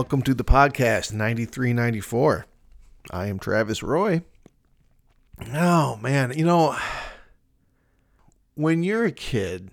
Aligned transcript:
Welcome 0.00 0.22
to 0.22 0.32
the 0.32 0.44
podcast 0.44 1.12
9394. 1.12 2.46
I 3.10 3.26
am 3.26 3.38
Travis 3.38 3.82
Roy. 3.82 4.22
Oh, 5.52 5.96
man. 5.96 6.32
You 6.34 6.46
know, 6.46 6.74
when 8.54 8.82
you're 8.82 9.04
a 9.04 9.12
kid, 9.12 9.70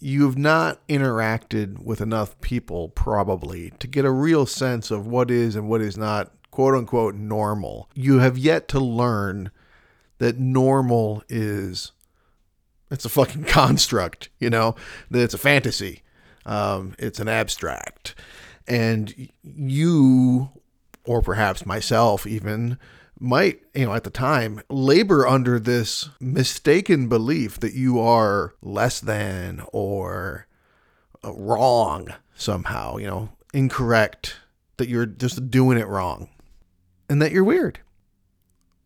you've 0.00 0.38
not 0.38 0.80
interacted 0.88 1.84
with 1.84 2.00
enough 2.00 2.40
people, 2.40 2.88
probably, 2.88 3.72
to 3.80 3.86
get 3.86 4.06
a 4.06 4.10
real 4.10 4.46
sense 4.46 4.90
of 4.90 5.06
what 5.06 5.30
is 5.30 5.56
and 5.56 5.68
what 5.68 5.82
is 5.82 5.98
not, 5.98 6.32
quote 6.50 6.72
unquote, 6.72 7.14
normal. 7.14 7.90
You 7.92 8.20
have 8.20 8.38
yet 8.38 8.66
to 8.68 8.80
learn 8.80 9.50
that 10.16 10.38
normal 10.38 11.22
is. 11.28 11.92
It's 12.90 13.04
a 13.04 13.10
fucking 13.10 13.44
construct, 13.44 14.30
you 14.38 14.48
know, 14.48 14.74
that 15.10 15.22
it's 15.22 15.34
a 15.34 15.38
fantasy. 15.38 16.00
Um, 16.46 16.94
it's 16.98 17.20
an 17.20 17.28
abstract. 17.28 18.14
And 18.66 19.28
you, 19.42 20.50
or 21.04 21.20
perhaps 21.22 21.66
myself 21.66 22.26
even, 22.26 22.78
might, 23.18 23.60
you 23.74 23.86
know, 23.86 23.94
at 23.94 24.04
the 24.04 24.10
time, 24.10 24.60
labor 24.68 25.26
under 25.26 25.58
this 25.58 26.10
mistaken 26.20 27.08
belief 27.08 27.60
that 27.60 27.74
you 27.74 28.00
are 28.00 28.54
less 28.62 29.00
than 29.00 29.62
or 29.72 30.46
uh, 31.24 31.32
wrong 31.32 32.08
somehow, 32.34 32.96
you 32.96 33.06
know, 33.06 33.30
incorrect, 33.52 34.36
that 34.76 34.88
you're 34.88 35.06
just 35.06 35.50
doing 35.50 35.78
it 35.78 35.86
wrong, 35.86 36.28
and 37.08 37.22
that 37.22 37.32
you're 37.32 37.44
weird. 37.44 37.80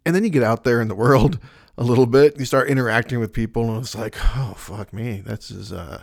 And 0.05 0.15
then 0.15 0.25
you 0.25 0.31
get 0.31 0.43
out 0.43 0.65
there 0.65 0.81
in 0.81 0.89
the 0.89 0.95
world 0.95 1.39
a 1.79 1.85
little 1.85 2.07
bit, 2.07 2.39
you 2.39 2.45
start 2.45 2.69
interacting 2.69 3.21
with 3.21 3.33
people, 3.33 3.71
and 3.71 3.83
it's 3.83 3.97
like, 3.97 4.17
oh, 4.37 4.55
fuck 4.57 4.93
me. 4.93 5.21
This 5.25 5.51
is, 5.51 5.73
uh, 5.73 6.03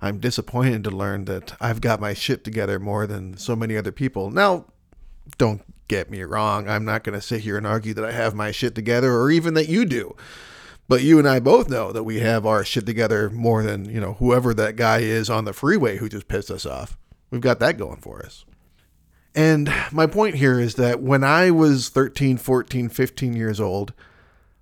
I'm 0.00 0.18
disappointed 0.18 0.84
to 0.84 0.90
learn 0.90 1.24
that 1.26 1.56
I've 1.60 1.80
got 1.80 2.00
my 2.00 2.14
shit 2.14 2.44
together 2.44 2.78
more 2.78 3.06
than 3.06 3.36
so 3.36 3.56
many 3.56 3.76
other 3.76 3.92
people. 3.92 4.30
Now, 4.30 4.66
don't 5.38 5.62
get 5.88 6.10
me 6.10 6.22
wrong. 6.22 6.68
I'm 6.68 6.84
not 6.84 7.04
going 7.04 7.18
to 7.18 7.24
sit 7.24 7.40
here 7.40 7.56
and 7.56 7.66
argue 7.66 7.94
that 7.94 8.04
I 8.04 8.12
have 8.12 8.34
my 8.34 8.50
shit 8.50 8.74
together 8.74 9.12
or 9.12 9.30
even 9.30 9.54
that 9.54 9.68
you 9.68 9.84
do. 9.84 10.16
But 10.86 11.02
you 11.02 11.18
and 11.18 11.26
I 11.26 11.40
both 11.40 11.70
know 11.70 11.92
that 11.92 12.04
we 12.04 12.20
have 12.20 12.44
our 12.44 12.64
shit 12.64 12.84
together 12.84 13.30
more 13.30 13.62
than, 13.62 13.86
you 13.86 14.00
know, 14.00 14.14
whoever 14.14 14.52
that 14.54 14.76
guy 14.76 14.98
is 14.98 15.30
on 15.30 15.44
the 15.44 15.54
freeway 15.54 15.96
who 15.96 16.08
just 16.08 16.28
pissed 16.28 16.50
us 16.50 16.66
off. 16.66 16.98
We've 17.30 17.40
got 17.40 17.58
that 17.60 17.78
going 17.78 18.00
for 18.00 18.24
us. 18.24 18.44
And 19.34 19.72
my 19.90 20.06
point 20.06 20.36
here 20.36 20.60
is 20.60 20.74
that 20.76 21.00
when 21.00 21.24
I 21.24 21.50
was 21.50 21.88
13, 21.88 22.36
14, 22.36 22.88
15 22.88 23.34
years 23.34 23.60
old, 23.60 23.92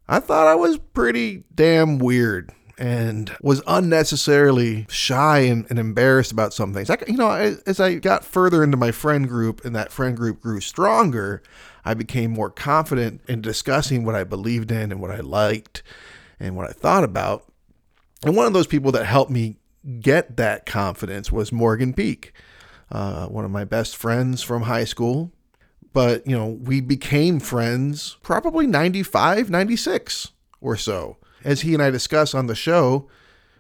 I 0.09 0.21
thought 0.21 0.47
I 0.47 0.55
was 0.55 0.79
pretty 0.79 1.45
damn 1.55 1.99
weird 1.99 2.53
and 2.79 3.35
was 3.41 3.63
unnecessarily 3.67 4.87
shy 4.89 5.41
and, 5.41 5.67
and, 5.69 5.79
embarrassed 5.79 6.33
about 6.33 6.55
some 6.55 6.73
things. 6.73 6.89
I, 6.91 6.97
you 7.07 7.17
know, 7.17 7.31
as 7.31 7.79
I 7.81 7.97
got 7.97 8.25
further 8.25 8.65
into 8.65 8.77
my 8.77 8.91
friend 8.91 9.29
group 9.29 9.65
and 9.65 9.77
that 9.77 9.93
friend 9.93 10.17
group 10.17 10.41
grew 10.41 10.61
stronger, 10.61 11.43
I 11.85 11.95
became 11.95 12.31
more 12.31 12.51
confident 12.51 13.21
in 13.29 13.41
discussing 13.41 14.05
what 14.05 14.15
I 14.15 14.25
believed 14.25 14.71
in 14.71 14.91
and 14.91 15.01
what 15.01 15.11
I 15.11 15.21
liked 15.21 15.83
and 16.41 16.57
what 16.57 16.69
I 16.69 16.73
thought 16.73 17.05
about. 17.05 17.51
And 18.25 18.37
one 18.37 18.47
of 18.47 18.53
those 18.53 18.67
people 18.67 18.93
that 18.93 19.05
helped 19.05 19.31
me 19.31 19.57
get 20.01 20.37
that 20.37 20.65
confidence 20.65 21.33
was 21.33 21.53
Morgan 21.53 21.93
Peak, 21.93 22.33
uh, 22.91 23.27
one 23.27 23.45
of 23.45 23.51
my 23.51 23.65
best 23.65 23.97
friends 23.97 24.43
from 24.43 24.63
high 24.63 24.85
school. 24.85 25.33
But, 25.93 26.27
you 26.27 26.37
know, 26.37 26.47
we 26.47 26.81
became 26.81 27.39
friends 27.39 28.17
probably 28.23 28.67
95, 28.67 29.51
96 29.51 30.33
or 30.61 30.77
so 30.77 31.19
as 31.45 31.63
he 31.63 31.75
and 31.75 31.83
I 31.83 31.91
discuss 31.91 32.35
on 32.35 32.47
the 32.47 32.55
show, 32.55 33.09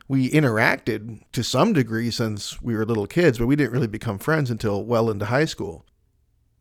we 0.08 0.30
interacted 0.30 1.22
to 1.32 1.42
some 1.42 1.72
degree 1.72 2.10
since 2.10 2.60
we 2.60 2.74
were 2.74 2.84
little 2.84 3.06
kids, 3.06 3.38
but 3.38 3.46
we 3.46 3.56
didn't 3.56 3.72
really 3.72 3.86
become 3.86 4.18
friends 4.18 4.50
until 4.50 4.84
well 4.84 5.10
into 5.10 5.26
high 5.26 5.44
school. 5.44 5.86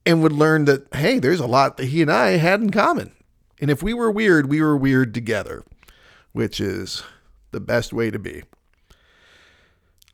And 0.06 0.24
would 0.24 0.32
learn 0.32 0.66
that, 0.66 0.94
hey, 0.96 1.20
there's 1.20 1.40
a 1.40 1.48
lot 1.48 1.78
that 1.78 1.88
he 1.88 2.02
and 2.02 2.12
I 2.12 2.38
had 2.38 2.62
in 2.62 2.72
common. 2.72 3.12
And 3.60 3.70
if 3.70 3.84
we 3.84 3.94
were 3.94 4.10
weird, 4.10 4.50
we 4.50 4.62
were 4.62 4.76
weird 4.76 5.14
together, 5.14 5.64
which 6.32 6.60
is 6.60 7.04
the 7.52 7.60
best 7.60 7.94
way 7.94 8.10
to 8.10 8.18
be. 8.18 8.44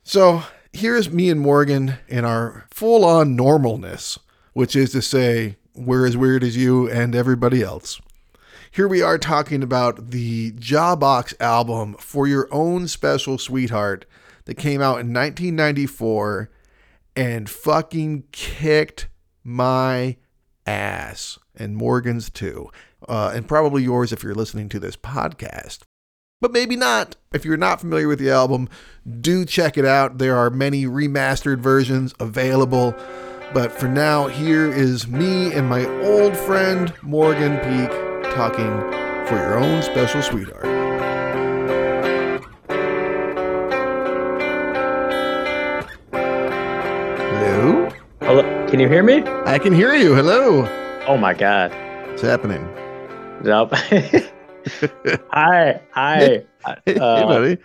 So 0.02 0.42
here's 0.72 1.10
me 1.10 1.30
and 1.30 1.40
Morgan 1.40 1.94
in 2.08 2.24
our 2.24 2.66
full 2.70 3.04
on 3.04 3.36
normalness, 3.36 4.18
which 4.52 4.76
is 4.76 4.92
to 4.92 5.00
say, 5.00 5.56
we're 5.74 6.06
as 6.06 6.16
weird 6.16 6.42
as 6.42 6.56
you 6.56 6.90
and 6.90 7.14
everybody 7.14 7.62
else 7.62 8.00
here 8.78 8.86
we 8.86 9.02
are 9.02 9.18
talking 9.18 9.60
about 9.60 10.12
the 10.12 10.52
Jawbox 10.52 11.34
album 11.40 11.94
for 11.94 12.28
your 12.28 12.46
own 12.52 12.86
special 12.86 13.36
sweetheart 13.36 14.06
that 14.44 14.54
came 14.54 14.80
out 14.80 15.00
in 15.00 15.12
1994 15.12 16.48
and 17.16 17.50
fucking 17.50 18.22
kicked 18.30 19.08
my 19.42 20.16
ass 20.64 21.40
and 21.56 21.74
Morgan's 21.76 22.30
too. 22.30 22.70
Uh, 23.08 23.32
and 23.34 23.48
probably 23.48 23.82
yours 23.82 24.12
if 24.12 24.22
you're 24.22 24.32
listening 24.32 24.68
to 24.68 24.78
this 24.78 24.96
podcast. 24.96 25.80
But 26.40 26.52
maybe 26.52 26.76
not. 26.76 27.16
If 27.32 27.44
you're 27.44 27.56
not 27.56 27.80
familiar 27.80 28.06
with 28.06 28.20
the 28.20 28.30
album, 28.30 28.68
do 29.20 29.44
check 29.44 29.76
it 29.76 29.86
out. 29.86 30.18
There 30.18 30.36
are 30.36 30.50
many 30.50 30.84
remastered 30.84 31.58
versions 31.58 32.14
available. 32.20 32.94
But 33.52 33.72
for 33.72 33.88
now, 33.88 34.28
here 34.28 34.72
is 34.72 35.08
me 35.08 35.52
and 35.52 35.68
my 35.68 35.84
old 36.04 36.36
friend 36.36 36.94
Morgan 37.02 37.58
Peak 37.58 38.07
talking 38.24 38.70
for 39.26 39.36
your 39.36 39.58
own 39.58 39.82
special 39.82 40.22
sweetheart. 40.22 40.64
Hello? 47.30 47.88
Hello? 48.20 48.66
Can 48.68 48.80
you 48.80 48.88
hear 48.88 49.02
me? 49.02 49.22
I 49.44 49.58
can 49.58 49.72
hear 49.72 49.94
you. 49.94 50.14
Hello. 50.14 50.66
Oh 51.06 51.16
my 51.16 51.34
God. 51.34 51.72
What's 52.08 52.22
happening? 52.22 52.66
Nope. 53.42 53.72
hi. 55.30 55.80
Hi. 55.92 56.44
Uh, 56.64 56.74
hey, 56.84 56.94
buddy. 56.94 57.58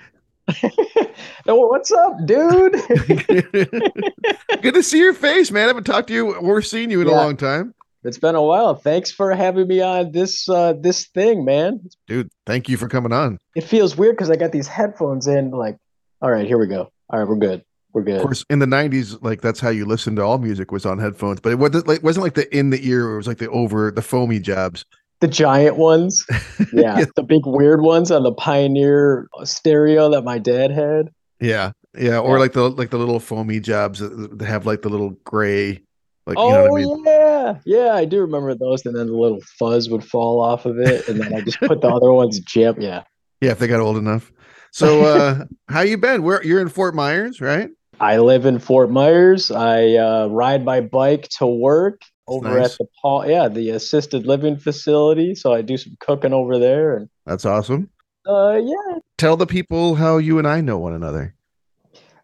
what's 1.46 1.92
up, 1.92 2.18
dude? 2.25 2.74
Good 4.62 4.74
to 4.74 4.84
see 4.84 5.00
your 5.00 5.13
face, 5.13 5.52
man. 5.52 5.63
I 5.63 5.68
haven't 5.68 5.86
talked 5.86 6.08
to 6.09 6.13
you 6.13 6.36
or 6.36 6.62
seen 6.62 6.90
you 6.90 7.02
in 7.02 7.08
yeah. 7.08 7.13
a 7.13 7.16
long 7.16 7.38
time. 7.38 7.74
It's 8.03 8.18
been 8.18 8.36
a 8.36 8.41
while. 8.41 8.75
Thanks 8.75 9.12
for 9.12 9.34
having 9.34 9.68
me 9.68 9.81
on 9.81 10.12
this 10.12 10.50
uh 10.50 10.74
this 10.74 11.06
thing, 11.08 11.46
man. 11.46 11.90
Dude, 12.08 12.30
thank 12.46 12.68
you 12.68 12.78
for 12.78 12.90
coming 12.90 13.14
on. 13.14 13.40
It 13.56 13.64
feels 13.64 13.96
weird 13.96 14.18
because 14.18 14.30
I 14.30 14.36
got 14.36 14.52
these 14.52 14.68
headphones 14.68 15.28
in, 15.28 15.52
like, 15.52 15.78
all 16.22 16.31
right, 16.31 16.46
here 16.46 16.58
we 16.58 16.68
go. 16.68 16.92
All 17.09 17.19
right, 17.19 17.28
we're 17.28 17.36
good. 17.36 17.63
We're 17.94 18.03
good. 18.03 18.18
Of 18.18 18.24
course, 18.24 18.44
in 18.50 18.59
the 18.59 18.66
'90s, 18.66 19.22
like 19.22 19.42
that's 19.42 19.59
how 19.59 19.69
you 19.69 19.86
listened 19.86 20.18
to 20.18 20.24
all 20.24 20.38
music 20.38 20.72
was 20.72 20.86
on 20.86 21.00
headphones, 21.00 21.40
but 21.40 21.52
it 21.52 21.59
wasn't 21.59 21.88
like 21.88 22.03
wasn't 22.03 22.24
like 22.24 22.34
the 22.34 22.56
in 22.56 22.72
the 22.72 22.88
ear. 22.88 23.13
It 23.13 23.18
was 23.18 23.28
like 23.28 23.38
the 23.38 23.50
over 23.50 23.92
the 23.92 24.02
foamy 24.02 24.40
jobs. 24.40 24.83
The 25.19 25.28
giant 25.30 25.78
ones, 25.78 26.25
yeah, 26.74 27.00
yeah, 27.00 27.06
the 27.16 27.24
big 27.24 27.45
weird 27.45 27.81
ones 27.81 28.12
on 28.12 28.24
the 28.24 28.33
Pioneer 28.33 29.30
stereo 29.44 30.10
that 30.10 30.24
my 30.24 30.39
dad 30.39 30.72
had. 30.72 31.12
Yeah, 31.39 31.72
yeah, 31.98 32.19
or 32.19 32.36
yeah. 32.36 32.42
like 32.42 32.54
the 32.54 32.69
like 32.69 32.89
the 32.89 32.98
little 32.98 33.19
foamy 33.19 33.60
jobs 33.60 34.00
that 34.00 34.42
have 34.42 34.66
like 34.66 34.81
the 34.81 34.89
little 34.89 35.12
gray 35.24 35.83
like, 36.25 36.38
oh 36.38 36.48
you 36.48 36.54
know 36.54 36.68
oh, 36.69 36.78
I 36.78 36.81
mean? 36.81 37.04
yeah, 37.06 37.23
yeah, 37.66 37.94
I 37.94 38.06
do 38.06 38.22
remember 38.22 38.54
those. 38.56 38.86
And 38.86 38.95
then 38.95 39.07
the 39.07 39.13
little 39.13 39.42
fuzz 39.60 39.90
would 39.90 40.04
fall 40.04 40.42
off 40.42 40.66
of 40.66 40.80
it, 40.80 41.07
and 41.07 41.19
then 41.19 41.34
I 41.34 41.42
just 41.42 41.60
put 41.60 41.81
the 41.81 41.90
other 41.90 42.12
ones 42.12 42.40
jam. 42.40 42.75
Yeah, 42.80 43.04
yeah, 43.42 43.51
if 43.51 43.60
they 43.60 43.68
got 43.68 43.80
old 43.80 43.98
enough. 43.98 44.31
So, 44.72 45.04
uh 45.04 45.45
how 45.69 45.81
you 45.81 45.98
been? 45.98 46.24
Where 46.24 46.44
you're 46.44 46.62
in 46.62 46.69
Fort 46.69 46.95
Myers, 46.95 47.42
right? 47.42 47.69
I 48.00 48.18
live 48.18 48.45
in 48.45 48.60
Fort 48.60 48.92
Myers. 48.92 49.51
I 49.51 49.95
uh, 49.95 50.28
ride 50.28 50.66
my 50.66 50.81
bike 50.81 51.30
to 51.38 51.45
work 51.48 52.01
over 52.28 52.50
nice. 52.50 52.72
at 52.72 52.78
the 52.80 52.86
Paul, 53.01 53.28
yeah, 53.28 53.48
the 53.48 53.69
assisted 53.69 54.25
living 54.25 54.57
facility. 54.57 55.36
So 55.36 55.54
I 55.54 55.62
do 55.62 55.78
some 55.78 55.95
cooking 56.00 56.34
over 56.34 56.57
there, 56.57 56.98
and 56.98 57.10
that's 57.25 57.45
awesome. 57.45 57.90
Uh, 58.28 58.60
yeah. 58.63 59.00
Tell 59.18 59.38
the 59.38 59.45
people 59.45 59.95
how 59.95 60.18
you 60.18 60.40
and 60.40 60.48
I 60.48 60.62
know 60.62 60.78
one 60.78 60.94
another. 60.94 61.36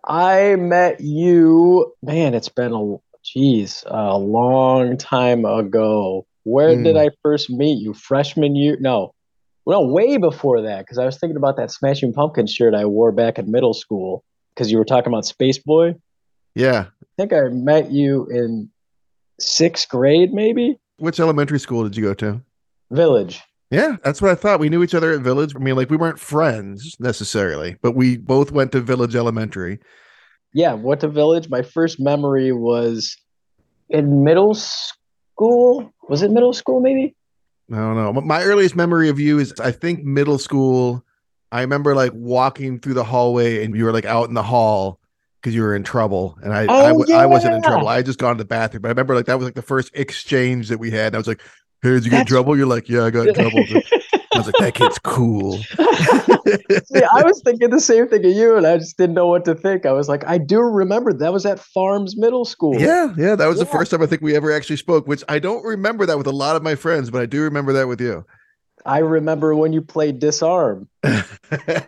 I 0.07 0.55
met 0.55 1.01
you, 1.01 1.93
man. 2.01 2.33
It's 2.33 2.49
been 2.49 2.71
a 2.71 2.97
Jeez, 3.35 3.83
a 3.85 4.17
long 4.17 4.97
time 4.97 5.45
ago. 5.45 6.25
Where 6.43 6.69
mm. 6.69 6.83
did 6.83 6.97
I 6.97 7.09
first 7.21 7.49
meet 7.49 7.79
you? 7.79 7.93
Freshman 7.93 8.55
year? 8.55 8.77
No, 8.79 9.13
well, 9.65 9.87
way 9.87 10.17
before 10.17 10.61
that. 10.63 10.79
Because 10.79 10.97
I 10.97 11.05
was 11.05 11.17
thinking 11.17 11.37
about 11.37 11.57
that 11.57 11.71
Smashing 11.71 12.13
Pumpkin 12.13 12.47
shirt 12.47 12.73
I 12.73 12.85
wore 12.85 13.11
back 13.11 13.37
in 13.37 13.51
middle 13.51 13.73
school. 13.73 14.23
Because 14.53 14.71
you 14.71 14.77
were 14.77 14.85
talking 14.85 15.13
about 15.13 15.25
Space 15.25 15.59
Boy. 15.59 15.95
Yeah, 16.55 16.87
I 16.87 17.05
think 17.17 17.33
I 17.33 17.41
met 17.49 17.91
you 17.91 18.25
in 18.27 18.69
sixth 19.39 19.87
grade, 19.89 20.33
maybe. 20.33 20.79
Which 20.97 21.19
elementary 21.19 21.59
school 21.59 21.83
did 21.83 21.95
you 21.95 22.03
go 22.03 22.13
to? 22.15 22.41
Village. 22.91 23.41
Yeah, 23.69 23.97
that's 24.03 24.21
what 24.21 24.31
I 24.31 24.35
thought. 24.35 24.59
We 24.59 24.69
knew 24.69 24.81
each 24.81 24.95
other 24.95 25.13
at 25.13 25.21
Village. 25.21 25.55
I 25.55 25.59
mean, 25.59 25.75
like 25.75 25.91
we 25.91 25.97
weren't 25.97 26.19
friends 26.19 26.97
necessarily, 26.99 27.77
but 27.81 27.91
we 27.91 28.17
both 28.17 28.51
went 28.51 28.71
to 28.71 28.81
Village 28.81 29.15
Elementary 29.15 29.79
yeah, 30.53 30.73
went 30.73 31.01
to 31.01 31.07
Village. 31.07 31.49
My 31.49 31.61
first 31.61 31.99
memory 31.99 32.51
was 32.51 33.15
in 33.89 34.23
middle 34.23 34.53
school. 34.55 35.91
Was 36.07 36.21
it 36.21 36.31
middle 36.31 36.53
school, 36.53 36.79
maybe? 36.79 37.15
I 37.71 37.75
don't 37.75 37.95
know. 37.95 38.13
My 38.21 38.41
earliest 38.43 38.75
memory 38.75 39.09
of 39.09 39.19
you 39.19 39.37
is, 39.39 39.53
I 39.59 39.71
think, 39.71 40.03
middle 40.03 40.39
school. 40.39 41.03
I 41.51 41.61
remember 41.61 41.95
like 41.95 42.11
walking 42.13 42.79
through 42.79 42.95
the 42.95 43.03
hallway 43.03 43.63
and 43.63 43.75
you 43.75 43.85
were 43.85 43.93
like 43.93 44.05
out 44.05 44.27
in 44.27 44.33
the 44.35 44.43
hall 44.43 44.99
because 45.41 45.55
you 45.55 45.61
were 45.61 45.75
in 45.75 45.83
trouble, 45.83 46.37
and 46.43 46.51
I, 46.53 46.65
Oh, 46.67 46.85
I, 46.85 46.87
w- 46.89 47.15
I 47.15 47.25
wasn't 47.25 47.53
in 47.55 47.61
trouble. 47.61 47.87
I 47.87 47.95
had 47.97 48.05
just 48.05 48.19
gone 48.19 48.35
to 48.35 48.43
the 48.43 48.47
bathroom, 48.47 48.81
but 48.81 48.89
I 48.89 48.91
remember 48.91 49.15
like 49.15 49.25
that 49.27 49.37
was 49.37 49.45
like 49.45 49.55
the 49.55 49.61
first 49.61 49.89
exchange 49.93 50.67
that 50.67 50.79
we 50.79 50.91
had. 50.91 51.07
And 51.07 51.15
I 51.15 51.17
was 51.17 51.27
like, 51.27 51.41
"Hey, 51.81 51.91
did 51.91 52.03
you 52.03 52.11
get 52.11 52.19
in 52.21 52.25
trouble?" 52.25 52.57
You're 52.57 52.67
like, 52.67 52.89
"Yeah, 52.89 53.05
I 53.05 53.09
got 53.09 53.27
in 53.27 53.33
trouble." 53.35 53.65
I 54.33 54.37
was 54.37 54.47
like, 54.47 54.55
"That 54.59 54.73
kid's 54.75 54.99
cool." 54.99 55.57
See, 56.85 57.03
I 57.03 57.23
was 57.23 57.41
thinking 57.43 57.69
the 57.69 57.79
same 57.79 58.07
thing 58.07 58.25
of 58.25 58.31
you, 58.31 58.55
and 58.55 58.65
I 58.65 58.77
just 58.77 58.97
didn't 58.97 59.15
know 59.15 59.27
what 59.27 59.45
to 59.45 59.55
think. 59.55 59.85
I 59.85 59.91
was 59.91 60.07
like, 60.07 60.25
I 60.27 60.37
do 60.37 60.59
remember 60.59 61.13
that 61.13 61.33
was 61.33 61.45
at 61.45 61.59
Farms 61.59 62.17
Middle 62.17 62.45
School. 62.45 62.79
Yeah, 62.79 63.13
yeah, 63.17 63.35
that 63.35 63.47
was 63.47 63.59
the 63.59 63.65
first 63.65 63.91
time 63.91 64.01
I 64.01 64.05
think 64.05 64.21
we 64.21 64.35
ever 64.35 64.51
actually 64.51 64.77
spoke, 64.77 65.07
which 65.07 65.23
I 65.27 65.39
don't 65.39 65.63
remember 65.63 66.05
that 66.05 66.17
with 66.17 66.27
a 66.27 66.31
lot 66.31 66.55
of 66.55 66.63
my 66.63 66.75
friends, 66.75 67.09
but 67.09 67.21
I 67.21 67.25
do 67.25 67.41
remember 67.41 67.73
that 67.73 67.87
with 67.87 68.01
you. 68.01 68.25
I 68.89 68.99
remember 68.99 69.53
when 69.55 69.71
you 69.71 69.81
played 69.83 70.17
Disarm, 70.19 70.87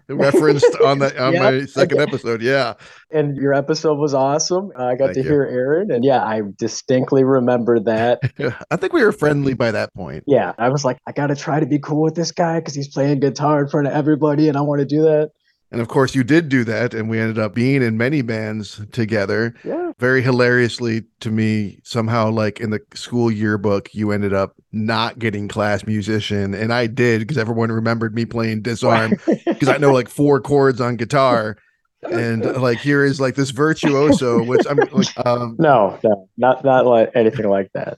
Referenced 0.07 0.75
on 0.85 0.99
the 0.99 1.11
on 1.21 1.33
Yep. 1.33 1.41
my 1.41 1.65
second 1.65 1.99
episode. 1.99 2.41
Yeah. 2.41 2.75
and 3.11 3.35
your 3.37 3.53
episode 3.53 3.97
was 3.97 4.13
awesome. 4.13 4.71
I 4.77 4.95
got 4.95 5.05
Thank 5.05 5.13
to 5.15 5.19
you. 5.23 5.29
hear 5.29 5.43
Aaron, 5.43 5.91
and 5.91 6.03
yeah, 6.05 6.23
I 6.23 6.41
distinctly 6.57 7.23
remember 7.23 7.79
that. 7.81 8.19
I 8.71 8.75
think 8.75 8.93
we 8.93 9.03
were 9.03 9.11
friendly 9.11 9.53
by 9.53 9.71
that 9.71 9.93
point. 9.93 10.23
Yeah, 10.27 10.53
I 10.57 10.69
was 10.69 10.85
like, 10.85 10.97
I 11.07 11.11
got 11.11 11.27
to 11.27 11.35
try 11.35 11.59
to 11.59 11.65
be 11.65 11.79
cool 11.79 12.01
with 12.03 12.15
this 12.15 12.31
guy 12.31 12.59
because 12.59 12.75
he's 12.75 12.87
playing 12.87 13.19
guitar 13.19 13.61
in 13.63 13.67
front 13.69 13.87
of 13.87 13.93
everybody, 13.93 14.47
and 14.47 14.57
I 14.57 14.61
want 14.61 14.79
to 14.79 14.85
do 14.85 15.01
that. 15.03 15.31
And 15.71 15.79
of 15.79 15.87
course, 15.87 16.13
you 16.13 16.23
did 16.25 16.49
do 16.49 16.65
that, 16.65 16.93
and 16.93 17.09
we 17.09 17.17
ended 17.17 17.39
up 17.39 17.55
being 17.55 17.81
in 17.81 17.97
many 17.97 18.21
bands 18.21 18.81
together. 18.91 19.55
Yeah. 19.63 19.93
Very 19.99 20.21
hilariously 20.21 21.03
to 21.21 21.31
me, 21.31 21.79
somehow, 21.83 22.29
like 22.29 22.59
in 22.59 22.71
the 22.71 22.81
school 22.93 23.31
yearbook, 23.31 23.93
you 23.93 24.11
ended 24.11 24.33
up 24.33 24.55
not 24.73 25.17
getting 25.17 25.47
class 25.47 25.85
musician, 25.85 26.53
and 26.53 26.73
I 26.73 26.87
did 26.87 27.19
because 27.19 27.37
everyone 27.37 27.71
remembered 27.71 28.13
me 28.13 28.25
playing 28.25 28.63
disarm 28.63 29.13
because 29.45 29.69
I 29.69 29.77
know 29.77 29.93
like 29.93 30.09
four 30.09 30.41
chords 30.41 30.81
on 30.81 30.97
guitar, 30.97 31.55
and 32.11 32.43
like 32.59 32.79
here 32.79 33.05
is 33.05 33.21
like 33.21 33.35
this 33.35 33.51
virtuoso, 33.51 34.43
which 34.43 34.65
I'm 34.69 34.77
like, 34.77 35.07
um, 35.25 35.55
No, 35.59 35.99
no, 36.03 36.27
not 36.35 36.63
not 36.65 36.85
like 36.85 37.11
anything 37.15 37.47
like 37.47 37.71
that. 37.75 37.97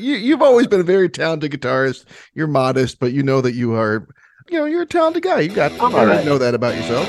you 0.00 0.14
you've 0.14 0.42
always 0.42 0.66
been 0.66 0.80
a 0.80 0.84
very 0.84 1.08
talented 1.10 1.52
guitarist. 1.52 2.06
You're 2.34 2.46
modest, 2.46 2.98
but 2.98 3.12
you 3.12 3.22
know 3.22 3.40
that 3.42 3.52
you 3.54 3.74
are, 3.74 4.08
you 4.50 4.58
know, 4.58 4.64
you're 4.64 4.82
a 4.82 4.86
talented 4.86 5.22
guy. 5.22 5.40
You 5.40 5.54
got, 5.54 5.72
I'm 5.72 5.78
gotta 5.78 5.96
alright. 5.98 6.24
know 6.24 6.38
that 6.38 6.54
about 6.54 6.74
yourself. 6.74 7.08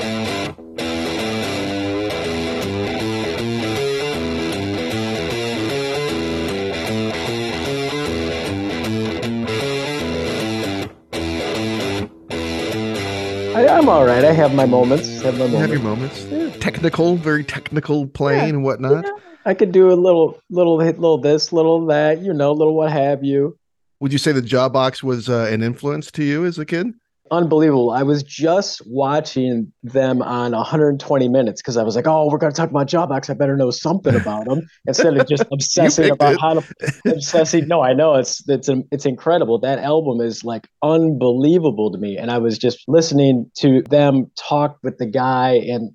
I, 13.56 13.68
I'm 13.68 13.88
all 13.88 14.04
right. 14.04 14.24
I 14.24 14.32
have 14.32 14.52
my 14.54 14.66
moments. 14.66 15.22
Have 15.22 15.38
my 15.38 15.44
You 15.44 15.56
have 15.56 15.70
your 15.70 15.78
moments. 15.80 16.24
moments. 16.24 16.58
Technical, 16.58 17.14
very 17.16 17.44
technical 17.44 18.06
playing 18.08 18.50
and 18.50 18.64
whatnot. 18.64 19.04
Yeah, 19.04 19.12
I 19.44 19.54
could 19.54 19.70
do 19.70 19.92
a 19.92 19.94
little, 19.94 20.40
little 20.50 20.76
little 20.76 21.18
this, 21.18 21.52
little 21.52 21.86
that. 21.86 22.20
You 22.20 22.32
know, 22.34 22.50
little 22.52 22.74
what 22.74 22.90
have 22.90 23.22
you. 23.22 23.56
Would 24.00 24.12
you 24.12 24.18
say 24.18 24.32
the 24.32 24.42
Jawbox 24.42 25.04
was 25.04 25.28
uh, 25.28 25.48
an 25.50 25.62
influence 25.62 26.10
to 26.12 26.24
you 26.24 26.44
as 26.44 26.58
a 26.58 26.66
kid? 26.66 26.94
Unbelievable. 27.30 27.90
I 27.90 28.02
was 28.02 28.22
just 28.22 28.82
watching 28.86 29.72
them 29.82 30.20
on 30.20 30.52
120 30.52 31.28
minutes 31.28 31.62
because 31.62 31.78
I 31.78 31.82
was 31.82 31.96
like, 31.96 32.06
oh, 32.06 32.28
we're 32.30 32.36
going 32.36 32.52
to 32.52 32.56
talk 32.56 32.68
about 32.68 32.86
Jawbox. 32.86 33.30
I 33.30 33.34
better 33.34 33.56
know 33.56 33.70
something 33.70 34.14
about 34.14 34.44
them 34.44 34.60
instead 34.86 35.16
of 35.16 35.26
just 35.26 35.42
obsessing 35.50 36.10
about 36.10 36.34
it. 36.34 36.40
how 36.40 36.60
to 36.60 37.02
obsessing. 37.06 37.66
No, 37.66 37.82
I 37.82 37.94
know 37.94 38.14
it's 38.14 38.46
it's 38.46 38.68
it's 38.90 39.06
incredible. 39.06 39.58
That 39.58 39.78
album 39.78 40.20
is 40.20 40.44
like 40.44 40.68
unbelievable 40.82 41.90
to 41.92 41.98
me. 41.98 42.18
And 42.18 42.30
I 42.30 42.38
was 42.38 42.58
just 42.58 42.84
listening 42.88 43.50
to 43.56 43.82
them 43.82 44.30
talk 44.36 44.78
with 44.82 44.98
the 44.98 45.06
guy, 45.06 45.52
and 45.54 45.92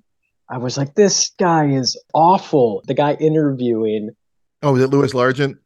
I 0.48 0.58
was 0.58 0.76
like, 0.76 0.96
this 0.96 1.30
guy 1.38 1.66
is 1.66 1.96
awful. 2.12 2.82
The 2.86 2.94
guy 2.94 3.14
interviewing. 3.14 4.10
Oh, 4.64 4.72
was 4.72 4.82
it 4.82 4.90
Lewis 4.90 5.12
Largent? 5.12 5.58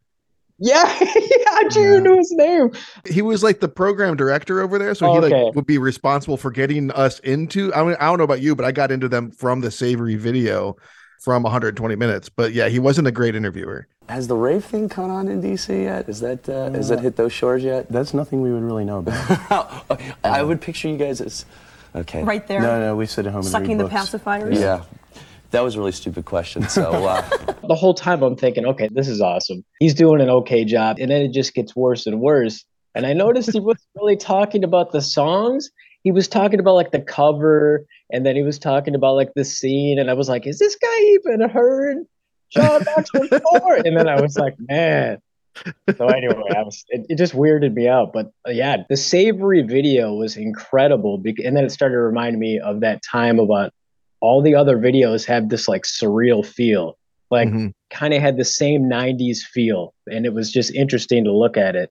Yeah, 0.57 0.83
I 0.87 1.65
do 1.69 1.81
Yeah. 1.81 1.99
know 1.99 2.17
his 2.17 2.31
name. 2.31 2.71
He 3.09 3.21
was 3.21 3.43
like 3.43 3.59
the 3.59 3.67
program 3.67 4.15
director 4.15 4.61
over 4.61 4.79
there, 4.79 4.95
so 4.95 5.11
he 5.11 5.17
Okay. 5.19 5.43
like 5.45 5.55
would 5.55 5.65
be 5.65 5.77
responsible 5.77 6.37
for 6.37 6.49
getting 6.51 6.91
us 6.91 7.19
into. 7.19 7.73
I 7.73 7.83
mean, 7.83 7.97
I 7.99 8.05
don't 8.05 8.17
know 8.17 8.23
about 8.23 8.41
you, 8.41 8.55
but 8.55 8.65
I 8.65 8.71
got 8.71 8.91
into 8.91 9.09
them 9.09 9.31
from 9.31 9.59
the 9.61 9.69
Savory 9.71 10.15
video 10.15 10.77
from 11.21 11.43
120 11.43 11.95
minutes. 11.95 12.29
But 12.29 12.53
yeah, 12.53 12.69
he 12.69 12.79
wasn't 12.79 13.07
a 13.07 13.11
great 13.11 13.35
interviewer. 13.35 13.87
Has 14.07 14.27
the 14.27 14.35
rave 14.37 14.63
thing 14.63 14.87
caught 14.87 15.09
on 15.09 15.27
in 15.27 15.41
DC 15.41 15.83
yet? 15.83 16.07
Is 16.07 16.19
that 16.21 16.47
uh, 16.47 16.71
has 16.71 16.87
that 16.89 16.99
hit 17.01 17.15
those 17.17 17.33
shores 17.33 17.63
yet? 17.63 17.89
That's 17.89 18.13
nothing 18.13 18.41
we 18.41 18.53
would 18.53 18.63
really 18.63 18.85
know 18.85 18.99
about. 18.99 19.85
I 20.23 20.41
would 20.43 20.61
picture 20.61 20.87
you 20.87 20.95
guys 20.97 21.19
as 21.21 21.45
okay. 21.95 22.23
Right 22.23 22.47
there. 22.47 22.61
no, 22.61 22.79
no, 22.79 22.95
we 22.95 23.07
sit 23.07 23.25
at 23.25 23.31
home 23.33 23.41
and 23.41 23.49
Sucking 23.49 23.77
read 23.77 23.79
the 23.79 23.89
books. 23.89 24.11
pacifiers. 24.11 24.55
Yeah. 24.59 24.83
That 25.55 25.63
was 25.63 25.75
a 25.75 25.79
really 25.79 25.93
stupid 25.93 26.25
question. 26.25 26.67
So 26.67 27.05
uh, 27.05 27.21
the 27.67 27.75
whole 27.75 27.93
time 27.93 28.21
I'm 28.23 28.35
thinking, 28.35 28.65
okay, 28.65 28.89
this 28.91 29.07
is 29.07 29.21
awesome. 29.21 29.63
He's 29.79 29.93
doing 29.93 30.19
an 30.19 30.29
okay 30.29 30.65
job. 30.65 30.97
And 30.99 31.09
then 31.09 31.21
it 31.21 31.31
just 31.31 31.53
gets 31.53 31.73
worse 31.73 32.05
and 32.05 32.19
worse. 32.19 32.65
And 32.93 33.05
I 33.05 33.13
noticed 33.13 33.53
he 33.53 33.61
wasn't 33.61 33.87
really 33.95 34.17
talking 34.17 34.65
about 34.65 34.91
the 34.91 35.01
songs. 35.01 35.69
He 36.03 36.11
was 36.11 36.27
talking 36.27 36.59
about 36.59 36.73
like 36.73 36.91
the 36.91 36.99
cover 36.99 37.85
and 38.11 38.25
then 38.25 38.35
he 38.35 38.43
was 38.43 38.59
talking 38.59 38.95
about 38.95 39.15
like 39.15 39.31
the 39.33 39.45
scene. 39.45 39.97
And 39.97 40.11
I 40.11 40.13
was 40.13 40.27
like, 40.27 40.45
is 40.45 40.59
this 40.59 40.75
guy 40.75 40.99
even 40.99 41.49
heard 41.49 42.05
John 42.49 42.83
Knoxville 42.83 43.29
before? 43.29 43.75
And 43.75 43.95
then 43.97 44.09
I 44.09 44.19
was 44.19 44.37
like, 44.37 44.55
man. 44.59 45.19
So 45.95 46.07
anyway, 46.07 46.35
was 46.35 46.83
it, 46.89 47.05
it 47.07 47.17
just 47.17 47.31
weirded 47.31 47.75
me 47.75 47.87
out. 47.87 48.11
But 48.11 48.33
uh, 48.45 48.51
yeah, 48.51 48.83
the 48.89 48.97
savory 48.97 49.61
video 49.61 50.15
was 50.15 50.35
incredible. 50.35 51.17
bec- 51.17 51.39
And 51.45 51.55
then 51.55 51.63
it 51.63 51.71
started 51.71 51.95
to 51.95 52.01
remind 52.01 52.39
me 52.39 52.59
of 52.59 52.81
that 52.81 53.01
time 53.09 53.39
about 53.39 53.71
all 54.21 54.41
the 54.41 54.55
other 54.55 54.77
videos 54.77 55.25
have 55.25 55.49
this 55.49 55.67
like 55.67 55.83
surreal 55.83 56.45
feel. 56.45 56.97
Like 57.31 57.49
Mhm. 57.49 57.71
kind 57.89 58.13
of 58.13 58.21
had 58.21 58.37
the 58.37 58.45
same 58.45 58.87
90s 58.87 59.43
feel 59.43 59.93
and 60.07 60.25
it 60.25 60.33
was 60.33 60.51
just 60.51 60.73
interesting 60.73 61.23
to 61.23 61.31
look 61.31 61.57
at 61.57 61.75
it 61.75 61.89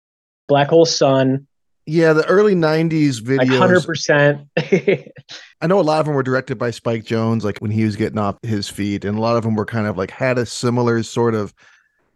black 0.47 0.67
hole 0.69 0.85
sun 0.85 1.45
Yeah, 1.85 2.13
the 2.13 2.25
early 2.27 2.55
90s 2.55 3.21
like 3.37 3.47
videos. 3.47 3.85
100% 3.87 4.47
I 5.61 5.67
know 5.67 5.79
a 5.79 5.81
lot 5.81 5.99
of 5.99 6.05
them 6.05 6.15
were 6.15 6.23
directed 6.23 6.57
by 6.57 6.71
Spike 6.71 7.03
Jonze, 7.03 7.43
like 7.43 7.59
when 7.59 7.71
he 7.71 7.83
was 7.83 7.95
getting 7.95 8.17
off 8.17 8.37
his 8.43 8.67
feet, 8.69 9.05
and 9.05 9.17
a 9.17 9.21
lot 9.21 9.37
of 9.37 9.43
them 9.43 9.55
were 9.55 9.65
kind 9.65 9.87
of 9.87 9.97
like 9.97 10.11
had 10.11 10.37
a 10.37 10.45
similar 10.45 11.03
sort 11.03 11.35
of 11.35 11.53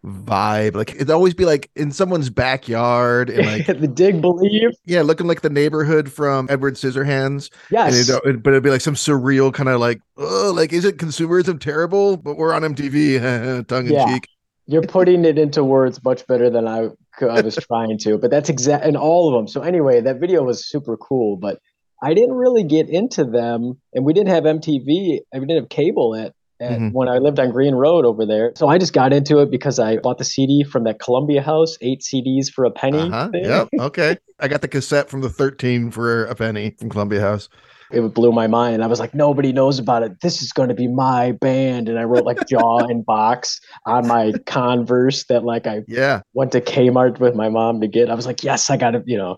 vibe. 0.04 0.74
Like 0.74 0.94
it'd 0.94 1.10
always 1.10 1.34
be 1.34 1.44
like 1.44 1.70
in 1.76 1.90
someone's 1.90 2.28
backyard 2.30 3.30
and 3.30 3.46
like 3.46 3.66
the 3.80 3.88
dig 3.88 4.20
believe 4.20 4.70
yeah, 4.84 5.02
looking 5.02 5.26
like 5.26 5.40
the 5.40 5.50
neighborhood 5.50 6.12
from 6.12 6.46
Edward 6.50 6.74
Scissorhands. 6.74 7.50
And 7.86 7.94
yes 7.96 8.08
it, 8.10 8.42
but 8.42 8.50
it'd 8.50 8.62
be 8.62 8.70
like 8.70 8.80
some 8.82 8.94
surreal 8.94 9.52
kind 9.52 9.68
of 9.68 9.80
like, 9.80 10.00
oh, 10.16 10.52
like 10.54 10.72
is 10.72 10.84
it 10.84 10.98
consumerism 10.98 11.58
terrible? 11.58 12.16
But 12.16 12.36
we're 12.36 12.52
on 12.52 12.62
MTV, 12.62 13.66
tongue 13.68 13.86
in 13.86 13.92
Yeah. 13.94 14.06
cheek. 14.14 14.28
you're 14.66 14.82
putting 14.82 15.24
it 15.24 15.38
into 15.38 15.62
words 15.64 16.02
much 16.04 16.26
better 16.26 16.48
than 16.48 16.66
i, 16.66 16.88
I 17.20 17.40
was 17.42 17.54
trying 17.56 17.98
to 17.98 18.16
but 18.18 18.30
that's 18.30 18.48
exact 18.48 18.86
in 18.86 18.96
all 18.96 19.28
of 19.28 19.34
them 19.38 19.46
so 19.46 19.60
anyway 19.60 20.00
that 20.00 20.18
video 20.20 20.42
was 20.42 20.66
super 20.66 20.96
cool 20.96 21.36
but 21.36 21.58
i 22.02 22.14
didn't 22.14 22.34
really 22.34 22.64
get 22.64 22.88
into 22.88 23.24
them 23.24 23.78
and 23.92 24.06
we 24.06 24.14
didn't 24.14 24.30
have 24.30 24.44
mtv 24.44 24.86
we 24.86 25.20
didn't 25.32 25.56
have 25.56 25.68
cable 25.68 26.14
at, 26.14 26.32
Mhm. 26.62 26.92
when 26.92 27.08
i 27.08 27.18
lived 27.18 27.38
on 27.40 27.50
green 27.50 27.74
road 27.74 28.04
over 28.04 28.24
there 28.24 28.52
so 28.56 28.68
i 28.68 28.78
just 28.78 28.92
got 28.92 29.12
into 29.12 29.38
it 29.40 29.50
because 29.50 29.78
i 29.78 29.96
bought 29.96 30.18
the 30.18 30.24
cd 30.24 30.62
from 30.64 30.84
that 30.84 30.98
columbia 31.00 31.42
house 31.42 31.76
eight 31.80 32.00
cds 32.00 32.48
for 32.48 32.64
a 32.64 32.70
penny 32.70 32.98
Uh-huh. 33.10 33.28
Yep. 33.34 33.68
Okay. 33.80 34.16
I 34.40 34.48
got 34.48 34.62
the 34.62 34.68
cassette 34.68 35.08
from 35.10 35.20
the 35.20 35.28
13 35.28 35.90
for 35.90 36.24
a 36.26 36.34
penny 36.34 36.74
from 36.78 36.90
Columbia 36.90 37.20
House. 37.20 37.48
it 37.92 38.00
blew 38.14 38.32
my 38.32 38.46
mind. 38.48 38.82
I 38.82 38.88
was 38.88 38.98
like, 38.98 39.14
nobody 39.14 39.52
knows 39.52 39.78
about 39.78 40.02
it. 40.02 40.20
This 40.22 40.42
is 40.42 40.52
going 40.52 40.68
to 40.70 40.74
be 40.74 40.88
my 40.88 41.30
band. 41.32 41.88
And 41.88 41.98
I 42.00 42.02
wrote 42.04 42.24
like 42.24 42.38
jaw 42.48 42.78
and 42.90 43.06
box 43.06 43.60
on 43.86 44.08
my 44.08 44.32
Converse 44.46 45.24
that 45.26 45.44
like 45.44 45.66
I 45.68 45.82
Yeah. 45.86 46.22
went 46.32 46.50
to 46.52 46.60
Kmart 46.60 47.20
with 47.20 47.34
my 47.36 47.48
mom 47.48 47.80
to 47.80 47.86
get. 47.86 48.10
I 48.10 48.14
was 48.14 48.26
like, 48.26 48.42
yes, 48.42 48.70
I 48.70 48.76
got 48.76 48.92
to, 48.92 49.02
you 49.06 49.16
know. 49.18 49.36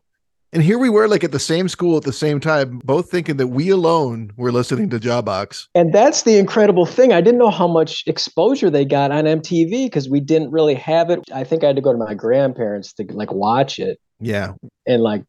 And 0.56 0.64
here 0.64 0.78
we 0.78 0.88
were 0.88 1.06
like 1.06 1.22
at 1.22 1.32
the 1.32 1.38
same 1.38 1.68
school 1.68 1.98
at 1.98 2.04
the 2.04 2.14
same 2.14 2.40
time, 2.40 2.80
both 2.82 3.10
thinking 3.10 3.36
that 3.36 3.48
we 3.48 3.68
alone 3.68 4.32
were 4.38 4.50
listening 4.50 4.88
to 4.88 4.98
Jawbox. 4.98 5.66
And 5.74 5.92
that's 5.92 6.22
the 6.22 6.38
incredible 6.38 6.86
thing. 6.86 7.12
I 7.12 7.20
didn't 7.20 7.38
know 7.38 7.50
how 7.50 7.68
much 7.68 8.02
exposure 8.06 8.70
they 8.70 8.86
got 8.86 9.12
on 9.12 9.24
MTV 9.24 9.84
because 9.84 10.08
we 10.08 10.18
didn't 10.18 10.50
really 10.50 10.74
have 10.76 11.10
it. 11.10 11.20
I 11.30 11.44
think 11.44 11.62
I 11.62 11.66
had 11.66 11.76
to 11.76 11.82
go 11.82 11.92
to 11.92 11.98
my 11.98 12.14
grandparents 12.14 12.94
to 12.94 13.04
like 13.10 13.30
watch 13.32 13.78
it. 13.78 13.98
Yeah. 14.18 14.54
And 14.86 15.02
like, 15.02 15.24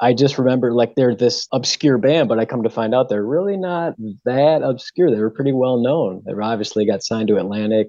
I 0.00 0.14
just 0.14 0.38
remember 0.38 0.72
like 0.72 0.94
they're 0.94 1.14
this 1.14 1.46
obscure 1.52 1.98
band, 1.98 2.30
but 2.30 2.38
I 2.38 2.46
come 2.46 2.62
to 2.62 2.70
find 2.70 2.94
out 2.94 3.10
they're 3.10 3.22
really 3.22 3.58
not 3.58 3.96
that 4.24 4.62
obscure. 4.62 5.10
They 5.10 5.20
were 5.20 5.28
pretty 5.28 5.52
well 5.52 5.82
known. 5.82 6.22
They 6.24 6.32
obviously 6.32 6.86
got 6.86 7.02
signed 7.02 7.28
to 7.28 7.36
Atlantic. 7.36 7.88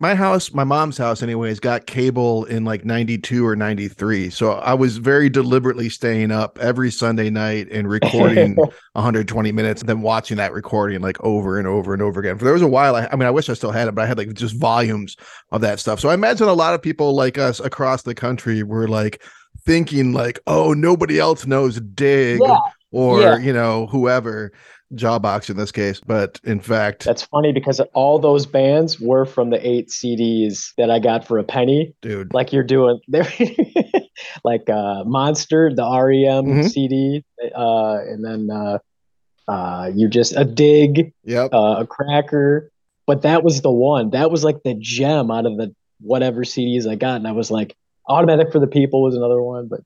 My 0.00 0.14
house, 0.14 0.52
my 0.52 0.64
mom's 0.64 0.98
house, 0.98 1.22
anyways, 1.22 1.60
got 1.60 1.86
cable 1.86 2.44
in 2.46 2.64
like 2.64 2.84
92 2.84 3.46
or 3.46 3.54
93. 3.54 4.28
So 4.28 4.52
I 4.52 4.74
was 4.74 4.96
very 4.98 5.30
deliberately 5.30 5.88
staying 5.88 6.32
up 6.32 6.58
every 6.60 6.90
Sunday 6.90 7.30
night 7.30 7.68
and 7.70 7.88
recording 7.88 8.56
120 8.92 9.52
minutes 9.52 9.82
and 9.82 9.88
then 9.88 10.02
watching 10.02 10.36
that 10.38 10.52
recording 10.52 11.00
like 11.00 11.22
over 11.22 11.58
and 11.58 11.68
over 11.68 11.92
and 11.92 12.02
over 12.02 12.18
again. 12.20 12.36
For 12.38 12.44
there 12.44 12.52
was 12.52 12.62
a 12.62 12.66
while, 12.68 12.96
I, 12.96 13.08
I 13.12 13.16
mean, 13.16 13.26
I 13.26 13.30
wish 13.30 13.48
I 13.48 13.54
still 13.54 13.70
had 13.70 13.86
it, 13.86 13.94
but 13.94 14.02
I 14.02 14.06
had 14.06 14.18
like 14.18 14.34
just 14.34 14.56
volumes 14.56 15.16
of 15.52 15.60
that 15.60 15.78
stuff. 15.78 16.00
So 16.00 16.08
I 16.08 16.14
imagine 16.14 16.48
a 16.48 16.54
lot 16.54 16.74
of 16.74 16.82
people 16.82 17.14
like 17.14 17.38
us 17.38 17.60
across 17.60 18.02
the 18.02 18.16
country 18.16 18.64
were 18.64 18.88
like 18.88 19.22
thinking, 19.64 20.12
like, 20.12 20.40
oh, 20.46 20.72
nobody 20.72 21.18
else 21.20 21.46
knows 21.46 21.80
Dig 21.80 22.40
Yeah, 22.40 22.58
or, 22.90 23.20
yeah. 23.20 23.38
you 23.38 23.52
know, 23.52 23.86
whoever. 23.86 24.52
Jaw 24.94 25.18
box 25.18 25.50
in 25.50 25.56
this 25.56 25.72
case, 25.72 26.00
but 26.06 26.40
in 26.44 26.60
fact, 26.60 27.04
That's 27.04 27.22
funny 27.22 27.52
because 27.52 27.80
all 27.94 28.18
those 28.18 28.46
bands 28.46 29.00
were 29.00 29.24
from 29.24 29.50
the 29.50 29.66
eight 29.66 29.88
CDs 29.88 30.72
that 30.78 30.90
I 30.90 30.98
got 30.98 31.26
for 31.26 31.38
a 31.38 31.44
penny. 31.44 31.94
dude, 32.02 32.32
Like 32.34 32.52
you're 32.52 32.62
doing, 32.64 33.00
like 34.44 34.68
uh, 34.68 35.04
Monster, 35.04 35.72
the 35.74 35.82
REM 35.82 36.44
Mhm. 36.44 36.70
CD, 36.70 37.24
uh, 37.56 37.98
and 38.06 38.24
then 38.24 38.50
uh, 38.50 38.78
uh, 39.48 39.90
you 39.94 40.08
just 40.08 40.36
a 40.36 40.44
dig, 40.44 41.12
yep, 41.24 41.52
uh, 41.52 41.76
a 41.80 41.86
cracker. 41.86 42.70
But 43.06 43.22
that 43.22 43.44
was 43.44 43.60
the 43.60 43.70
one. 43.72 44.10
That 44.10 44.30
was 44.30 44.44
like 44.44 44.62
the 44.64 44.74
gem 44.78 45.30
out 45.30 45.44
of 45.46 45.56
the 45.58 45.74
whatever 46.00 46.42
CDs 46.44 46.86
I 46.88 46.94
got, 46.94 47.16
and 47.16 47.28
I 47.28 47.32
was 47.32 47.50
like, 47.50 47.76
Automatic 48.08 48.52
for 48.52 48.58
the 48.58 48.66
People 48.66 49.02
was 49.02 49.14
another 49.14 49.42
one, 49.42 49.66
but 49.68 49.80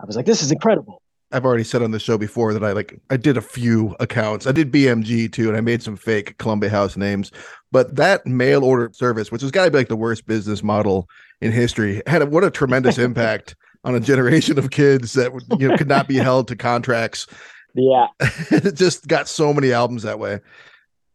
I 0.00 0.04
was 0.06 0.16
like, 0.16 0.26
this 0.26 0.42
is 0.42 0.50
incredible. 0.52 1.00
I've 1.34 1.44
already 1.44 1.64
said 1.64 1.82
on 1.82 1.90
the 1.90 1.98
show 1.98 2.16
before 2.16 2.52
that 2.54 2.62
I 2.62 2.72
like 2.72 2.98
I 3.10 3.16
did 3.16 3.36
a 3.36 3.42
few 3.42 3.96
accounts. 3.98 4.46
I 4.46 4.52
did 4.52 4.72
BMG 4.72 5.30
too, 5.32 5.48
and 5.48 5.56
I 5.56 5.60
made 5.60 5.82
some 5.82 5.96
fake 5.96 6.38
Columbia 6.38 6.70
House 6.70 6.96
names. 6.96 7.32
But 7.72 7.96
that 7.96 8.24
mail 8.26 8.64
order 8.64 8.90
service, 8.92 9.32
which 9.32 9.42
has 9.42 9.50
got 9.50 9.64
to 9.64 9.70
be 9.70 9.78
like 9.78 9.88
the 9.88 9.96
worst 9.96 10.26
business 10.26 10.62
model 10.62 11.08
in 11.40 11.50
history, 11.50 12.00
had 12.06 12.22
a, 12.22 12.26
what 12.26 12.44
a 12.44 12.50
tremendous 12.50 12.98
impact 13.08 13.56
on 13.82 13.94
a 13.94 14.00
generation 14.00 14.58
of 14.58 14.70
kids 14.70 15.12
that 15.14 15.32
you 15.58 15.68
know 15.68 15.76
could 15.76 15.88
not 15.88 16.08
be 16.08 16.16
held 16.16 16.48
to 16.48 16.56
contracts. 16.56 17.26
Yeah, 17.74 18.06
it 18.20 18.76
just 18.76 19.08
got 19.08 19.28
so 19.28 19.52
many 19.52 19.72
albums 19.72 20.04
that 20.04 20.18
way. 20.20 20.38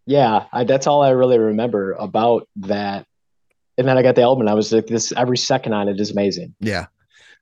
yeah. 0.06 0.46
I, 0.52 0.66
that's 0.66 0.88
all 0.88 1.02
I 1.02 1.12
really 1.12 1.40
remember 1.40 1.94
about 1.94 2.48
that. 2.58 3.06
And 3.78 3.88
then 3.88 3.98
I 3.98 4.02
got 4.04 4.16
the 4.16 4.24
album, 4.24 4.42
and 4.42 4.50
I 4.50 4.54
was 4.56 4.74
like, 4.74 4.88
this 4.88 5.14
every 5.14 5.38
second 5.38 5.72
on 5.72 5.88
it 5.88 6.00
is 6.02 6.12
amazing. 6.12 6.54
Yeah. 6.60 6.88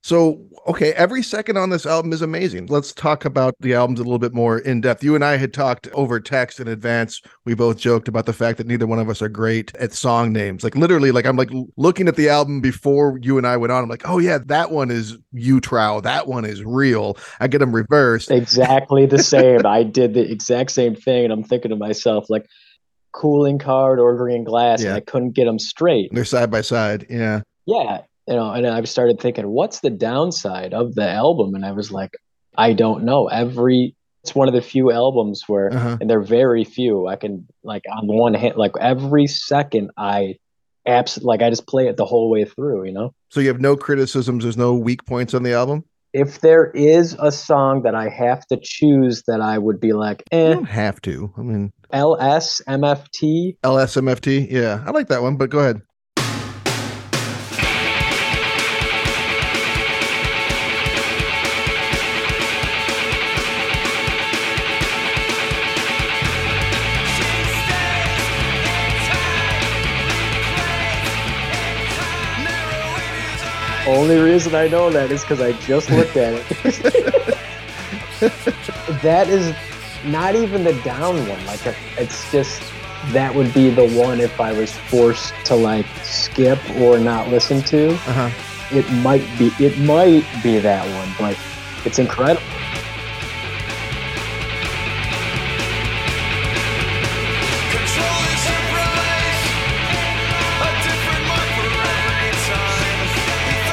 So, 0.04 0.42
okay, 0.68 0.94
every 0.94 1.22
second 1.22 1.58
on 1.58 1.70
this 1.70 1.86
album 1.86 2.14
is 2.14 2.22
amazing. 2.22 2.68
Let's 2.68 2.94
talk 2.94 3.26
about 3.26 3.56
the 3.60 3.74
albums 3.74 4.00
a 4.00 4.04
little 4.04 4.20
bit 4.20 4.34
more 4.34 4.60
in 4.60 4.80
depth. 4.80 5.04
You 5.04 5.16
and 5.16 5.26
I 5.26 5.36
had 5.36 5.54
talked 5.54 5.88
over 5.90 6.20
text 6.20 6.60
in 6.62 6.68
advance. 6.70 7.22
We 7.46 7.56
both 7.56 7.78
joked 7.78 8.08
about 8.08 8.26
the 8.26 8.32
fact 8.32 8.58
that 8.60 8.68
neither 8.68 8.88
one 8.88 9.00
of 9.00 9.10
us 9.10 9.22
are 9.22 9.28
great 9.28 9.76
at 9.76 9.92
song 9.94 10.32
names. 10.32 10.64
Like 10.64 10.76
literally, 10.76 11.12
like 11.12 11.26
I'm 11.26 11.36
like 11.36 11.50
looking 11.76 12.08
at 12.08 12.16
the 12.16 12.30
album 12.30 12.62
before 12.62 13.20
you 13.22 13.38
and 13.38 13.46
I 13.46 13.58
went 13.58 13.74
on. 13.74 13.84
I'm 13.84 13.90
like, 13.90 14.08
oh 14.08 14.20
yeah, 14.20 14.38
that 14.46 14.72
one 14.72 14.92
is 14.92 15.18
U-Trau. 15.34 16.02
That 16.04 16.28
one 16.28 16.46
is 16.46 16.64
real. 16.64 17.18
I 17.42 17.48
get 17.48 17.58
them 17.58 17.76
reversed. 17.76 18.32
exactly 18.32 19.06
the 19.08 19.20
same. 19.24 19.66
I 19.66 19.84
did 19.84 20.14
the 20.14 20.32
exact 20.32 20.72
same 20.72 20.96
thing, 20.96 21.26
and 21.26 21.34
I'm 21.34 21.44
thinking 21.44 21.70
to 21.70 21.76
myself, 21.76 22.30
like, 22.30 22.46
cooling 23.12 23.58
card 23.58 24.00
or 24.00 24.16
green 24.16 24.44
glass, 24.44 24.82
Yeah. 24.84 24.90
and 24.90 24.98
I 24.98 25.00
couldn't 25.02 25.32
get 25.32 25.46
them 25.46 25.60
straight. 25.60 26.12
They're 26.14 26.24
side 26.24 26.52
by 26.52 26.62
side. 26.62 27.08
Yeah. 27.10 27.42
Yeah, 27.66 28.02
you 28.28 28.36
know, 28.36 28.52
and 28.52 28.68
I've 28.68 28.90
started 28.90 29.20
thinking, 29.20 29.48
what's 29.48 29.80
the 29.80 29.90
downside 29.90 30.74
of 30.74 30.94
the 30.96 31.10
album? 31.10 31.56
And 31.56 31.66
I 31.66 31.72
was 31.72 31.92
like, 31.92 32.12
I 32.58 32.74
don't 32.74 33.04
know. 33.04 33.28
Every 33.28 33.96
it's 34.24 34.36
one 34.36 34.48
of 34.50 34.54
the 34.54 34.62
few 34.62 34.92
albums 34.92 35.44
where, 35.48 35.72
Uh-huh. 35.74 35.98
and 36.02 36.10
they're 36.10 36.22
very 36.22 36.66
few. 36.66 37.08
I 37.08 37.16
can 37.16 37.48
like 37.64 37.84
on 37.90 38.08
one 38.08 38.34
hand, 38.34 38.56
like 38.58 38.74
every 38.80 39.28
second, 39.28 39.92
I 39.98 40.36
abs 40.86 41.18
like 41.22 41.42
I 41.42 41.50
just 41.50 41.68
play 41.68 41.88
it 41.88 41.96
the 41.98 42.06
whole 42.06 42.30
way 42.30 42.44
through. 42.46 42.86
You 42.86 42.92
know. 42.94 43.14
So 43.30 43.40
you 43.40 43.48
have 43.50 43.62
no 43.62 43.76
criticisms. 43.78 44.44
There's 44.44 44.58
no 44.58 44.74
weak 44.74 45.06
points 45.06 45.34
on 45.34 45.44
the 45.44 45.54
album. 45.54 45.84
if 46.14 46.40
there 46.42 46.72
is 46.74 47.16
a 47.20 47.32
song 47.32 47.84
that 47.84 47.94
I 47.94 48.10
have 48.10 48.46
to 48.48 48.58
choose 48.62 49.24
that 49.28 49.40
I 49.42 49.58
would 49.58 49.80
be 49.80 49.94
like, 49.94 50.24
You 50.32 50.40
eh, 50.40 50.54
don't 50.56 50.66
have 50.66 51.00
to. 51.02 51.32
I 51.38 51.42
mean, 51.42 51.72
LS, 51.92 52.62
MFT, 52.68 53.58
LSMFT. 53.64 54.48
Yeah, 54.52 54.84
I 54.86 54.92
like 54.92 55.08
that 55.10 55.22
one. 55.22 55.38
But 55.38 55.50
go 55.50 55.60
ahead. 55.60 55.82
Only 73.88 74.20
reason 74.20 74.56
I 74.56 74.68
know 74.68 74.90
that 74.90 75.12
is 75.12 75.22
because 75.22 75.42
I 75.42 75.54
just 75.54 75.90
looked 75.90 76.18
at 76.18 76.34
it. 76.34 77.38
that 79.02 79.28
is 79.30 79.56
not 80.06 80.36
even 80.36 80.64
the 80.64 80.74
down 80.84 81.28
one. 81.28 81.46
Like, 81.46 81.62
it's 81.98 82.32
just 82.32 82.62
that 83.12 83.34
would 83.34 83.54
be 83.54 83.70
the 83.70 83.88
one 83.90 84.20
if 84.20 84.40
I 84.40 84.52
was 84.52 84.76
forced 84.76 85.34
to 85.46 85.56
like 85.56 85.86
skip 86.04 86.60
or 86.78 87.00
not 87.00 87.30
listen 87.30 87.62
to. 87.64 87.92
Uh 87.92 88.30
huh. 88.30 88.78
It 88.78 88.90
might 89.02 89.26
be, 89.38 89.52
it 89.60 89.78
might 89.80 90.26
be 90.44 90.60
that 90.60 90.86
one, 90.98 91.16
but 91.18 91.38
it's 91.86 92.00
incredible. 92.00 92.42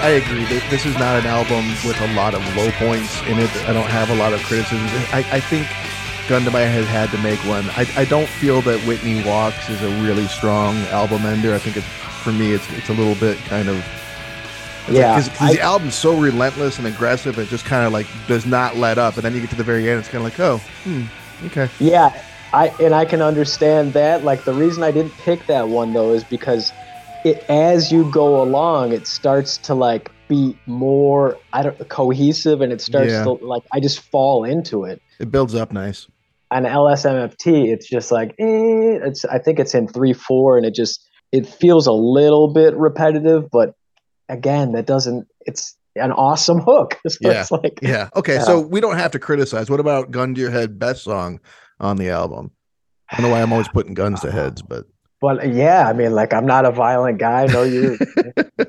I 0.04 0.10
agree. 0.20 0.44
This 0.68 0.84
is 0.84 0.92
not 0.98 1.18
an 1.18 1.24
album 1.24 1.64
with 1.82 1.98
a 2.02 2.12
lot 2.12 2.34
of 2.34 2.42
low 2.58 2.70
points 2.72 3.22
in 3.22 3.38
it. 3.38 3.50
I 3.66 3.72
don't 3.72 3.88
have 3.88 4.10
a 4.10 4.14
lot 4.16 4.34
of 4.34 4.42
criticisms. 4.42 4.90
I, 5.14 5.20
I 5.32 5.40
think 5.40 5.66
Gun 6.28 6.44
to 6.44 6.50
My 6.50 6.60
Head 6.60 6.84
had 6.84 7.08
to 7.12 7.18
make 7.22 7.38
one. 7.46 7.64
I, 7.70 7.86
I 7.96 8.04
don't 8.04 8.28
feel 8.28 8.60
that 8.62 8.78
Whitney 8.86 9.24
Walks 9.24 9.70
is 9.70 9.80
a 9.82 9.88
really 10.02 10.26
strong 10.26 10.76
album 10.92 11.24
ender. 11.24 11.54
I 11.54 11.58
think 11.58 11.78
it's 11.78 11.86
for 12.22 12.32
me, 12.32 12.52
it's 12.52 12.70
it's 12.74 12.90
a 12.90 12.92
little 12.92 13.14
bit 13.14 13.38
kind 13.46 13.66
of 13.70 13.82
Yeah, 14.90 15.16
because 15.18 15.40
I- 15.40 15.54
the 15.54 15.60
album's 15.62 15.94
so 15.94 16.18
relentless 16.20 16.76
and 16.76 16.86
aggressive. 16.86 17.38
It 17.38 17.48
just 17.48 17.64
kind 17.64 17.86
of 17.86 17.92
like 17.94 18.06
does 18.28 18.44
not 18.44 18.76
let 18.76 18.98
up, 18.98 19.14
and 19.14 19.22
then 19.22 19.34
you 19.34 19.40
get 19.40 19.48
to 19.50 19.56
the 19.56 19.64
very 19.64 19.88
end, 19.88 20.00
it's 20.00 20.08
kind 20.10 20.18
of 20.18 20.30
like, 20.30 20.38
oh, 20.38 20.58
hmm, 20.84 21.04
okay, 21.46 21.70
Yeah, 21.80 22.12
I 22.52 22.68
and 22.78 22.94
I 22.94 23.06
can 23.06 23.22
understand 23.22 23.94
that. 23.94 24.22
Like 24.22 24.44
the 24.44 24.52
reason 24.52 24.82
I 24.82 24.90
didn't 24.90 25.16
pick 25.16 25.46
that 25.46 25.66
one 25.66 25.94
though 25.94 26.12
is 26.12 26.24
because 26.24 26.74
it 27.24 27.44
as 27.48 27.90
you 27.90 28.10
go 28.10 28.42
along, 28.42 28.92
it 28.92 29.06
starts 29.06 29.56
to 29.58 29.74
like 29.74 30.10
be 30.28 30.56
more 30.66 31.36
I 31.52 31.62
don't 31.62 31.88
cohesive, 31.88 32.60
and 32.60 32.72
it 32.72 32.80
starts 32.80 33.12
Yeah. 33.12 33.24
to 33.24 33.32
like 33.32 33.62
I 33.72 33.80
just 33.80 34.00
fall 34.00 34.44
into 34.44 34.84
it. 34.84 35.00
it 35.20 35.30
builds 35.30 35.54
up 35.54 35.72
nice. 35.72 36.06
On 36.50 36.64
LSMFT, 36.64 37.66
it's 37.72 37.88
just 37.88 38.12
like 38.12 38.30
eh, 38.38 38.98
it's 39.02 39.24
I 39.24 39.38
think 39.38 39.58
it's 39.58 39.74
in 39.74 39.88
three 39.88 40.12
four, 40.12 40.56
and 40.56 40.64
it 40.66 40.74
just 40.74 41.04
it 41.32 41.46
feels 41.46 41.86
a 41.86 41.92
little 41.92 42.52
bit 42.52 42.76
repetitive, 42.76 43.50
but 43.50 43.74
again, 44.28 44.72
that 44.72 44.86
doesn't. 44.86 45.26
It's 45.46 45.76
an 45.96 46.12
awesome 46.12 46.60
hook. 46.60 46.98
So 47.08 47.18
Yeah, 47.20 47.40
it's 47.40 47.50
like 47.50 47.78
Yeah, 47.82 48.08
okay. 48.16 48.34
Yeah. 48.34 48.44
So 48.44 48.60
we 48.60 48.80
don't 48.80 48.96
have 48.96 49.10
to 49.12 49.18
criticize. 49.18 49.68
What 49.70 49.80
about 49.80 50.10
Gun 50.10 50.34
to 50.34 50.40
Your 50.40 50.50
Head 50.50 50.78
best 50.78 51.04
song 51.04 51.40
on 51.80 51.96
the 51.96 52.10
album? 52.10 52.50
I 53.10 53.16
don't 53.16 53.24
know 53.24 53.30
why 53.30 53.42
I'm 53.42 53.52
always 53.52 53.68
putting 53.68 53.94
guns 53.94 54.20
to 54.22 54.30
heads, 54.32 54.62
but 54.62 54.86
But 55.24 55.54
yeah, 55.54 55.88
I 55.88 55.94
mean, 55.94 56.12
like 56.12 56.34
I'm 56.34 56.44
not 56.44 56.66
a 56.66 56.70
violent 56.70 57.16
guy. 57.16 57.46
No, 57.46 57.62
you're 57.62 57.96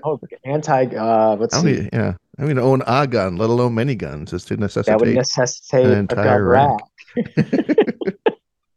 oh, 0.06 0.22
anti. 0.46 0.86
Uh, 0.86 1.36
let's 1.36 1.54
I 1.54 1.62
see. 1.62 1.66
need, 1.82 1.90
yeah. 1.92 2.14
I 2.40 2.46
mean, 2.46 2.58
own 2.58 2.82
a 2.88 3.06
gun, 3.06 3.36
let 3.36 3.50
alone 3.50 3.76
many 3.76 3.94
guns, 3.94 4.32
is 4.32 4.46
to 4.46 4.56
That 4.56 4.62
would 4.62 5.10
necessitate. 5.10 5.16
necessitate 5.16 5.86
an 5.86 5.92
a 5.92 6.00
entire 6.00 6.24
gun 6.24 6.44
rack. 6.44 6.80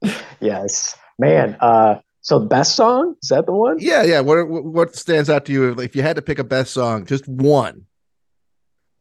rack. 0.00 0.12
yes, 0.40 0.98
man. 1.20 1.56
Uh, 1.60 2.00
so 2.20 2.40
best 2.40 2.74
song 2.74 3.14
is 3.22 3.28
that 3.28 3.46
the 3.46 3.52
one? 3.52 3.76
yeah, 3.78 4.02
yeah. 4.02 4.22
What 4.22 4.48
what 4.48 4.96
stands 4.96 5.30
out 5.30 5.44
to 5.44 5.52
you 5.52 5.70
if, 5.70 5.78
if 5.78 5.94
you 5.94 6.02
had 6.02 6.16
to 6.16 6.22
pick 6.22 6.40
a 6.40 6.44
best 6.44 6.72
song, 6.74 7.06
just 7.06 7.28
one? 7.28 7.86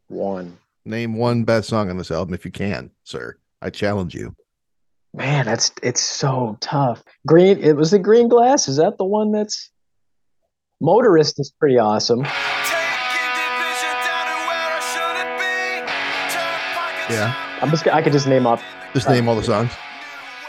One. 0.06 0.56
Name 0.84 1.16
one 1.16 1.42
best 1.42 1.68
song 1.68 1.90
on 1.90 1.98
this 1.98 2.12
album 2.12 2.32
if 2.32 2.44
you 2.44 2.52
can, 2.52 2.92
sir. 3.02 3.36
I 3.60 3.70
challenge 3.70 4.14
you. 4.14 4.36
Man, 5.14 5.46
that's 5.46 5.72
it's 5.82 6.00
so 6.00 6.56
tough. 6.60 7.02
Green. 7.26 7.58
It 7.58 7.76
was 7.76 7.90
the 7.90 7.98
Green 7.98 8.28
Glass. 8.28 8.68
Is 8.68 8.76
that 8.76 8.98
the 8.98 9.04
one 9.04 9.32
that's? 9.32 9.70
Motorist 10.80 11.40
is 11.40 11.50
pretty 11.58 11.76
awesome. 11.78 12.22
Taking 12.22 12.30
division 12.30 13.96
down 14.06 14.26
to 14.26 14.36
where 14.46 14.68
I 14.70 14.80
shouldn't 14.94 15.34
be. 15.40 15.92
Turn 16.32 16.60
pockets 16.74 17.14
Yeah. 17.14 17.58
I'm 17.60 17.70
just. 17.70 17.88
I 17.88 18.02
could 18.02 18.12
just 18.12 18.28
name 18.28 18.46
off. 18.46 18.62
Just 18.94 19.08
name 19.08 19.28
all 19.28 19.34
the 19.34 19.42
songs. 19.42 19.72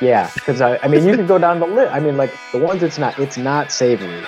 Yeah, 0.02 0.30
because 0.36 0.62
I. 0.62 0.78
I 0.78 0.88
mean, 0.88 1.06
you 1.06 1.16
could 1.16 1.28
go 1.28 1.38
down 1.38 1.60
the 1.60 1.66
list. 1.66 1.92
I 1.92 2.00
mean, 2.00 2.16
like 2.18 2.32
the 2.52 2.60
ones 2.60 2.84
it's 2.84 2.98
not. 2.98 3.18
It's 3.18 3.38
not 3.38 3.72
savory. 3.72 4.24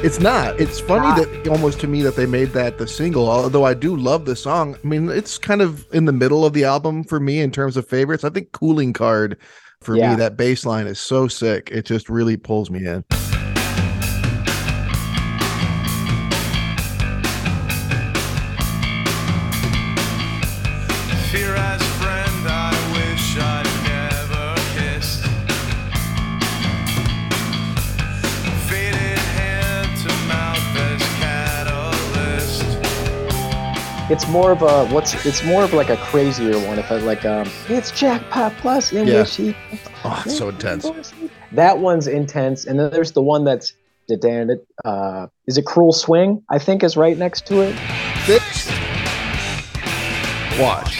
It's 0.00 0.20
not. 0.20 0.60
It's 0.60 0.78
funny 0.78 1.20
that 1.20 1.48
almost 1.48 1.80
to 1.80 1.88
me 1.88 2.02
that 2.02 2.14
they 2.14 2.24
made 2.24 2.50
that 2.50 2.78
the 2.78 2.86
single. 2.86 3.28
Although 3.28 3.64
I 3.64 3.74
do 3.74 3.96
love 3.96 4.26
the 4.26 4.36
song. 4.36 4.76
I 4.82 4.86
mean, 4.86 5.08
it's 5.10 5.38
kind 5.38 5.60
of 5.60 5.86
in 5.92 6.04
the 6.04 6.12
middle 6.12 6.44
of 6.44 6.52
the 6.52 6.64
album 6.64 7.02
for 7.02 7.18
me 7.18 7.40
in 7.40 7.50
terms 7.50 7.76
of 7.76 7.86
favorites. 7.86 8.22
I 8.22 8.30
think 8.30 8.52
"Cooling 8.52 8.92
Card" 8.92 9.36
for 9.80 9.96
Yeah. 9.96 10.10
me 10.10 10.16
that 10.16 10.36
bass 10.36 10.64
line 10.64 10.86
is 10.86 11.00
so 11.00 11.26
sick. 11.26 11.70
It 11.72 11.84
just 11.84 12.08
really 12.08 12.36
pulls 12.36 12.70
me 12.70 12.86
in. 12.86 13.04
It's 34.10 34.26
more 34.28 34.52
of 34.52 34.62
a 34.62 34.86
what's 34.86 35.26
it's 35.26 35.44
more 35.44 35.62
of 35.64 35.74
like 35.74 35.90
a 35.90 35.96
crazier 35.98 36.58
one. 36.66 36.78
If 36.78 36.90
I 36.90 36.96
like 36.98 37.24
um 37.26 37.46
it's 37.68 37.90
jackpot 37.90 38.52
plus 38.58 38.92
in 38.92 39.06
Yeah. 39.06 39.20
which 39.20 39.36
he 39.36 39.54
Oh, 40.04 40.22
it's 40.24 40.38
so 40.38 40.48
intense. 40.48 40.86
that 41.52 41.78
one's 41.78 42.06
intense, 42.06 42.64
and 42.64 42.78
then 42.78 42.90
there's 42.90 43.12
the 43.12 43.22
one 43.22 43.44
that's. 43.44 43.74
Uh, 44.86 45.26
is 45.46 45.58
it 45.58 45.66
Cruel 45.66 45.92
Swing? 45.92 46.42
I 46.48 46.58
think 46.58 46.82
is 46.82 46.96
right 46.96 47.18
next 47.18 47.46
to 47.48 47.60
it. 47.60 47.74
Fixed. 48.24 48.70
Watch. 50.58 50.98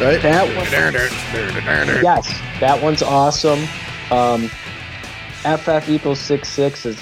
Right? 0.00 0.22
That 0.22 0.46
one, 0.56 2.02
yes, 2.02 2.26
that 2.60 2.82
one's 2.82 3.02
awesome. 3.02 3.68
Um, 4.10 4.48
FF 5.44 5.88
equals 5.90 6.20
six 6.20 6.48
six 6.48 6.86
is 6.86 6.98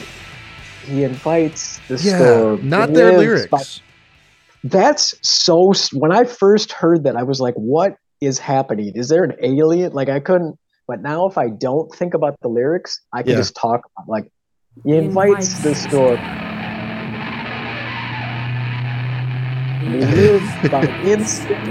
he 0.85 1.05
invites 1.05 1.79
the 1.87 1.95
Yeah, 1.99 2.17
storm. 2.19 2.69
not 2.69 2.93
their 2.93 3.17
lyrics. 3.17 3.81
That's 4.65 5.15
so. 5.23 5.73
When 5.93 6.13
I 6.13 6.25
first 6.25 6.73
heard 6.73 7.05
that, 7.05 7.17
I 7.17 7.23
was 7.25 7.41
like, 7.41 7.55
"What 7.55 7.97
is 8.21 8.39
happening? 8.39 8.93
Is 8.95 9.09
there 9.09 9.25
an 9.25 9.35
alien?" 9.43 9.93
Like 9.93 10.09
I 10.09 10.21
couldn't. 10.21 10.57
But 10.87 11.01
now, 11.03 11.27
if 11.27 11.37
I 11.39 11.49
don't 11.49 11.93
think 11.95 12.15
about 12.15 12.37
the 12.43 12.49
lyrics, 12.49 13.01
I 13.13 13.23
can 13.23 13.33
Yeah. 13.33 13.37
just 13.39 13.57
talk 13.57 13.81
about 13.97 14.09
like 14.09 14.31
he 14.85 14.97
invites 14.97 15.63
the 15.63 15.75
storm. 15.75 16.19
He 19.83 19.99
lives 19.99 20.71
by 20.71 20.87
instinct 21.05 21.67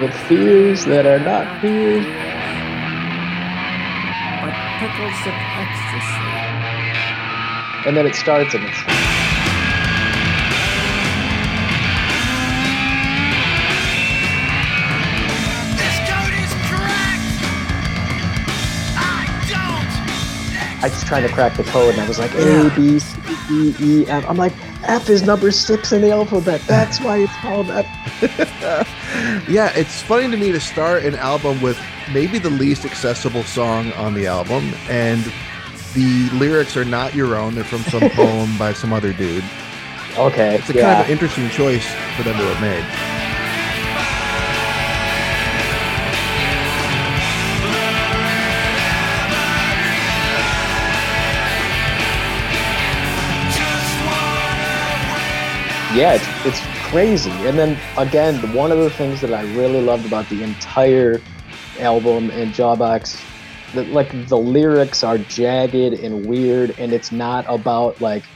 with 0.00 0.14
fears 0.28 0.84
that 0.86 1.06
are 1.06 1.20
not 1.20 1.60
fears. 1.60 2.04
But 4.42 4.54
pickles 4.80 5.20
of 5.26 5.36
ecstasy. 5.60 6.28
And 7.86 7.96
then 7.96 8.06
it 8.06 8.14
starts 8.14 8.54
and 8.54 8.64
it's 8.64 8.82
I 20.82 20.88
was 20.88 21.04
trying 21.04 21.26
to 21.26 21.32
crack 21.32 21.56
the 21.56 21.64
code 21.64 21.92
and 21.94 22.00
I 22.02 22.08
was 22.08 22.18
like 22.18 22.34
A 22.34 22.70
B 22.74 22.98
C 22.98 23.20
D 23.48 23.74
E 23.80 24.06
F. 24.06 24.24
I'm 24.28 24.36
like 24.36 24.52
F 24.84 25.10
is 25.10 25.22
number 25.22 25.50
six 25.50 25.92
in 25.92 26.00
the 26.00 26.10
alphabet. 26.10 26.62
That's 26.66 27.00
why 27.00 27.18
it's 27.18 27.32
called 27.36 27.68
F. 27.70 27.86
Yeah, 29.48 29.72
it's 29.74 30.00
funny 30.02 30.30
to 30.30 30.36
me 30.36 30.52
to 30.52 30.60
start 30.60 31.04
an 31.04 31.16
album 31.16 31.60
with 31.60 31.78
maybe 32.12 32.38
the 32.38 32.48
least 32.50 32.84
accessible 32.84 33.42
song 33.42 33.92
on 33.94 34.14
the 34.14 34.26
album, 34.26 34.72
and 34.88 35.24
the 35.94 36.30
lyrics 36.30 36.76
are 36.76 36.84
not 36.84 37.14
your 37.14 37.34
own. 37.36 37.54
They're 37.56 37.64
from 37.64 37.82
some 37.82 38.08
poem 38.10 38.56
by 38.56 38.72
some 38.72 38.92
other 38.92 39.12
dude. 39.12 39.44
Okay, 40.16 40.54
It's 40.56 40.70
a 40.70 40.74
yeah. 40.74 40.82
kind 40.82 41.00
of 41.00 41.06
an 41.06 41.12
interesting 41.12 41.48
choice 41.50 41.86
for 42.16 42.22
them 42.22 42.36
to 42.36 42.44
have 42.44 42.60
made. 42.60 42.84
Yeah, 55.90 56.14
it's, 56.14 56.30
it's 56.44 56.68
crazy. 56.78 57.46
And 57.46 57.58
then 57.58 57.82
again, 57.96 58.52
one 58.52 58.72
of 58.72 58.78
the 58.78 58.90
things 58.90 59.20
that 59.22 59.32
I 59.32 59.42
really 59.42 59.80
loved 59.80 60.06
about 60.06 60.28
the 60.28 60.42
entire 60.42 61.24
album 61.78 62.30
and 62.30 62.52
Jawbox, 62.52 63.26
that 63.74 63.88
like 63.88 64.10
the 64.12 64.38
lyrics 64.38 65.02
are 65.04 65.18
jagged 65.18 65.94
and 65.94 66.24
weird, 66.26 66.74
and 66.78 66.92
it's 66.94 67.12
not 67.12 67.44
about 67.48 68.00
like 68.00 68.26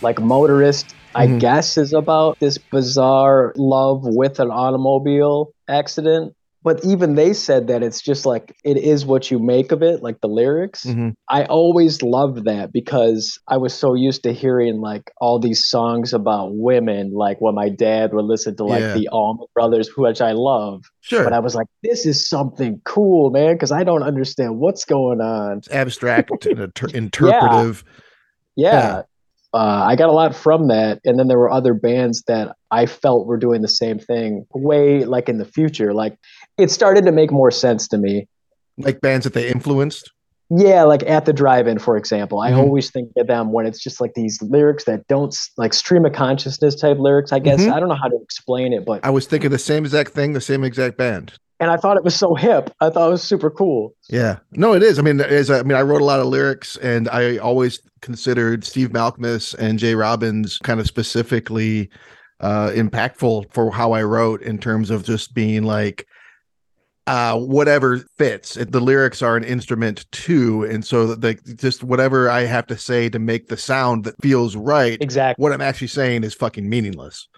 like 0.00 0.20
motorist. 0.20 0.94
I 1.14 1.28
Mhm. 1.28 1.38
guess 1.38 1.76
is 1.78 1.92
about 1.94 2.38
this 2.40 2.58
bizarre 2.58 3.52
love 3.56 4.02
with 4.04 4.40
an 4.40 4.50
automobile 4.50 5.52
accident. 5.68 6.34
But 6.64 6.82
even 6.82 7.14
they 7.14 7.34
said 7.34 7.66
that 7.68 7.82
it's 7.82 8.00
just 8.00 8.24
like 8.24 8.56
it 8.64 8.78
is 8.78 9.04
what 9.04 9.30
you 9.30 9.38
make 9.38 9.70
of 9.70 9.82
it, 9.82 10.02
like 10.02 10.22
the 10.22 10.28
lyrics. 10.28 10.86
Mhm. 10.86 11.12
I 11.28 11.44
always 11.44 12.02
loved 12.02 12.46
that 12.46 12.72
because 12.72 13.38
I 13.46 13.58
was 13.58 13.74
so 13.74 13.92
used 13.92 14.22
to 14.22 14.32
hearing 14.32 14.80
like 14.80 15.12
all 15.20 15.38
these 15.38 15.68
songs 15.68 16.14
about 16.14 16.52
women, 16.54 17.12
like 17.12 17.38
when 17.38 17.54
my 17.54 17.68
dad 17.68 18.14
would 18.14 18.24
listen 18.24 18.56
to 18.56 18.64
like 18.64 18.80
Yeah. 18.80 18.94
the 18.94 19.08
Allman 19.12 19.46
Brothers, 19.54 19.90
which 19.94 20.22
I 20.22 20.32
love. 20.32 20.84
Sure, 21.02 21.22
But 21.22 21.34
I 21.34 21.40
was 21.40 21.54
like, 21.54 21.66
this 21.82 22.06
is 22.06 22.26
something 22.26 22.80
cool, 22.86 23.30
man, 23.30 23.56
because 23.56 23.70
I 23.70 23.84
don't 23.84 24.02
understand 24.02 24.58
what's 24.58 24.86
going 24.86 25.20
on. 25.20 25.58
it's 25.58 25.70
abstract 25.70 26.30
and 26.46 26.60
inter- 26.60 26.88
interpretive. 26.94 27.84
Yeah. 28.56 28.72
Yeah. 28.72 29.02
Uh, 29.52 29.84
I 29.86 29.94
got 29.94 30.08
a 30.08 30.12
lot 30.12 30.34
from 30.34 30.66
that. 30.68 30.98
And 31.04 31.16
then 31.16 31.28
there 31.28 31.38
were 31.38 31.50
other 31.50 31.74
bands 31.74 32.24
that 32.26 32.56
I 32.72 32.86
felt 32.86 33.26
were 33.28 33.36
doing 33.36 33.62
the 33.62 33.68
same 33.68 34.00
thing 34.00 34.46
way 34.52 35.04
like 35.04 35.28
in 35.28 35.38
the 35.38 35.44
future. 35.44 35.94
Like 35.94 36.18
it 36.58 36.70
started 36.70 37.04
to 37.06 37.12
make 37.12 37.30
more 37.30 37.50
sense 37.50 37.88
to 37.88 37.98
me. 37.98 38.28
Like 38.78 39.00
bands 39.00 39.24
that 39.24 39.32
they 39.34 39.48
influenced. 39.48 40.10
Yeah, 40.50 40.82
like 40.82 41.02
at 41.04 41.24
the 41.24 41.32
drive-in, 41.32 41.78
for 41.78 41.96
example. 41.96 42.40
I 42.40 42.50
Mhm. 42.50 42.58
always 42.58 42.90
think 42.90 43.10
of 43.16 43.26
them 43.26 43.52
when 43.52 43.66
it's 43.66 43.82
just 43.82 44.00
like 44.00 44.12
these 44.14 44.40
lyrics 44.42 44.84
that 44.84 45.06
don't 45.08 45.34
like 45.56 45.72
stream 45.72 46.04
of 46.04 46.12
consciousness 46.12 46.74
type 46.74 46.98
lyrics. 46.98 47.32
I 47.32 47.38
guess 47.38 47.60
Mhm. 47.60 47.72
I 47.72 47.80
don't 47.80 47.88
know 47.88 47.94
how 47.94 48.08
to 48.08 48.18
explain 48.22 48.72
it, 48.72 48.84
but 48.84 49.00
I 49.04 49.10
was 49.10 49.26
thinking 49.26 49.50
the 49.50 49.58
same 49.58 49.84
exact 49.84 50.12
thing, 50.12 50.32
the 50.32 50.40
same 50.40 50.62
exact 50.64 50.98
band. 50.98 51.32
and 51.60 51.70
I 51.70 51.76
thought 51.76 51.96
it 51.96 52.02
was 52.04 52.16
so 52.16 52.34
hip. 52.34 52.70
I 52.80 52.90
thought 52.90 53.08
it 53.08 53.12
was 53.12 53.22
super 53.22 53.48
cool. 53.48 53.94
Yeah, 54.10 54.38
no, 54.52 54.74
it 54.74 54.82
is. 54.82 54.98
I 54.98 55.02
mean, 55.02 55.20
as 55.20 55.50
I 55.50 55.62
mean, 55.62 55.78
I 55.78 55.82
wrote 55.82 56.02
a 56.02 56.04
lot 56.04 56.18
of 56.20 56.26
lyrics, 56.26 56.76
and 56.78 57.08
I 57.08 57.38
always 57.38 57.80
considered 58.02 58.64
Steve 58.64 58.90
Malkmus 58.90 59.54
and 59.58 59.78
Jay 59.78 59.94
Robbins 59.94 60.58
kind 60.58 60.78
of 60.80 60.86
specifically 60.86 61.88
uh, 62.40 62.70
impactful 62.70 63.44
for 63.54 63.70
how 63.70 63.92
I 63.92 64.02
wrote 64.02 64.42
in 64.42 64.58
terms 64.58 64.90
of 64.90 65.04
just 65.04 65.32
being 65.32 65.62
like, 65.62 66.06
uh, 67.06 67.38
whatever 67.38 67.98
fits. 68.16 68.56
It- 68.56 68.72
The 68.72 68.80
lyrics 68.80 69.20
are 69.22 69.36
an 69.36 69.44
instrument 69.44 70.10
too, 70.12 70.64
and 70.64 70.84
so 70.84 71.16
like 71.20 71.42
just 71.56 71.84
whatever 71.84 72.30
I 72.30 72.42
have 72.42 72.66
to 72.68 72.78
say 72.78 73.08
to 73.10 73.18
make 73.18 73.48
the 73.48 73.56
sound 73.56 74.04
that 74.04 74.14
feels 74.22 74.56
right. 74.56 74.98
Exactly. 75.00 75.42
What 75.42 75.52
I'm 75.52 75.60
actually 75.60 75.88
saying 75.88 76.24
is 76.24 76.34
fucking 76.34 76.68
meaningless. 76.68 77.28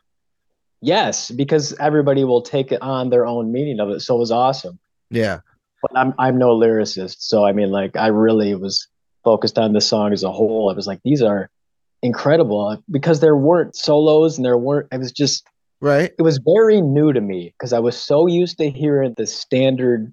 Yes, 0.82 1.30
because 1.30 1.72
everybody 1.80 2.22
will 2.24 2.42
take 2.42 2.70
it 2.70 2.80
on 2.82 3.10
their 3.10 3.26
own 3.26 3.50
meaning 3.50 3.80
of 3.80 3.88
it. 3.90 4.00
So 4.00 4.14
it 4.16 4.18
was 4.18 4.30
awesome. 4.30 4.78
Yeah, 5.10 5.40
But 5.82 5.96
I'm 5.98 6.14
I'm 6.18 6.38
no 6.38 6.50
lyricist, 6.56 7.16
so 7.20 7.44
I 7.44 7.52
mean, 7.52 7.70
like 7.70 7.96
I 7.96 8.08
really 8.08 8.54
was 8.54 8.86
focused 9.24 9.58
on 9.58 9.72
the 9.72 9.80
song 9.80 10.12
as 10.12 10.22
a 10.22 10.30
whole. 10.30 10.70
I 10.70 10.74
was 10.74 10.86
like, 10.86 11.00
these 11.04 11.22
are 11.22 11.50
incredible 12.02 12.80
because 12.90 13.20
there 13.20 13.36
weren't 13.36 13.74
solos 13.74 14.36
and 14.36 14.44
there 14.44 14.58
weren't. 14.58 14.88
It 14.92 14.98
was 14.98 15.12
just 15.12 15.44
right. 15.80 16.12
it 16.18 16.22
was 16.22 16.38
very 16.38 16.80
new 16.80 17.12
to 17.12 17.20
me 17.20 17.54
because 17.58 17.72
I 17.72 17.78
was 17.78 17.96
so 17.96 18.26
used 18.26 18.58
to 18.58 18.70
hearing 18.70 19.14
the 19.16 19.26
standard 19.26 20.12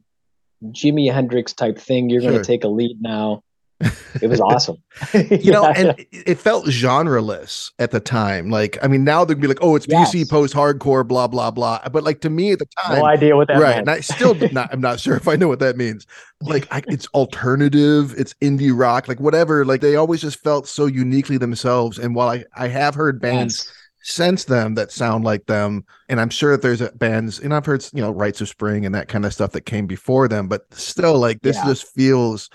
Jimi 0.66 1.12
Hendrix 1.12 1.54
type 1.54 1.78
thing. 1.78 2.10
You're 2.10 2.22
going 2.22 2.36
to 2.36 2.44
take 2.44 2.64
a 2.64 2.70
lead 2.70 3.02
now. 3.02 3.44
It 4.22 4.28
was 4.30 4.40
awesome. 4.50 4.78
you 5.14 5.52
know, 5.52 5.66
and 5.76 5.94
it- 6.12 6.40
felt 6.40 6.66
genreless 6.68 7.72
at 7.80 7.92
the 7.92 8.00
time. 8.00 8.50
Like, 8.50 8.78
I 8.82 8.88
mean, 8.88 9.04
now 9.04 9.26
they'd 9.26 9.42
be 9.42 9.48
like, 9.48 9.58
"Oh, 9.62 9.76
it's 9.76 9.86
Yes. 9.90 10.14
DC 10.14 10.30
post 10.30 10.54
hardcore, 10.54 11.06
blah 11.06 11.28
blah 11.28 11.52
blah." 11.52 11.82
But 11.92 12.04
like 12.04 12.22
to 12.22 12.30
me 12.30 12.54
at 12.54 12.60
the 12.60 12.68
time, 12.82 13.00
no 13.00 13.06
idea 13.06 13.36
what 13.36 13.50
that 13.50 13.56
right? 13.60 13.76
meant. 13.76 13.80
And 13.82 13.90
I 13.90 14.00
still 14.00 14.34
did 14.34 14.54
not. 14.54 14.70
I'm 14.72 14.80
not 14.80 15.02
sure 15.02 15.18
if 15.18 15.28
I 15.28 15.36
know 15.36 15.50
what 15.50 15.60
that 15.60 15.76
means. 15.76 16.08
Like, 16.42 16.66
I, 16.72 16.82
it's 16.88 17.08
alternative, 17.08 18.14
it's 18.18 18.34
indie 18.36 18.72
rock, 18.74 19.08
like 19.10 19.20
whatever. 19.20 19.66
Like 19.66 19.82
they 19.82 19.96
always 19.98 20.22
just 20.22 20.40
felt 20.40 20.68
so 20.68 20.86
uniquely 20.86 21.38
themselves. 21.38 21.98
And 22.00 22.16
while 22.16 22.30
I 22.30 22.46
I 22.56 22.68
have 22.70 22.96
heard 22.96 23.20
bands 23.20 23.66
Yes. 23.68 23.78
Since 24.04 24.44
them 24.44 24.76
that 24.76 24.92
sound 24.92 25.24
like 25.24 25.46
them, 25.48 25.86
and 26.10 26.20
I'm 26.22 26.30
sure 26.30 26.52
that 26.52 26.62
there's 26.62 26.82
bands, 26.92 27.40
and 27.40 27.54
I've 27.54 27.66
heard 27.66 27.86
you 27.94 28.02
know 28.02 28.12
Rites 28.12 28.42
of 28.42 28.50
Spring 28.50 28.86
and 28.86 28.94
that 28.94 29.08
kind 29.08 29.26
of 29.26 29.34
stuff 29.34 29.52
that 29.54 29.62
came 29.62 29.88
before 29.88 30.28
them, 30.28 30.48
but 30.48 30.72
still, 30.74 31.18
like 31.20 31.42
this 31.42 31.56
Yeah. 31.58 31.66
just 31.66 31.88
feels. 31.88 32.50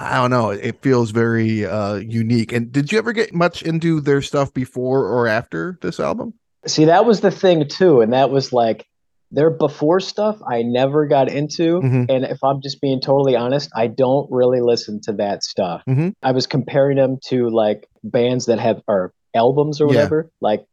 I 0.00 0.14
don't 0.14 0.30
know. 0.30 0.50
It 0.50 0.80
feels 0.80 1.10
very 1.10 1.66
uh 1.66 1.96
unique. 1.96 2.52
And 2.52 2.70
did 2.70 2.92
you 2.92 2.98
ever 2.98 3.12
get 3.12 3.34
much 3.34 3.62
into 3.62 4.00
their 4.00 4.22
stuff 4.22 4.54
before 4.54 5.04
or 5.06 5.26
after 5.26 5.76
this 5.82 5.98
album? 5.98 6.34
See, 6.66 6.84
that 6.84 7.04
was 7.04 7.20
the 7.20 7.32
thing 7.32 7.66
too, 7.68 8.00
and 8.00 8.12
that 8.12 8.30
was 8.30 8.52
like 8.52 8.86
their 9.32 9.50
before 9.50 9.98
stuff. 10.00 10.38
I 10.48 10.62
never 10.62 11.06
got 11.06 11.28
into, 11.28 11.80
Mhm. 11.80 12.06
and 12.08 12.24
if 12.24 12.38
I'm 12.44 12.62
just 12.62 12.80
being 12.80 13.00
totally 13.00 13.34
honest, 13.36 13.70
I 13.76 13.88
don't 13.88 14.30
really 14.30 14.60
listen 14.60 15.00
to 15.02 15.12
that 15.14 15.42
stuff. 15.42 15.82
Mhm. 15.88 16.12
I 16.22 16.30
was 16.30 16.46
comparing 16.46 16.96
them 16.96 17.18
to 17.26 17.50
like 17.50 17.88
bands 18.04 18.46
that 18.46 18.60
have 18.60 18.80
or 18.86 19.12
albums 19.38 19.80
or 19.80 19.84
Yeah. 19.84 19.94
whatever. 19.94 20.30
Like 20.40 20.66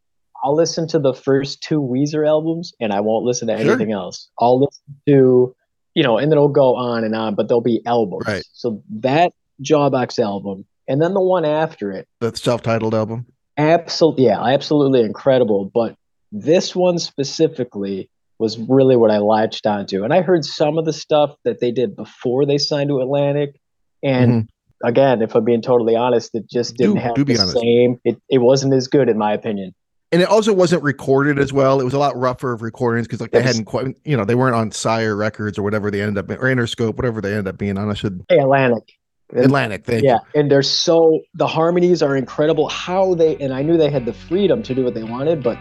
I'll 0.43 0.55
listen 0.55 0.87
to 0.89 0.99
the 0.99 1.13
first 1.13 1.61
two 1.63 1.81
Weezer 1.81 2.27
albums, 2.27 2.73
and 2.81 2.91
I 2.93 2.99
won't 3.01 3.23
listen 3.25 3.47
to 3.47 3.57
Sure. 3.57 3.71
anything 3.71 3.91
else. 3.93 4.29
I'll 4.39 4.59
listen 4.59 4.83
to, 5.07 5.55
you 5.95 6.03
know, 6.03 6.17
and 6.17 6.29
then 6.31 6.37
it'll 6.37 6.49
go 6.49 6.75
on 6.75 7.03
and 7.03 7.15
on, 7.15 7.33
but 7.35 7.47
there'll 7.47 7.61
be 7.61 7.81
albums. 7.85 8.25
Right. 8.27 8.43
So 8.53 8.83
that 8.99 9.31
Jawbox 9.63 10.19
album, 10.19 10.65
and 10.87 11.01
then 11.01 11.13
the 11.13 11.21
one 11.21 11.45
after 11.45 11.91
it, 11.91 12.07
The 12.19 12.35
self-titled 12.35 12.93
album. 12.93 13.25
absolutely 13.57 14.25
yeah 14.25 14.43
absolutely 14.43 14.99
incredible 15.01 15.71
but 15.73 15.95
this 16.33 16.75
one 16.75 16.99
specifically 16.99 18.09
was 18.37 18.57
really 18.59 18.97
what 18.97 19.09
i 19.09 19.17
latched 19.17 19.65
onto 19.65 20.03
and 20.03 20.13
i 20.13 20.21
heard 20.21 20.43
some 20.43 20.77
of 20.77 20.83
the 20.83 20.91
stuff 20.91 21.33
that 21.45 21.61
they 21.61 21.71
did 21.71 21.95
before 21.95 22.45
they 22.45 22.57
signed 22.57 22.89
to 22.89 22.99
atlantic 22.99 23.55
and 24.03 24.29
Mhm. 24.43 24.47
Again, 24.83 25.21
if 25.21 25.35
I'm 25.35 25.43
being 25.43 25.61
totally 25.61 25.95
honest, 25.95 26.31
it 26.33 26.49
just 26.49 26.75
didn't 26.75 26.95
Do- 26.95 26.99
have 27.01 27.15
do 27.15 27.23
the 27.23 27.35
same. 27.35 27.99
It 28.03 28.19
it 28.29 28.39
wasn't 28.39 28.73
as 28.73 28.87
good 28.87 29.09
in 29.09 29.17
my 29.17 29.33
opinion. 29.33 29.73
and 30.11 30.21
it 30.21 30.29
also 30.29 30.53
wasn't 30.53 30.83
recorded 30.83 31.39
as 31.39 31.51
well. 31.51 31.79
It 31.81 31.83
was 31.83 31.93
a 31.93 31.99
lot 31.99 32.15
rougher 32.17 32.53
of 32.53 32.61
recordings 32.61 33.07
because 33.07 33.19
like 33.21 33.31
they 33.31 33.41
hadn't 33.41 33.65
quite, 33.65 33.95
you 34.05 34.15
know, 34.15 34.23
they 34.25 34.35
weren't 34.35 34.55
on 34.55 34.71
Sire 34.71 35.15
Records 35.15 35.57
or 35.57 35.63
whatever 35.63 35.89
they 35.91 36.01
ended 36.01 36.17
up 36.17 36.29
or 36.29 36.45
Interscope, 36.45 36.95
whatever 36.95 37.21
they 37.21 37.31
ended 37.31 37.47
up 37.47 37.57
being 37.57 37.77
on. 37.77 37.89
I 37.89 37.93
should 37.95 38.23
Atlantic. 38.29 38.93
Atlantic. 39.35 39.85
Thank 39.85 40.03
yeah, 40.03 40.19
and 40.35 40.51
they're 40.51 40.61
so 40.61 41.19
the 41.33 41.47
harmonies 41.47 42.03
are 42.03 42.15
incredible. 42.15 42.69
How 42.69 43.15
they 43.15 43.35
and 43.37 43.53
I 43.53 43.63
knew 43.63 43.75
they 43.75 43.89
had 43.89 44.05
the 44.05 44.13
freedom 44.13 44.61
to 44.63 44.75
do 44.75 44.83
what 44.83 44.93
they 44.93 45.03
wanted, 45.03 45.41
but 45.41 45.57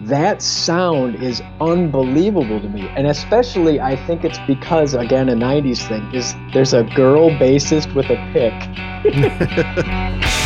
that 0.00 0.42
sound 0.42 1.22
is 1.22 1.42
unbelievable 1.60 2.60
to 2.60 2.68
me. 2.68 2.88
And 2.96 3.06
especially 3.06 3.80
I 3.80 3.96
think 4.06 4.24
it's 4.24 4.38
because 4.46 4.94
again 4.94 5.28
a 5.28 5.34
90s 5.34 5.86
thing 5.88 6.14
is 6.14 6.34
there's 6.52 6.74
a 6.74 6.84
girl 6.94 7.30
bassist 7.30 7.94
with 7.94 8.06
a 8.10 8.16
pick. 8.32 8.52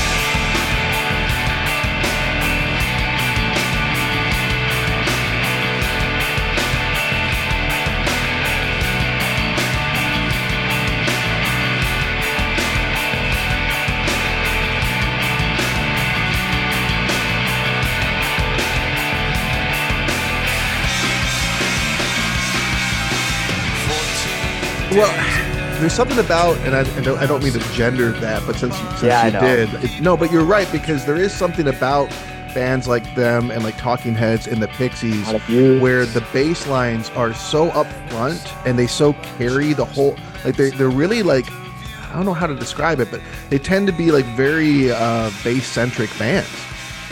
Well, 24.90 25.80
there's 25.80 25.92
something 25.92 26.18
about, 26.18 26.56
and 26.58 26.74
I, 26.74 26.80
I, 26.80 27.00
don't, 27.00 27.18
I 27.18 27.26
don't 27.26 27.42
mean 27.42 27.52
to 27.52 27.60
gender 27.72 28.10
that, 28.12 28.42
but 28.46 28.56
since 28.56 28.78
you, 28.78 28.86
since 28.90 29.02
Yeah, 29.02 29.26
you 29.26 29.66
did, 29.68 29.84
it, 29.84 30.00
no, 30.02 30.16
but 30.16 30.30
you're 30.32 30.44
right 30.44 30.70
because 30.72 31.06
there 31.06 31.16
is 31.16 31.32
something 31.32 31.68
about 31.68 32.08
bands 32.54 32.88
like 32.88 33.14
them 33.14 33.50
and 33.52 33.62
like 33.62 33.78
Talking 33.78 34.14
Heads 34.14 34.48
and 34.48 34.60
the 34.60 34.66
Pixies 34.68 35.28
Out 35.28 35.36
of 35.36 35.48
you. 35.48 35.80
where 35.80 36.04
the 36.04 36.20
bass 36.32 36.66
lines 36.66 37.08
are 37.10 37.32
so 37.32 37.70
upfront 37.70 38.66
and 38.66 38.76
they 38.78 38.88
so 38.88 39.12
carry 39.38 39.72
the 39.72 39.84
whole, 39.84 40.16
like 40.44 40.56
they 40.56 40.70
they're 40.70 40.90
really 40.90 41.22
like, 41.22 41.46
I 41.52 42.14
don't 42.14 42.24
know 42.26 42.34
how 42.34 42.48
to 42.48 42.56
describe 42.56 42.98
it, 42.98 43.08
but 43.10 43.20
they 43.48 43.58
tend 43.58 43.86
to 43.86 43.92
be 43.92 44.10
like 44.10 44.24
very 44.36 44.90
uh, 44.90 45.30
bass 45.44 45.66
centric 45.68 46.10
bands 46.18 46.50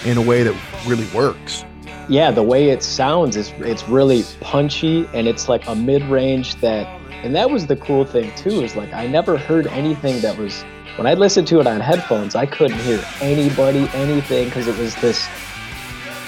in 0.05 0.19
a 0.19 0.23
way 0.23 0.43
that 0.43 0.55
really 0.87 1.07
works. 1.15 1.65
yeah 2.09 2.31
the 2.33 2.43
way 2.43 2.71
it 2.71 2.83
sounds 2.83 3.37
is 3.37 3.53
it's 3.59 3.89
really 3.89 4.25
punchy 4.41 5.09
and 5.15 5.29
it's 5.29 5.49
like 5.49 5.67
a 5.69 5.75
mid-range 5.75 6.55
that 6.57 6.87
and 7.23 7.35
that 7.35 7.51
was 7.51 7.67
the 7.67 7.77
cool 7.77 8.05
thing 8.05 8.33
too 8.37 8.63
is 8.63 8.77
like 8.77 8.93
i 8.93 9.07
never 9.07 9.37
heard 9.37 9.67
anything 9.69 10.21
that 10.21 10.37
was 10.37 10.63
when 10.97 11.07
i 11.07 11.15
listened 11.15 11.47
to 11.47 11.61
it 11.61 11.67
on 11.67 11.81
headphones 11.81 12.35
i 12.35 12.47
couldn't 12.47 12.79
hear 12.81 13.03
anybody 13.21 13.89
anything 13.95 14.47
because 14.47 14.69
it 14.69 14.77
was 14.79 14.95
this 14.97 15.29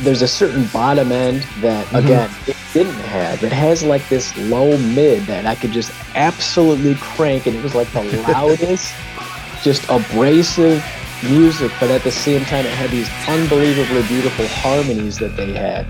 there's 0.01 0.23
a 0.23 0.29
certain 0.29 0.67
bottom 0.73 1.13
end 1.13 1.43
that 1.61 1.87
mm-hmm. 1.87 1.97
again 1.97 2.31
it 2.47 2.57
didn't 2.73 2.95
have. 2.95 3.43
It 3.43 3.51
has 3.51 3.83
like 3.83 4.09
this 4.09 4.37
low 4.37 4.79
mid 4.79 5.25
that 5.25 5.47
i 5.47 5.55
could 5.55 5.73
just 5.73 5.93
absolutely 6.15 6.95
crank 6.97 7.47
and 7.47 7.57
it 7.57 7.63
was 7.63 7.75
like 7.75 7.91
the 7.93 8.03
loudest 8.29 8.95
just 9.63 9.85
abrasive 9.91 10.85
music 11.25 11.71
but 11.79 11.91
at 11.91 12.03
the 12.03 12.11
same 12.11 12.45
time 12.45 12.65
it 12.65 12.73
had 12.73 12.91
these 12.91 13.11
unbelievably 13.29 14.03
beautiful 14.09 14.47
harmonies 14.49 15.19
that 15.19 15.37
they 15.37 15.53
had 15.53 15.85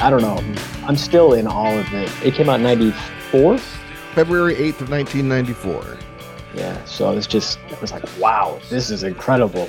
I 0.00 0.10
don't 0.10 0.22
know. 0.22 0.42
I'm 0.86 0.96
still 0.96 1.32
in 1.32 1.46
all 1.46 1.76
of 1.78 1.92
it. 1.94 2.10
It 2.24 2.34
came 2.34 2.48
out 2.48 2.56
in 2.56 2.62
94. 2.62 3.58
February 4.14 4.54
8th 4.54 4.80
of 4.82 4.90
1994. 4.90 5.98
Yeah. 6.54 6.82
So 6.84 7.10
it 7.10 7.14
was 7.14 7.26
just, 7.26 7.58
it 7.70 7.80
was 7.80 7.92
like, 7.92 8.04
wow, 8.18 8.58
this 8.70 8.90
is 8.90 9.02
incredible. 9.02 9.68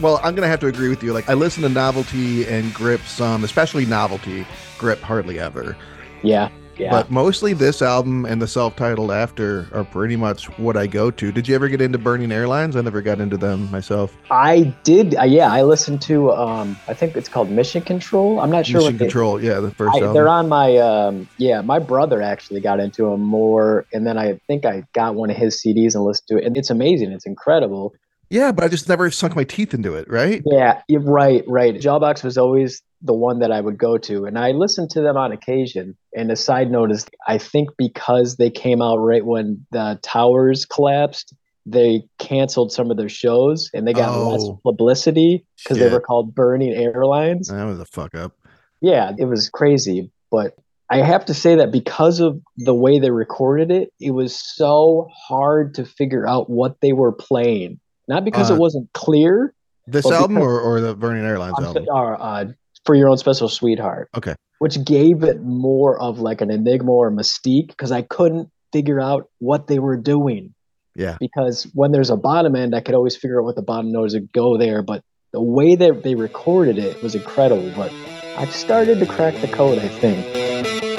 Well, 0.00 0.20
I'm 0.22 0.34
gonna 0.34 0.48
have 0.48 0.60
to 0.60 0.66
agree 0.66 0.88
with 0.88 1.02
you. 1.02 1.12
Like 1.12 1.28
I 1.28 1.34
listen 1.34 1.62
to 1.62 1.68
Novelty 1.68 2.46
and 2.46 2.72
Grip 2.74 3.00
some, 3.02 3.44
especially 3.44 3.86
Novelty. 3.86 4.46
Grip 4.78 5.00
hardly 5.00 5.38
ever. 5.38 5.76
Yeah. 6.22 6.50
Yeah. 6.78 6.90
But 6.90 7.10
mostly 7.10 7.52
this 7.52 7.82
album 7.82 8.24
and 8.24 8.40
the 8.40 8.46
self-titled 8.48 9.10
after 9.10 9.68
are 9.72 9.84
pretty 9.84 10.16
much 10.16 10.46
what 10.58 10.76
I 10.76 10.86
go 10.86 11.10
to. 11.10 11.32
Did 11.32 11.48
you 11.48 11.54
ever 11.54 11.68
get 11.68 11.80
into 11.80 11.98
Burning 11.98 12.32
Airlines? 12.32 12.76
I 12.76 12.80
never 12.82 13.02
got 13.02 13.20
into 13.20 13.36
them 13.36 13.70
myself. 13.70 14.16
I 14.30 14.74
did. 14.84 15.16
Uh, 15.16 15.24
yeah. 15.24 15.52
I 15.52 15.62
listened 15.62 16.02
to, 16.02 16.32
um, 16.32 16.76
I 16.88 16.94
think 16.94 17.16
it's 17.16 17.28
called 17.28 17.50
Mission 17.50 17.82
Control. 17.82 18.40
I'm 18.40 18.50
not 18.50 18.66
sure 18.66 18.80
Mission 18.80 18.94
what 18.94 18.98
they, 18.98 19.04
Control, 19.06 19.42
yeah, 19.42 19.60
the 19.60 19.70
first 19.70 19.94
I, 19.94 19.98
album. 19.98 20.14
they're 20.14 20.28
on 20.28 20.48
my 20.48 20.76
um 20.76 21.28
yeah 21.38 21.60
my 21.60 21.78
brother 21.78 22.22
actually 22.22 22.60
got 22.60 22.80
into 22.80 23.10
them 23.10 23.20
more 23.20 23.86
and 23.92 24.06
then 24.06 24.18
i 24.18 24.38
think 24.46 24.64
i 24.64 24.84
got 24.92 25.14
one 25.14 25.30
of 25.30 25.36
his 25.36 25.60
cds 25.60 25.94
and 25.94 26.04
listened 26.04 26.28
to 26.28 26.38
it 26.38 26.44
and 26.44 26.56
it's 26.56 26.70
amazing 26.70 27.12
it's 27.12 27.26
incredible 27.26 27.94
yeah, 28.30 28.52
but 28.52 28.64
I 28.64 28.68
just 28.68 28.88
never 28.88 29.10
sunk 29.10 29.36
my 29.36 29.44
teeth 29.44 29.74
into 29.74 29.94
it, 29.94 30.08
right? 30.10 30.42
yeah 30.46 30.80
right 31.00 31.44
right 31.46 31.74
jawbox 31.76 32.22
was 32.24 32.36
always 32.38 32.82
the 33.02 33.12
one 33.14 33.40
that 33.40 33.52
i 33.52 33.60
would 33.60 33.76
go 33.78 33.98
to 33.98 34.24
and 34.24 34.38
i 34.38 34.50
listened 34.52 34.88
to 34.90 35.00
them 35.02 35.16
on 35.18 35.30
occasion 35.30 35.94
and 36.16 36.30
a 36.30 36.36
side 36.36 36.70
note 36.70 36.90
is 36.90 37.06
i 37.28 37.36
think 37.36 37.68
because 37.76 38.36
they 38.36 38.50
came 38.50 38.80
out 38.80 38.96
right 38.96 39.24
when 39.26 39.64
the 39.70 39.98
towers 40.02 40.64
collapsed 40.64 41.34
they 41.66 42.02
canceled 42.18 42.72
some 42.72 42.90
of 42.90 42.96
their 42.96 43.08
shows 43.10 43.70
and 43.74 43.86
they 43.86 43.92
got 43.92 44.16
less 44.30 44.42
Oh. 44.44 44.58
publicity 44.64 45.44
because 45.62 45.78
they 45.78 45.90
were 45.90 46.00
called 46.00 46.34
burning 46.34 46.72
airlines 46.72 47.48
That 47.48 47.64
was 47.64 47.78
a 47.80 47.84
fuck 47.84 48.14
up. 48.14 48.32
yeah, 48.80 49.12
it 49.18 49.24
was 49.26 49.50
crazy. 49.50 50.10
But 50.30 50.54
I 50.90 50.98
have 51.02 51.24
to 51.26 51.34
say 51.34 51.56
that 51.56 51.72
because 51.72 52.20
of 52.20 52.40
the 52.56 52.74
way 52.74 52.98
they 53.00 53.10
recorded 53.10 53.70
it, 53.72 53.92
it 54.00 54.12
was 54.12 54.38
so 54.38 55.08
hard 55.28 55.74
to 55.74 55.84
figure 55.84 56.26
out 56.26 56.48
what 56.48 56.80
they 56.80 56.92
were 56.92 57.12
playing. 57.12 57.80
Not 58.08 58.24
because 58.24 58.50
Uh, 58.50 58.54
it 58.54 58.60
wasn't 58.60 58.92
clear, 58.92 59.54
This 59.86 60.10
album 60.10 60.38
or, 60.38 60.60
or 60.60 60.80
the 60.80 60.94
Burning 60.94 61.24
Airlines 61.24 61.54
I'm 61.58 61.64
album? 61.64 61.84
or, 61.88 62.20
uh, 62.20 62.44
for 62.84 62.94
your 62.94 63.08
own 63.08 63.18
special 63.18 63.48
sweetheart. 63.48 64.08
Okay. 64.16 64.34
Which 64.58 64.82
gave 64.84 65.22
it 65.22 65.42
more 65.42 66.00
of 66.00 66.18
like 66.20 66.40
an 66.40 66.50
enigma 66.50 66.90
or 66.92 67.10
mystique 67.10 67.68
because 67.68 67.92
I 67.92 68.02
couldn't 68.02 68.48
figure 68.72 69.00
out 69.00 69.28
what 69.38 69.66
they 69.66 69.78
were 69.78 69.96
doing. 69.96 70.54
Yeah. 70.94 71.16
Because 71.20 71.64
when 71.74 71.92
there's 71.92 72.10
a 72.10 72.16
bottom 72.16 72.56
end, 72.56 72.74
I 72.74 72.80
could 72.80 72.94
always 72.94 73.16
figure 73.16 73.40
out 73.40 73.44
what 73.44 73.56
the 73.56 73.62
bottom 73.62 73.92
notes 73.92 74.14
would 74.14 74.32
go 74.32 74.56
there. 74.56 74.82
But 74.82 75.02
the 75.32 75.42
way 75.42 75.74
that 75.76 76.02
they 76.02 76.14
recorded 76.14 76.78
it 76.78 77.02
was 77.02 77.14
incredible. 77.14 77.70
But 77.76 77.92
I've 78.38 78.52
started 78.54 78.98
to 79.00 79.06
crack 79.06 79.34
the 79.40 79.48
code, 79.48 79.78
I 79.78 79.88
think. 79.88 80.95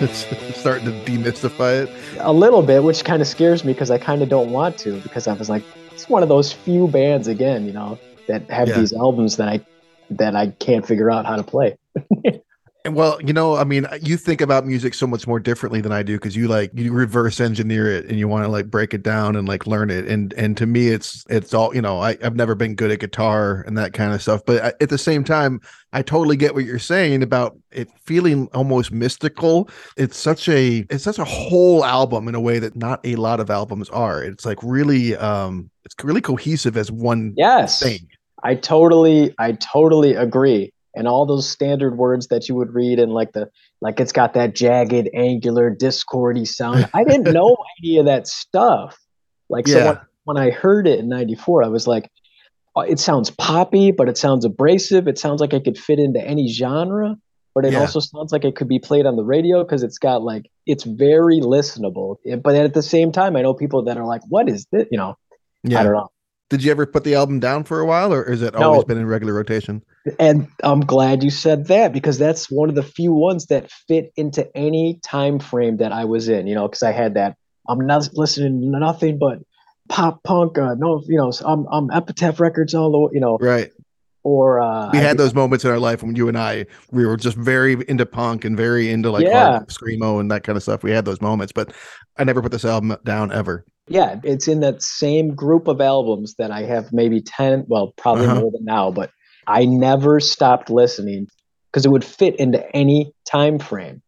starting 0.54 0.84
to 0.86 0.92
demystify 1.10 1.84
it. 1.84 1.90
a 2.20 2.32
little 2.32 2.62
bit, 2.62 2.82
which 2.82 3.04
kind 3.04 3.22
of 3.22 3.28
scares 3.28 3.64
me 3.64 3.72
because 3.72 3.90
I 3.90 3.98
kind 3.98 4.22
of 4.22 4.28
don't 4.28 4.50
want 4.52 4.78
to 4.78 5.00
because 5.00 5.26
I 5.26 5.32
was 5.32 5.48
like, 5.48 5.62
it's 5.92 6.08
one 6.08 6.22
of 6.22 6.28
those 6.28 6.52
few 6.52 6.86
bands 6.88 7.28
again, 7.28 7.66
you 7.66 7.72
know, 7.72 7.98
that 8.28 8.50
have 8.50 8.68
Yeah. 8.68 8.80
these 8.80 8.92
albums 8.92 9.36
that 9.36 9.48
I 9.48 9.60
that 10.10 10.36
I 10.36 10.48
can't 10.48 10.86
figure 10.86 11.10
out 11.10 11.26
how 11.26 11.36
to 11.36 11.42
play. 11.42 11.76
Well, 12.88 13.20
you 13.22 13.32
know, 13.32 13.56
I 13.56 13.64
mean, 13.64 13.86
you 14.02 14.16
think 14.16 14.40
about 14.40 14.66
music 14.66 14.94
so 14.94 15.06
much 15.06 15.26
more 15.26 15.40
differently 15.40 15.80
than 15.80 15.92
I 15.92 16.02
do 16.02 16.16
because 16.16 16.36
you 16.36 16.48
like 16.48 16.70
you 16.74 16.92
reverse 16.92 17.40
engineer 17.40 17.90
it 17.90 18.06
and 18.06 18.18
you 18.18 18.28
want 18.28 18.44
to 18.44 18.50
like 18.50 18.70
break 18.70 18.94
it 18.94 19.02
down 19.02 19.36
and 19.36 19.48
like 19.48 19.66
learn 19.66 19.90
it. 19.90 20.06
And 20.06 20.32
and 20.34 20.56
to 20.56 20.66
me, 20.66 20.88
it's 20.88 21.24
it's 21.28 21.54
all 21.54 21.74
you 21.74 21.82
know. 21.82 22.00
I, 22.00 22.18
I've 22.22 22.36
never 22.36 22.54
been 22.54 22.74
good 22.74 22.90
at 22.90 23.00
guitar 23.00 23.62
and 23.66 23.76
that 23.78 23.92
kind 23.92 24.12
of 24.12 24.22
stuff, 24.22 24.42
but 24.46 24.62
I, 24.62 24.72
at 24.80 24.88
the 24.88 24.98
same 24.98 25.24
time, 25.24 25.60
I 25.92 26.02
totally 26.02 26.36
get 26.36 26.54
what 26.54 26.64
you're 26.64 26.78
saying 26.78 27.22
about 27.22 27.56
it 27.72 27.88
feeling 28.04 28.48
almost 28.54 28.92
mystical. 28.92 29.68
It's 29.96 30.16
such 30.16 30.48
a 30.48 30.86
it's 30.90 31.04
such 31.04 31.18
a 31.18 31.24
whole 31.24 31.84
album 31.84 32.28
in 32.28 32.34
a 32.34 32.40
way 32.40 32.58
that 32.58 32.76
not 32.76 33.00
a 33.04 33.16
lot 33.16 33.40
of 33.40 33.50
albums 33.50 33.88
are. 33.90 34.22
It's 34.22 34.44
like 34.44 34.58
really 34.62 35.16
um 35.16 35.70
it's 35.84 35.94
really 36.02 36.20
cohesive 36.20 36.76
as 36.76 36.90
one 36.90 37.36
Yes, 37.36 37.80
thing. 37.80 38.08
I 38.42 38.54
totally, 38.54 39.34
I 39.38 39.52
totally 39.52 40.14
agree. 40.14 40.72
And 40.96 41.06
all 41.06 41.26
those 41.26 41.48
standard 41.48 41.98
words 41.98 42.28
that 42.28 42.48
you 42.48 42.54
would 42.54 42.72
read 42.74 42.98
and 42.98 43.12
like 43.12 43.32
the 43.32 43.50
like 43.82 44.00
it's 44.00 44.12
got 44.12 44.32
that 44.34 44.54
jagged, 44.54 45.08
angular, 45.14 45.70
discordy 45.74 46.46
sound. 46.48 46.88
I 46.94 47.04
didn't 47.04 47.32
know 47.32 47.56
any 47.82 47.98
of 47.98 48.06
that 48.06 48.26
stuff. 48.26 48.96
Like 49.50 49.68
so 49.68 49.84
when, 49.86 49.98
when 50.24 50.36
I 50.38 50.50
heard 50.50 50.88
it 50.88 50.98
in 50.98 51.08
'94, 51.08 51.62
I 51.64 51.68
was 51.68 51.86
like, 51.86 52.10
oh, 52.74 52.80
it 52.80 52.98
sounds 52.98 53.30
poppy, 53.30 53.92
but 53.92 54.08
it 54.08 54.16
sounds 54.16 54.44
abrasive. 54.44 55.06
It 55.06 55.18
sounds 55.18 55.40
like 55.40 55.52
it 55.52 55.64
could 55.64 55.78
fit 55.78 55.98
into 55.98 56.20
any 56.20 56.48
genre, 56.48 57.16
but 57.54 57.64
it 57.66 57.72
Yeah. 57.74 57.80
also 57.80 58.00
sounds 58.00 58.32
like 58.32 58.44
it 58.44 58.56
could 58.56 58.68
be 58.68 58.78
played 58.78 59.04
on 59.06 59.16
the 59.16 59.24
radio 59.24 59.62
because 59.62 59.82
it's 59.82 59.98
got 59.98 60.22
like 60.22 60.50
it's 60.66 60.84
very 60.84 61.40
listenable. 61.40 62.16
But 62.42 62.56
at 62.56 62.72
the 62.74 62.82
same 62.82 63.12
time, 63.12 63.36
I 63.36 63.42
know 63.42 63.52
people 63.54 63.84
that 63.84 63.98
are 63.98 64.06
like, 64.06 64.22
"What 64.28 64.48
is 64.48 64.66
this?" 64.72 64.86
You 64.90 64.98
know, 64.98 65.14
Yeah. 65.62 65.80
I 65.80 65.82
don't 65.84 65.92
know. 65.92 66.08
Did 66.48 66.62
you 66.62 66.70
ever 66.70 66.86
put 66.86 67.02
the 67.04 67.14
album 67.14 67.40
down 67.40 67.64
for 67.64 67.80
a 67.80 67.86
while, 67.86 68.12
or 68.12 68.22
is 68.22 68.40
it 68.40 68.54
No. 68.54 68.66
always 68.70 68.84
been 68.84 68.98
in 68.98 69.06
regular 69.06 69.34
rotation? 69.34 69.82
And 70.20 70.46
I'm 70.62 70.80
glad 70.80 71.24
you 71.24 71.30
said 71.30 71.66
that 71.66 71.92
because 71.92 72.18
that's 72.18 72.48
one 72.50 72.68
of 72.68 72.76
the 72.76 72.84
few 72.84 73.12
ones 73.12 73.46
that 73.46 73.68
fit 73.88 74.12
into 74.16 74.46
any 74.56 75.00
time 75.04 75.40
frame 75.40 75.78
that 75.78 75.90
I 75.90 76.04
was 76.04 76.28
in, 76.28 76.46
you 76.46 76.54
know, 76.54 76.68
because 76.68 76.84
I 76.84 76.92
had 76.92 77.14
that 77.14 77.36
I'm 77.68 77.84
not 77.84 78.08
listening 78.14 78.60
to 78.60 78.78
nothing 78.78 79.18
but 79.18 79.38
pop 79.88 80.22
punk. 80.22 80.56
Uh, 80.56 80.76
no, 80.78 81.02
you 81.08 81.16
know, 81.16 81.32
I'm 81.44 81.66
I'm 81.72 81.90
Epitaph 81.90 82.38
Records 82.38 82.74
all 82.74 82.92
the 82.92 82.98
way, 82.98 83.10
you 83.14 83.20
know, 83.20 83.38
Right. 83.40 83.72
or 84.22 84.60
uh, 84.60 84.90
We 84.92 84.98
I- 85.00 85.02
had 85.02 85.18
those 85.18 85.34
moments 85.34 85.64
in 85.64 85.72
our 85.72 85.80
life 85.80 86.00
when 86.04 86.14
you 86.14 86.28
and 86.28 86.38
I 86.38 86.66
we 86.92 87.04
were 87.04 87.16
just 87.16 87.36
very 87.36 87.76
into 87.88 88.06
punk 88.06 88.44
and 88.44 88.56
very 88.56 88.88
into 88.92 89.10
like 89.10 89.26
Yeah. 89.26 89.50
hard 89.58 89.66
screamo 89.68 90.20
and 90.20 90.30
that 90.30 90.44
kind 90.44 90.56
of 90.56 90.62
stuff. 90.62 90.84
We 90.84 90.92
had 90.92 91.04
those 91.04 91.20
moments, 91.20 91.52
but 91.52 91.72
I 92.16 92.22
never 92.22 92.40
put 92.40 92.52
this 92.52 92.64
album 92.64 92.96
down 93.04 93.32
ever. 93.32 93.64
Yeah, 93.88 94.20
it's 94.24 94.48
in 94.48 94.60
that 94.60 94.82
same 94.82 95.34
group 95.34 95.68
of 95.68 95.80
albums 95.80 96.34
that 96.38 96.50
I 96.50 96.62
have 96.62 96.92
maybe 96.92 97.20
ten, 97.20 97.64
well, 97.68 97.92
probably 97.96 98.26
Uh-huh. 98.26 98.40
more 98.40 98.50
than 98.50 98.64
now, 98.64 98.90
but 98.90 99.10
I 99.46 99.64
never 99.64 100.18
stopped 100.20 100.70
listening 100.70 101.28
because 101.70 101.86
it 101.86 101.90
would 101.90 102.04
fit 102.04 102.34
into 102.36 102.64
any 102.74 103.12
time 103.30 103.58
frame. 103.58 104.02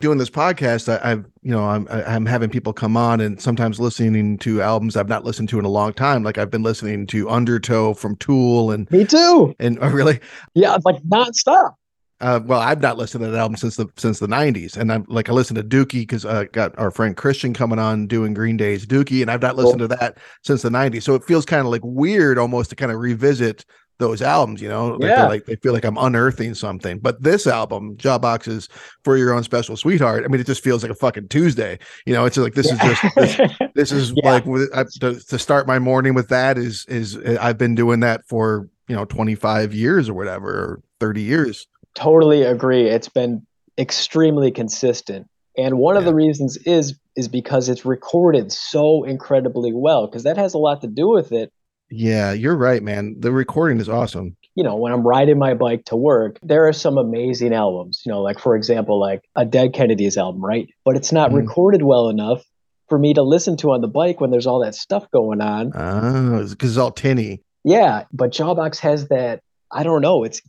Doing 0.00 0.18
this 0.18 0.28
podcast, 0.30 0.92
I, 0.92 1.12
I've 1.12 1.24
you 1.42 1.50
know 1.52 1.64
I'm 1.64 1.86
I'm 1.88 2.26
having 2.26 2.50
people 2.50 2.72
come 2.72 2.96
on 2.96 3.20
and 3.20 3.40
sometimes 3.40 3.80
listening 3.80 4.36
to 4.38 4.60
albums 4.60 4.96
I've 4.96 5.08
not 5.08 5.24
listened 5.24 5.48
to 5.50 5.58
in 5.58 5.64
a 5.64 5.68
long 5.70 5.94
time. 5.94 6.22
Like 6.22 6.36
I've 6.36 6.50
been 6.50 6.62
listening 6.62 7.06
to 7.08 7.30
Undertow 7.30 7.94
from 7.94 8.16
Tool 8.16 8.70
and 8.70 8.90
Me 8.90 9.04
too. 9.04 9.54
and 9.58 9.78
oh, 9.80 9.88
really 9.88 10.20
Yeah, 10.54 10.76
like 10.84 11.00
nonstop. 11.04 11.74
Uh, 12.20 12.40
well, 12.44 12.60
I've 12.60 12.80
not 12.80 12.96
listened 12.96 13.24
to 13.24 13.30
that 13.30 13.38
album 13.38 13.56
since 13.56 13.76
the 13.76 13.86
since 13.96 14.18
the 14.20 14.28
'90s, 14.28 14.76
and 14.76 14.90
I'm 14.92 15.04
like 15.08 15.28
I 15.28 15.32
listened 15.32 15.56
to 15.56 15.64
Dookie 15.64 16.02
because 16.02 16.24
I 16.24 16.44
got 16.46 16.78
our 16.78 16.90
friend 16.90 17.16
Christian 17.16 17.52
coming 17.52 17.78
on 17.78 18.06
doing 18.06 18.34
Green 18.34 18.56
Day's 18.56 18.86
Dookie, 18.86 19.20
and 19.20 19.30
I've 19.30 19.42
not 19.42 19.56
listened 19.56 19.80
to 19.80 19.88
that 19.88 20.18
since 20.42 20.62
the 20.62 20.70
'90s. 20.70 21.02
So 21.02 21.14
it 21.16 21.24
feels 21.24 21.44
kind 21.44 21.60
of 21.60 21.66
like 21.66 21.82
weird 21.84 22.38
almost 22.38 22.70
to 22.70 22.76
kind 22.76 22.92
of 22.92 22.98
revisit 23.00 23.64
those 23.98 24.22
albums, 24.22 24.60
you 24.60 24.68
know? 24.68 24.88
Like 24.92 25.16
Yeah. 25.16 25.26
like 25.26 25.44
they 25.46 25.56
feel 25.56 25.72
like 25.72 25.84
I'm 25.84 25.96
unearthing 25.98 26.54
something. 26.54 26.98
But 26.98 27.22
this 27.22 27.46
album, 27.46 27.96
Jawbox's 27.96 28.68
"For 29.02 29.16
Your 29.16 29.32
Own 29.34 29.42
Special 29.42 29.76
Sweetheart," 29.76 30.24
I 30.24 30.28
mean, 30.28 30.40
it 30.40 30.46
just 30.46 30.62
feels 30.64 30.82
like 30.82 30.92
a 30.92 30.96
fucking 30.96 31.28
Tuesday. 31.28 31.78
You 32.06 32.14
know, 32.14 32.24
it's 32.26 32.36
like 32.36 32.54
this 32.54 32.70
is 32.70 32.78
just 32.80 33.02
this, 33.16 33.40
this 33.74 33.92
is 33.92 34.12
Yeah. 34.16 34.30
like 34.30 34.44
I, 34.74 34.84
to, 35.00 35.20
to 35.20 35.38
start 35.38 35.66
my 35.66 35.78
morning 35.80 36.14
with 36.14 36.28
that 36.28 36.58
is 36.58 36.86
is 36.88 37.18
I've 37.18 37.58
been 37.58 37.74
doing 37.74 38.00
that 38.00 38.22
for 38.28 38.68
you 38.88 38.94
know 38.96 39.04
25 39.04 39.74
years 39.74 40.08
or 40.08 40.14
whatever, 40.14 40.48
or 40.50 40.80
30 41.00 41.22
years. 41.22 41.66
Totally 41.94 42.42
agree. 42.42 42.88
It's 42.88 43.08
been 43.08 43.46
extremely 43.78 44.50
consistent. 44.50 45.26
And 45.56 45.78
one 45.78 45.96
of 45.96 46.04
the 46.04 46.14
reasons 46.14 46.56
is 46.66 46.98
is 47.16 47.28
because 47.28 47.68
it's 47.68 47.84
recorded 47.84 48.50
so 48.50 49.04
incredibly 49.04 49.72
well 49.72 50.06
because 50.08 50.24
that 50.24 50.36
has 50.36 50.52
a 50.54 50.58
lot 50.58 50.80
to 50.80 50.88
do 50.88 51.08
with 51.08 51.30
it. 51.30 51.52
Yeah, 51.90 52.32
you're 52.32 52.56
right, 52.56 52.82
man. 52.82 53.16
The 53.20 53.30
recording 53.30 53.78
is 53.78 53.88
awesome. 53.88 54.36
You 54.56 54.64
know, 54.64 54.74
when 54.76 54.92
I'm 54.92 55.06
riding 55.06 55.38
my 55.38 55.54
bike 55.54 55.84
to 55.86 55.96
work, 55.96 56.38
there 56.42 56.66
are 56.66 56.72
some 56.72 56.98
amazing 56.98 57.52
albums, 57.54 58.02
you 58.04 58.10
know, 58.10 58.20
like 58.20 58.40
for 58.40 58.56
example, 58.56 58.98
like 58.98 59.22
a 59.36 59.44
Dead 59.44 59.74
Kennedys 59.74 60.16
album, 60.16 60.44
right? 60.44 60.66
But 60.84 60.96
it's 60.96 61.12
not 61.12 61.30
Mhm. 61.30 61.36
recorded 61.36 61.82
well 61.82 62.08
enough 62.08 62.42
for 62.88 62.98
me 62.98 63.14
to 63.14 63.22
listen 63.22 63.56
to 63.58 63.70
on 63.72 63.80
the 63.80 63.88
bike 63.88 64.20
when 64.20 64.30
there's 64.30 64.46
all 64.46 64.60
that 64.60 64.74
stuff 64.74 65.08
going 65.12 65.40
on. 65.40 65.72
Oh, 65.74 66.46
because 66.48 66.70
it's 66.70 66.78
all 66.78 66.90
tinny. 66.90 67.42
Yeah, 67.64 68.04
but 68.12 68.32
Jawbox 68.32 68.78
has 68.80 69.08
that. 69.08 69.40
I 69.70 69.82
don't 69.84 70.02
know. 70.02 70.24
It's 70.24 70.40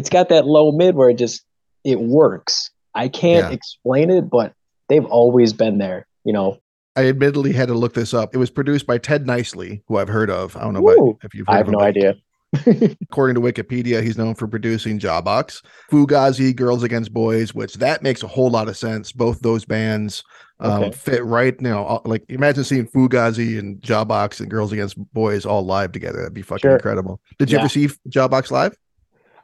it's 0.00 0.08
got 0.08 0.30
that 0.30 0.46
low 0.46 0.72
mid 0.72 0.94
where 0.94 1.10
it 1.10 1.18
just 1.18 1.42
it 1.84 2.00
works. 2.00 2.70
I 2.94 3.08
can't 3.08 3.48
Yeah. 3.48 3.50
explain 3.52 4.08
it, 4.10 4.30
but 4.30 4.54
they've 4.88 5.04
always 5.04 5.52
been 5.52 5.76
there. 5.76 6.06
You 6.24 6.32
know, 6.32 6.58
I 6.96 7.06
admittedly 7.08 7.52
had 7.52 7.68
to 7.68 7.74
look 7.74 7.92
this 7.94 8.14
up. 8.14 8.34
It 8.34 8.38
was 8.38 8.50
produced 8.50 8.86
by 8.86 8.96
Ted 8.98 9.26
Niceley, 9.26 9.82
who 9.88 9.98
I've 9.98 10.08
heard 10.08 10.30
of. 10.30 10.56
I 10.56 10.60
don't 10.62 10.72
know 10.74 10.88
Ooh, 10.88 11.18
if 11.22 11.34
you've 11.34 11.46
heard 11.46 11.52
I 11.54 11.56
have 11.58 11.68
no 11.68 11.80
idea. 11.80 12.14
According 13.02 13.34
to 13.36 13.40
Wikipedia, 13.40 14.02
he's 14.02 14.18
known 14.18 14.34
for 14.34 14.48
producing 14.48 14.98
Jawbox, 14.98 15.62
Fugazi, 15.90 16.54
Girls 16.56 16.82
Against 16.82 17.12
Boys, 17.12 17.54
which 17.54 17.74
that 17.74 18.02
makes 18.02 18.22
a 18.24 18.26
whole 18.26 18.50
lot 18.50 18.68
of 18.68 18.76
sense. 18.76 19.12
Both 19.12 19.40
those 19.40 19.64
bands 19.64 20.24
um, 20.58 20.82
Okay. 20.84 20.90
fit 20.96 21.24
right. 21.24 21.54
You 21.60 21.68
know, 21.68 21.84
all- 21.84 22.02
like 22.04 22.24
imagine 22.28 22.64
seeing 22.64 22.86
Fugazi 22.88 23.58
and 23.58 23.80
Jawbox 23.80 24.40
and 24.40 24.50
Girls 24.50 24.72
Against 24.72 24.96
Boys 25.14 25.46
all 25.46 25.64
live 25.64 25.92
together. 25.92 26.18
That'd 26.18 26.34
be 26.34 26.42
fucking 26.42 26.60
Sure. 26.68 26.72
incredible. 26.74 27.20
Did 27.38 27.50
you 27.50 27.56
Yeah. 27.56 27.60
ever 27.62 27.68
see 27.68 27.88
Jawbox 28.08 28.50
live? 28.50 28.74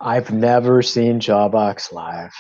I've 0.01 0.31
never 0.33 0.83
seen 0.83 1.21
Jawbox 1.21 1.93
live, 1.93 2.33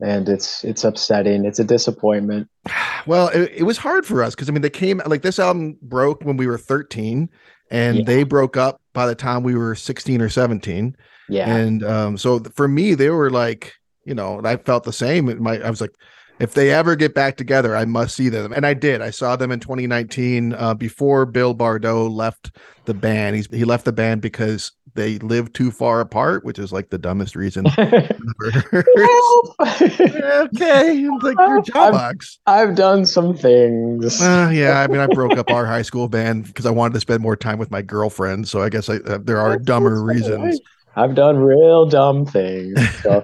and 0.00 0.28
it's 0.28 0.64
it's 0.64 0.84
upsetting. 0.84 1.44
It's 1.44 1.58
a 1.58 1.64
disappointment. 1.64 2.48
Well, 3.06 3.28
it, 3.28 3.52
it 3.58 3.62
was 3.62 3.78
hard 3.78 4.04
for 4.04 4.20
us 4.20 4.34
because 4.34 4.48
I 4.48 4.52
mean 4.52 4.62
they 4.62 4.68
came 4.70 5.00
like 5.06 5.22
this 5.22 5.38
album 5.38 5.78
broke 5.80 6.24
when 6.24 6.36
we 6.36 6.48
were 6.48 6.58
13 6.58 7.28
and 7.70 7.98
Yeah. 7.98 8.02
they 8.04 8.24
broke 8.24 8.56
up 8.56 8.80
by 8.94 9.06
the 9.06 9.14
time 9.14 9.44
we 9.44 9.54
were 9.54 9.76
16 9.76 10.20
or 10.20 10.28
17. 10.28 10.96
Yeah, 11.28 11.54
And 11.56 11.84
um 11.84 12.18
so 12.18 12.40
for 12.56 12.66
me 12.66 12.94
they 12.94 13.10
were 13.10 13.30
like, 13.30 13.74
you 14.04 14.12
know, 14.12 14.38
and 14.38 14.48
I 14.48 14.56
felt 14.56 14.82
the 14.82 14.92
same. 14.92 15.28
It 15.28 15.40
might 15.40 15.62
I 15.62 15.70
was 15.70 15.80
like 15.80 15.92
if 16.40 16.54
they 16.54 16.72
ever 16.72 16.96
get 16.96 17.14
back 17.14 17.36
together, 17.36 17.76
I 17.76 17.84
must 17.84 18.16
see 18.16 18.28
them. 18.28 18.52
And 18.52 18.66
I 18.66 18.74
did. 18.74 19.00
I 19.02 19.10
saw 19.10 19.36
them 19.36 19.52
in 19.52 19.60
2019 19.60 20.52
uh, 20.54 20.74
before 20.74 21.26
Bill 21.26 21.54
Barbot 21.54 22.10
left 22.10 22.50
the 22.86 22.94
band. 22.94 23.36
He's 23.36 23.46
he 23.52 23.64
left 23.64 23.84
the 23.84 23.92
band 23.92 24.20
because 24.20 24.72
they 24.96 25.18
live 25.18 25.52
too 25.52 25.70
far 25.70 26.00
apart, 26.00 26.44
which 26.44 26.58
is 26.58 26.72
like 26.72 26.90
the 26.90 26.98
dumbest 26.98 27.36
reason 27.36 27.66
okay, 27.76 28.08
it's 29.60 31.22
like 31.22 31.36
your 31.38 31.56
I'm- 31.58 31.62
Jawbox. 31.64 32.38
I've 32.46 32.74
done 32.74 33.04
some 33.06 33.36
things. 33.36 34.20
Uh, 34.20 34.50
yeah, 34.52 34.80
I 34.80 34.86
mean, 34.86 35.00
I 35.00 35.06
broke 35.06 35.36
up 35.38 35.50
our 35.50 35.66
high 35.74 35.82
school 35.82 36.08
band 36.08 36.44
because 36.46 36.66
I 36.66 36.70
wanted 36.70 36.94
to 36.94 37.00
spend 37.00 37.22
more 37.22 37.36
time 37.36 37.58
with 37.58 37.70
my 37.70 37.82
girlfriend. 37.82 38.48
So 38.48 38.62
I 38.62 38.68
guess 38.68 38.88
I, 38.88 38.96
uh, 38.96 39.18
there 39.22 39.38
are 39.38 39.58
dumber 39.58 40.02
reasons. 40.02 40.60
I've 40.98 41.14
done 41.14 41.36
real 41.36 41.84
dumb 41.84 42.24
things. 42.24 42.80
So, 43.02 43.22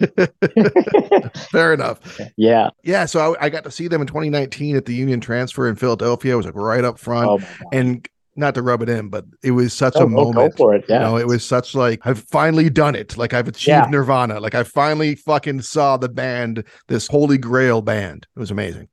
Fair 1.51 1.73
enough. 1.73 2.21
yeah. 2.37 2.69
Yeah, 2.85 3.07
so 3.07 3.35
I, 3.35 3.47
I 3.47 3.49
got 3.49 3.65
to 3.65 3.71
see 3.71 3.89
them 3.89 4.03
in 4.03 4.07
2019 4.07 4.77
at 4.77 4.85
the 4.85 4.95
Union 4.95 5.21
Transfer 5.21 5.67
in 5.69 5.77
Philadelphia. 5.77 6.35
It 6.35 6.37
was 6.37 6.45
like 6.45 6.55
right 6.55 6.85
up 6.85 6.99
front, 6.99 7.29
Oh 7.29 7.41
and 7.73 8.07
not 8.37 8.55
to 8.55 8.63
rub 8.63 8.83
it 8.83 8.89
in, 8.89 9.09
but 9.09 9.25
it 9.43 9.51
was 9.51 9.73
such 9.73 9.95
Oh, 9.97 10.05
a 10.07 10.09
go- 10.09 10.25
go 10.27 10.33
moment. 10.33 10.57
for 10.57 10.75
it. 10.75 10.85
You 10.89 10.95
Yeah. 10.95 11.01
know, 11.03 11.17
it 11.19 11.27
was 11.27 11.45
such 11.45 11.75
like 11.75 12.01
I've 12.05 12.21
finally 12.31 12.71
done 12.71 12.95
it. 12.95 13.17
Like 13.19 13.35
I've 13.35 13.49
achieved 13.49 13.69
Yeah. 13.69 13.87
Nirvana. 13.91 14.41
Like 14.41 14.55
I 14.55 14.63
finally 14.63 15.15
fucking 15.15 15.63
saw 15.63 15.97
the 15.97 16.09
band, 16.09 16.65
this 16.89 17.07
holy 17.09 17.39
grail 17.39 17.83
band. 17.83 18.27
It 18.37 18.41
was 18.41 18.51
amazing. 18.51 18.89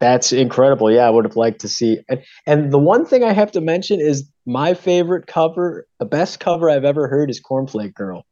That's 0.00 0.32
incredible. 0.32 0.90
Yeah, 0.90 1.06
I 1.06 1.10
would 1.10 1.24
have 1.24 1.36
liked 1.36 1.60
to 1.60 1.68
see. 1.68 2.00
And, 2.08 2.20
and 2.44 2.72
the 2.72 2.78
one 2.78 3.06
thing 3.06 3.22
I 3.22 3.32
have 3.32 3.52
to 3.52 3.60
mention 3.60 4.00
is 4.00 4.28
my 4.46 4.74
favorite 4.74 5.28
cover, 5.28 5.86
the 6.00 6.04
best 6.06 6.40
cover 6.40 6.68
I've 6.68 6.84
ever 6.84 7.06
heard 7.06 7.30
is 7.30 7.40
Cornflake 7.40 7.94
Girl. 7.94 8.26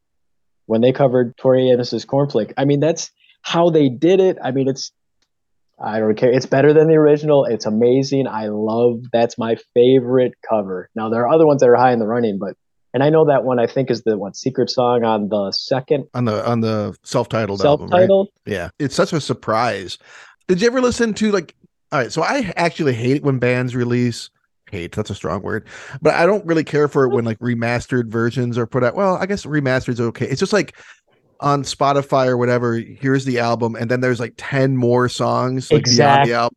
When 0.67 0.81
they 0.81 0.93
covered 0.93 1.37
Tori 1.37 1.71
Amos's 1.71 2.05
Cornflake. 2.05 2.53
I 2.57 2.65
mean, 2.65 2.81
that's 2.81 3.11
how 3.43 3.71
they 3.71 3.89
did 3.89 4.19
it. 4.21 4.37
I 4.43 4.51
mean, 4.51 4.69
it's 4.69 4.91
I 5.83 5.99
don't 5.99 6.15
care. 6.15 6.31
It's 6.31 6.47
better 6.47 6.73
than 6.73 6.89
the 6.89 6.95
original. 6.95 7.45
It's 7.45 7.65
amazing. 7.65 8.27
I 8.27 8.49
love 8.49 9.01
that's 9.13 9.39
my 9.39 9.57
favorite 9.75 10.35
cover. 10.49 10.91
Now 10.95 11.09
there 11.09 11.23
are 11.23 11.29
other 11.29 11.47
ones 11.47 11.61
that 11.61 11.71
are 11.71 11.77
high 11.77 11.93
in 11.93 11.99
the 11.99 12.07
running, 12.07 12.39
but 12.39 12.55
and 12.93 13.03
I 13.03 13.09
know 13.09 13.25
that 13.27 13.45
one 13.45 13.59
I 13.59 13.67
think 13.67 13.91
is 13.91 14.03
the 14.03 14.19
what 14.19 14.37
secret 14.37 14.69
song 14.69 15.05
on 15.05 15.29
the 15.29 15.53
second 15.53 16.07
On 16.13 16.25
the 16.25 16.47
on 16.47 16.61
the 16.61 16.97
self-titled 17.03 17.65
album, 17.65 17.87
right? 17.87 17.91
self-titled. 17.91 18.29
Yeah, 18.47 18.71
it's 18.79 18.95
such 18.95 19.13
a 19.13 19.21
surprise. 19.21 19.97
Did 20.49 20.61
you 20.61 20.67
ever 20.67 20.81
listen 20.81 21.15
to 21.15 21.31
like? 21.33 21.55
All 21.93 21.99
right, 21.99 22.13
so 22.13 22.23
I 22.23 22.53
actually 22.57 22.95
hate 22.95 23.17
it 23.17 23.23
when 23.23 23.39
bands 23.39 23.75
release. 23.75 24.31
Hate 24.71 24.93
that's 24.93 25.11
a 25.11 25.15
strong 25.17 25.43
word, 25.43 25.67
but 26.01 26.15
I 26.15 26.27
don't 26.27 26.47
really 26.47 26.63
care 26.63 26.87
for 26.87 27.05
it 27.05 27.09
when 27.09 27.25
like 27.25 27.39
remastered 27.41 28.07
versions 28.09 28.57
are 28.57 28.67
put 28.67 28.85
out. 28.85 28.95
Well, 28.95 29.17
I 29.17 29.27
guess 29.27 29.45
remastered's 29.45 30.01
okay. 30.01 30.27
It's 30.27 30.39
just 30.39 30.53
like 30.53 30.77
on 31.41 31.63
Spotify 31.63 32.27
or 32.27 32.37
whatever. 32.37 32.75
Here's 32.75 33.25
the 33.25 33.39
album, 33.39 33.75
and 33.77 33.91
then 33.91 34.01
there's 34.01 34.21
like 34.21 34.35
ten 34.37 34.77
more 34.77 35.09
songs 35.09 35.71
like 35.73 35.85
beyond 35.85 36.29
the 36.29 36.35
album. 36.35 36.57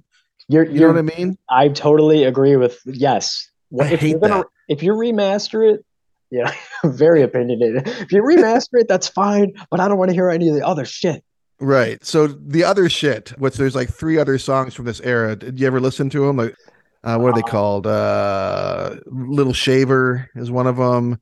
You're, 0.49 0.65
You 0.65 0.71
know 0.73 0.79
you're 0.79 0.93
what 0.93 1.13
I 1.13 1.17
mean? 1.17 1.37
I 1.49 1.69
totally 1.69 2.25
agree 2.25 2.55
with 2.57 2.79
yes. 2.85 3.49
What- 3.69 3.87
I 3.87 3.91
if 3.93 4.01
hate 4.01 4.09
you're 4.11 4.19
gonna 4.19 4.37
that. 4.39 4.45
if 4.69 4.83
you 4.83 4.93
remaster 4.93 5.73
it, 5.73 5.85
yeah, 6.29 6.53
very 6.83 7.21
opinionated. 7.21 7.87
If 7.87 8.11
you 8.11 8.21
remaster 8.21 8.79
it, 8.79 8.87
that's 8.87 9.07
fine, 9.07 9.53
but 9.71 9.79
I 9.79 9.87
don't 9.87 9.97
want 9.97 10.09
to 10.09 10.15
hear 10.15 10.29
any 10.29 10.49
of 10.49 10.55
the 10.55 10.65
other 10.65 10.85
shit. 10.85 11.23
Right. 11.59 12.03
So 12.03 12.27
the 12.27 12.65
other 12.65 12.89
shit, 12.89 13.29
which 13.37 13.55
there's 13.55 13.75
like 13.75 13.89
three 13.89 14.17
other 14.17 14.37
songs 14.37 14.73
from 14.73 14.85
this 14.85 14.99
era. 15.01 15.35
Did 15.35 15.59
you 15.59 15.65
ever 15.67 15.79
listen 15.79 16.09
to 16.09 16.25
them? 16.25 16.35
Like, 16.35 16.55
uh, 17.05 17.17
what 17.17 17.29
are 17.29 17.35
they 17.35 17.41
called? 17.41 17.87
Uh, 17.87 18.97
Little 19.05 19.53
Shaver 19.53 20.29
is 20.35 20.51
one 20.51 20.67
of 20.67 20.75
them. 20.75 21.21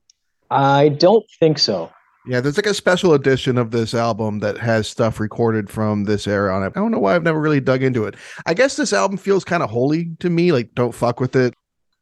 I 0.50 0.88
don't 0.88 1.24
think 1.38 1.58
so. 1.58 1.92
Yeah, 2.26 2.40
there's 2.40 2.56
like 2.56 2.66
a 2.66 2.74
special 2.74 3.14
edition 3.14 3.58
of 3.58 3.72
this 3.72 3.94
album 3.94 4.38
that 4.40 4.56
has 4.58 4.86
stuff 4.88 5.18
recorded 5.18 5.68
from 5.68 6.04
this 6.04 6.26
era 6.28 6.54
on 6.54 6.62
it. 6.62 6.72
I 6.76 6.80
don't 6.80 6.92
know 6.92 7.00
why 7.00 7.16
I've 7.16 7.24
never 7.24 7.40
really 7.40 7.60
dug 7.60 7.82
into 7.82 8.04
it. 8.04 8.14
I 8.46 8.54
guess 8.54 8.76
this 8.76 8.92
album 8.92 9.16
feels 9.18 9.44
kind 9.44 9.62
of 9.62 9.70
holy 9.70 10.10
to 10.20 10.30
me. 10.30 10.52
Like, 10.52 10.72
don't 10.74 10.94
fuck 10.94 11.18
with 11.18 11.34
it. 11.34 11.54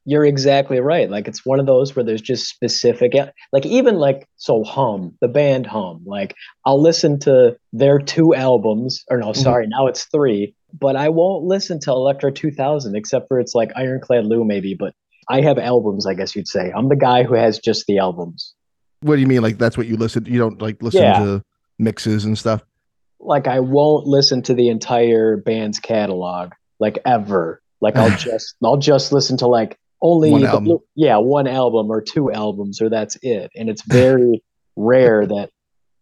You're 0.04 0.24
exactly 0.26 0.80
right. 0.80 1.11
Like 1.11 1.28
it's 1.28 1.44
one 1.46 1.61
of 1.61 1.66
those 1.66 1.94
where 1.94 2.04
there's 2.04 2.22
just 2.22 2.46
specific 2.48 3.12
like 3.52 3.66
even 3.66 3.96
like 3.96 4.26
so 4.37 4.64
hum, 4.64 5.14
the 5.20 5.28
band 5.28 5.66
hum. 5.66 6.02
Like 6.06 6.35
I'll 6.64 6.80
listen 6.80 7.18
to 7.20 7.56
their 7.72 7.98
two 7.98 8.35
albums 8.35 9.04
or 9.11 9.18
no, 9.18 9.28
Mhm. 9.28 9.37
sorry, 9.37 9.66
now 9.68 9.87
it's 9.87 10.04
three, 10.06 10.54
but 10.78 10.96
I 10.96 11.11
won't 11.11 11.44
listen 11.44 11.78
to 11.80 11.90
Electra 11.92 12.33
2000 12.33 12.96
except 12.96 13.28
for 13.28 13.38
it's 13.38 13.54
like 13.54 13.72
Ironclad 13.76 14.24
Lou 14.24 14.42
maybe, 14.42 14.74
but 14.74 14.94
I 15.28 15.42
have 15.42 15.59
albums, 15.59 16.06
I 16.06 16.14
guess 16.14 16.35
you'd 16.35 16.48
say. 16.48 16.72
I'm 16.74 16.88
the 16.88 16.96
guy 16.96 17.22
who 17.22 17.35
has 17.35 17.59
just 17.59 17.85
the 17.87 17.98
albums. 17.98 18.54
What 19.02 19.16
do 19.16 19.20
you 19.22 19.26
mean? 19.26 19.42
Like, 19.42 19.58
that's 19.58 19.76
what 19.78 19.86
you 19.86 19.96
listen? 19.96 20.24
You 20.26 20.38
don't 20.38 20.60
like 20.60 20.82
listen 20.82 21.02
Yeah. 21.02 21.18
to 21.18 21.42
mixes 21.78 22.24
and 22.24 22.36
stuff? 22.38 22.64
like 23.22 23.46
I 23.46 23.60
won't 23.60 24.06
listen 24.06 24.40
to 24.44 24.54
the 24.54 24.70
entire 24.70 25.36
band's 25.36 25.78
catalog 25.78 26.52
like 26.78 26.98
ever. 27.04 27.60
Like 27.82 27.96
I'll 27.96 28.10
just 28.16 28.54
I'll 28.64 28.78
just 28.78 29.12
listen 29.12 29.36
to 29.38 29.46
like 29.46 29.78
only 30.00 30.30
One 30.30 30.40
the 30.40 30.78
yeah 30.94 31.18
one 31.18 31.46
album 31.46 31.90
or 31.90 32.00
two 32.00 32.32
albums 32.32 32.80
or 32.80 32.88
that's 32.88 33.18
it 33.20 33.50
and 33.54 33.68
it's 33.68 33.82
very 33.82 34.42
rare 34.76 35.26
that 35.26 35.50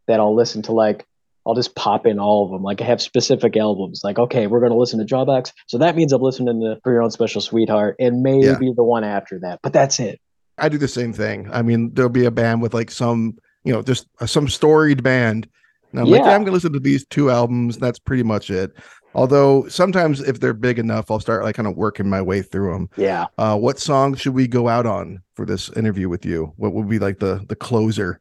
that 0.06 0.20
i'll 0.20 0.36
listen 0.36 0.62
to 0.62 0.72
like 0.72 1.04
i'll 1.44 1.56
just 1.56 1.74
pop 1.74 2.06
in 2.06 2.20
all 2.20 2.44
of 2.44 2.52
them 2.52 2.62
like 2.62 2.80
i 2.80 2.84
have 2.84 3.02
specific 3.02 3.56
albums 3.56 4.02
like 4.04 4.16
okay 4.16 4.46
we're 4.46 4.60
going 4.60 4.70
to 4.70 4.78
listen 4.78 5.04
to 5.04 5.04
Jawbox 5.04 5.50
so 5.66 5.78
that 5.78 5.96
means 5.96 6.12
i'm 6.12 6.22
listening 6.22 6.60
to 6.60 6.78
for 6.84 6.92
your 6.92 7.02
own 7.02 7.10
special 7.10 7.40
sweetheart 7.40 7.96
and 7.98 8.22
maybe 8.22 8.72
the 8.76 8.84
one 8.84 9.02
after 9.02 9.40
that 9.40 9.58
but 9.64 9.72
that's 9.72 9.98
it 9.98 10.20
I 10.58 10.68
do 10.68 10.78
the 10.78 10.88
same 10.88 11.12
thing. 11.12 11.48
I 11.52 11.62
mean, 11.62 11.92
there'll 11.94 12.08
be 12.10 12.24
a 12.26 12.30
band 12.30 12.62
with 12.62 12.74
like 12.74 12.90
some, 12.90 13.36
you 13.64 13.72
know, 13.72 13.82
just 13.82 14.06
uh, 14.20 14.26
some 14.26 14.48
storied 14.48 15.02
band. 15.02 15.48
And 15.92 16.00
I'm 16.00 16.06
like, 16.06 16.20
Yeah. 16.20 16.26
yeah, 16.28 16.34
I'm 16.34 16.42
gonna 16.44 16.52
listen 16.54 16.72
to 16.74 16.80
these 16.80 17.06
two 17.06 17.30
albums. 17.30 17.78
That's 17.78 17.98
pretty 17.98 18.22
much 18.22 18.50
it. 18.50 18.72
Although 19.14 19.66
sometimes 19.68 20.20
if 20.20 20.38
they're 20.38 20.52
big 20.52 20.78
enough, 20.78 21.10
I'll 21.10 21.18
start 21.20 21.42
like 21.42 21.56
kind 21.56 21.66
of 21.66 21.76
working 21.76 22.08
my 22.08 22.20
way 22.22 22.42
through 22.42 22.72
them. 22.74 22.88
yeah 22.96 23.26
Uh, 23.38 23.56
what 23.56 23.78
song 23.78 24.14
should 24.14 24.34
we 24.34 24.46
go 24.46 24.68
out 24.68 24.84
on 24.86 25.22
for 25.34 25.46
this 25.46 25.70
interview 25.70 26.08
with 26.08 26.24
you? 26.26 26.52
What 26.56 26.74
would 26.74 26.88
be 26.88 26.98
like 26.98 27.18
the 27.18 27.44
the 27.48 27.56
closer? 27.56 28.20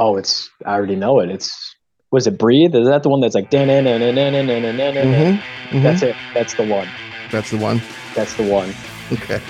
oh 0.00 0.16
it's 0.16 0.48
i 0.64 0.74
already 0.74 0.94
know 0.94 1.18
it 1.18 1.28
it's 1.28 1.74
was 2.12 2.28
it 2.28 2.38
breathe 2.38 2.72
is 2.72 2.86
that 2.86 3.02
the 3.02 3.08
one 3.08 3.20
that's 3.20 3.34
like 3.34 3.50
Mhm, 3.50 5.42
mhm. 5.70 5.82
that's 5.82 6.02
it 6.02 6.14
that's 6.32 6.54
the 6.54 6.64
one 6.64 6.86
That's 7.32 7.50
the 7.50 7.58
one. 7.58 7.82
that's 8.14 8.34
the 8.36 8.48
one 8.48 8.72
Okay. 9.10 9.40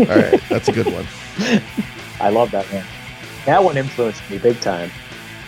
All 0.00 0.04
right. 0.06 0.38
That's 0.50 0.68
a 0.68 0.72
good 0.72 0.86
one. 0.92 1.06
i 2.20 2.28
love 2.30 2.50
that 2.50 2.64
one 2.66 2.84
that 3.46 3.62
one 3.64 3.76
influenced 3.76 4.28
me 4.30 4.38
big 4.38 4.60
time 4.60 4.90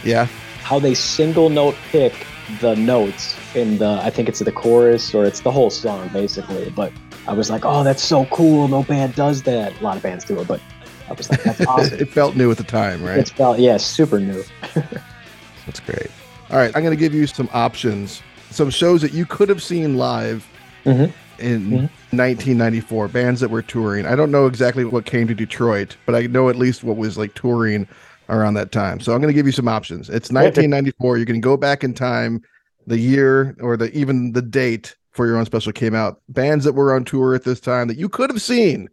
Yeah. 0.04 0.26
how 0.62 0.78
they 0.78 0.94
single 0.94 1.50
note 1.50 1.74
pick 1.90 2.26
the 2.60 2.74
notes 2.74 3.36
in 3.54 3.78
the 3.78 4.00
I 4.02 4.10
think 4.10 4.28
it's 4.28 4.40
the 4.40 4.50
chorus 4.52 5.14
or 5.14 5.24
it's 5.24 5.40
the 5.40 5.52
whole 5.52 5.70
song 5.70 6.08
basically. 6.08 6.68
But 6.70 6.92
I 7.28 7.32
was 7.32 7.48
like, 7.48 7.64
oh, 7.64 7.84
that's 7.84 8.02
so 8.02 8.24
cool. 8.26 8.66
No 8.66 8.82
band 8.82 9.14
does 9.14 9.42
that. 9.44 9.78
A 9.80 9.84
lot 9.84 9.96
of 9.96 10.02
bands 10.02 10.24
do 10.24 10.40
it, 10.40 10.48
but 10.48 10.60
I 11.08 11.12
was 11.12 11.30
like, 11.30 11.44
that's 11.44 11.60
awesome. 11.66 12.00
it 12.00 12.08
felt 12.08 12.34
new 12.34 12.50
at 12.50 12.56
the 12.56 12.64
time, 12.64 13.04
right? 13.04 13.18
It 13.18 13.28
felt 13.28 13.60
yeah, 13.60 13.76
super 13.76 14.18
new. 14.18 14.42
That's 15.66 15.78
great. 15.80 16.08
All 16.50 16.56
right, 16.56 16.74
I'm 16.74 16.82
going 16.82 16.96
to 16.96 17.00
give 17.00 17.14
you 17.14 17.26
some 17.28 17.48
options, 17.52 18.20
some 18.50 18.70
shows 18.70 19.00
that 19.02 19.12
you 19.12 19.26
could 19.26 19.48
have 19.48 19.62
seen 19.62 19.96
live 19.96 20.44
Mhm. 20.84 21.12
In 21.40 21.70
Mhm. 21.70 21.90
1994, 22.12 23.08
bands 23.08 23.40
that 23.40 23.50
were 23.50 23.62
touring. 23.62 24.06
I 24.06 24.14
don't 24.16 24.30
know 24.30 24.46
exactly 24.46 24.84
what 24.84 25.04
came 25.06 25.26
to 25.28 25.34
Detroit, 25.34 25.96
but 26.06 26.14
I 26.14 26.22
know 26.26 26.48
at 26.48 26.56
least 26.56 26.84
what 26.84 26.96
was 26.96 27.16
like 27.18 27.34
touring 27.34 27.86
around 28.28 28.54
that 28.54 28.70
time. 28.72 29.00
So 29.00 29.12
I'm 29.12 29.20
going 29.20 29.32
to 29.32 29.36
give 29.36 29.46
you 29.46 29.52
some 29.52 29.68
options. 29.68 30.08
It's 30.08 30.30
1994. 30.30 31.18
You 31.18 31.26
can 31.26 31.40
go 31.40 31.56
back 31.56 31.82
in 31.82 31.94
time, 31.94 32.42
the 32.86 32.98
year 32.98 33.56
or 33.60 33.76
the 33.76 33.90
even 33.96 34.32
the 34.32 34.42
date 34.42 34.94
for 35.12 35.26
your 35.26 35.36
own 35.36 35.44
special 35.46 35.72
came 35.72 35.94
out. 35.94 36.20
Bands 36.28 36.64
that 36.64 36.74
were 36.74 36.94
on 36.94 37.04
tour 37.04 37.34
at 37.34 37.44
this 37.44 37.60
time 37.60 37.88
that 37.88 37.96
you 37.98 38.08
could 38.08 38.30
have 38.30 38.40
seen 38.42 38.88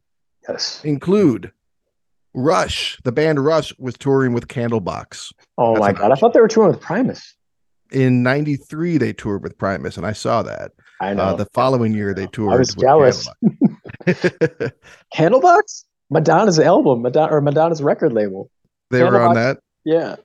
Yes. 0.47 0.81
include 0.83 1.51
Rush. 2.33 2.97
The 3.03 3.11
band 3.11 3.43
Rush 3.43 3.73
was 3.79 3.95
touring 3.97 4.33
with 4.33 4.47
Candlebox. 4.47 5.31
Oh 5.57 5.73
That's 5.73 5.79
my 5.81 5.91
god, 5.93 6.11
I 6.11 6.15
thought 6.15 6.33
they 6.33 6.41
were 6.41 6.47
touring 6.47 6.71
with 6.71 6.81
Primus. 6.81 7.33
in 7.91 8.21
93 8.21 8.97
they 8.97 9.13
toured 9.13 9.41
with 9.41 9.57
primus 9.57 9.95
and 9.95 10.05
i 10.05 10.11
saw 10.11 10.43
that 10.43 10.73
I 10.99 11.13
know. 11.13 11.21
uh, 11.23 11.33
the 11.35 11.45
following 11.53 11.93
year 11.93 12.13
they 12.13 12.27
toured 12.27 12.53
I 12.53 12.57
was 12.57 12.75
with 12.75 12.83
jealous. 12.85 13.27
Candlebox. 14.07 14.71
Candlebox? 15.15 15.83
Madonna's 16.09 16.59
album, 16.59 17.01
Madonna 17.01 17.31
or 17.33 17.41
Madonna's 17.41 17.83
record 17.83 18.13
label. 18.13 18.49
they 18.91 19.03
were 19.03 19.21
on 19.21 19.35
that 19.35 19.59
Yeah. 19.85 20.15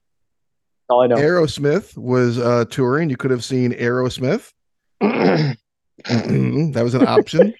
All 0.88 1.02
I 1.02 1.06
know. 1.08 1.16
aerosmith 1.16 1.96
was 1.96 2.38
uh 2.38 2.64
touring 2.66 3.10
you 3.10 3.16
could 3.16 3.30
have 3.30 3.42
seen 3.44 3.72
aerosmith 3.72 4.52
that 5.00 5.56
was 6.82 6.94
an 6.94 7.06
option 7.06 7.54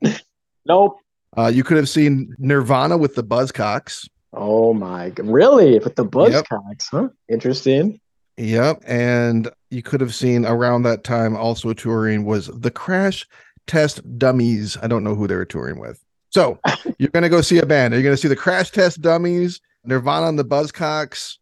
nope. 0.66 0.96
uh 1.36 1.50
you 1.52 1.64
could 1.64 1.76
have 1.76 1.88
seen 1.88 2.34
nirvana 2.38 2.96
with 2.96 3.14
the 3.14 3.24
buzzcocks 3.24 4.08
Oh 4.36 4.74
my. 4.74 5.12
Really? 5.16 5.78
With 5.78 5.94
the 5.94 6.02
Yep. 6.02 6.10
Buzzcocks, 6.10 6.86
huh? 6.90 7.08
Interesting. 7.28 8.00
Yep 8.36 8.82
and 8.86 9.48
you 9.70 9.82
could 9.82 10.00
have 10.00 10.14
seen 10.14 10.44
around 10.44 10.82
that 10.82 11.04
time 11.04 11.36
also 11.36 11.72
touring 11.72 12.24
was 12.24 12.46
the 12.48 12.70
crash 12.70 13.26
test 13.66 14.00
dummies 14.18 14.76
i 14.82 14.86
don't 14.86 15.04
know 15.04 15.14
who 15.14 15.26
they 15.26 15.36
were 15.36 15.44
touring 15.44 15.78
with 15.78 16.02
so 16.30 16.58
you're 16.98 17.10
gonna 17.10 17.28
go 17.28 17.40
see 17.40 17.58
a 17.58 17.66
band 17.66 17.94
are 17.94 17.96
you 17.96 18.02
gonna 18.02 18.16
see 18.16 18.28
the 18.28 18.36
crash 18.36 18.70
test 18.70 19.00
dummies 19.00 19.60
nirvana 19.84 20.26
and 20.28 20.38
the 20.38 20.44
buzzcocks 20.44 21.36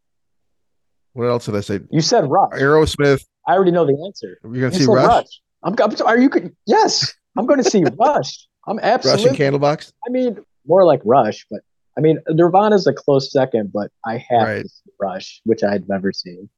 what 1.14 1.24
else 1.26 1.46
did 1.46 1.56
i 1.56 1.60
say 1.60 1.80
You 1.90 2.00
said 2.00 2.30
Rush. 2.30 2.52
aerosmith 2.54 3.24
I 3.48 3.54
already 3.54 3.72
know 3.72 3.84
the 3.84 4.00
answer. 4.06 4.38
you're 4.44 4.52
gonna 4.52 4.66
You 4.66 4.78
see 4.80 4.84
said 4.86 4.92
rush 4.92 5.40
I'm, 5.64 5.74
I'm 5.80 5.96
are 6.06 6.18
you 6.18 6.28
could 6.28 6.54
yes. 6.66 7.12
I'm 7.38 7.46
going 7.46 7.62
to 7.62 7.68
see 7.70 7.82
Rush. 7.98 8.46
I'm 8.66 8.76
rush 8.76 8.84
absolutely. 8.84 9.28
and 9.30 9.38
candlebox 9.62 9.92
I 10.06 10.10
mean, 10.10 10.36
more 10.66 10.84
like 10.84 11.00
Rush, 11.04 11.46
but 11.50 11.60
I 11.96 12.00
mean, 12.00 12.18
Nirvana's 12.28 12.86
a 12.86 12.92
close 12.92 13.32
second, 13.32 13.72
but 13.72 13.90
I 14.04 14.18
have 14.28 14.48
Right. 14.48 14.62
to 14.62 14.68
see 14.68 14.90
Rush, 15.00 15.40
which 15.44 15.62
I'd 15.62 15.88
never 15.88 16.12
seen. 16.12 16.48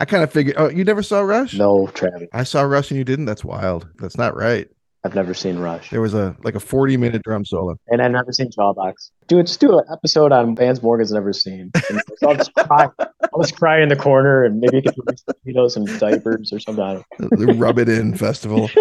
I 0.00 0.04
kind 0.04 0.22
of 0.22 0.32
figured 0.32 0.56
oh 0.58 0.68
you 0.68 0.84
never 0.84 1.02
saw 1.02 1.20
rush 1.20 1.54
No, 1.54 1.86
Travis, 1.88 2.28
i 2.32 2.42
saw 2.42 2.62
rush 2.62 2.90
and 2.90 2.98
you 2.98 3.04
didn't 3.04 3.24
that's 3.26 3.44
wild 3.44 3.88
that's 3.98 4.18
not 4.18 4.36
right 4.36 4.68
I've 5.06 5.14
never 5.14 5.34
seen 5.34 5.58
Rush, 5.58 5.90
there 5.90 6.00
was 6.00 6.14
a 6.14 6.34
like 6.44 6.54
a 6.54 6.60
40 6.60 6.96
minute 6.96 7.22
drum 7.22 7.44
solo 7.44 7.76
and 7.88 8.00
I've 8.00 8.10
never 8.10 8.32
seen 8.32 8.50
Jawbox. 8.50 9.10
Dude, 9.28 9.46
just 9.46 9.60
do 9.60 9.78
an 9.78 9.84
episode 9.92 10.32
on 10.32 10.54
bands 10.54 10.82
Morgan's 10.82 11.12
never 11.12 11.34
seen. 11.34 11.70
And 11.90 12.00
I'll 12.22 12.34
just 12.34 12.54
cry. 12.54 12.88
I'll 12.98 13.42
just 13.42 13.54
cry 13.54 13.82
in 13.82 13.90
the 13.90 13.96
corner, 13.96 14.44
and 14.44 14.60
maybe 14.60 14.76
you 14.76 14.82
can 14.82 14.94
put 14.94 15.20
mosquitoes 15.26 15.76
and 15.76 16.00
diapers 16.00 16.54
or 16.54 16.58
something. 16.58 17.04
The 17.18 17.54
rub 17.58 17.78
it 17.78 17.90
in 17.90 18.16
festival 18.16 18.70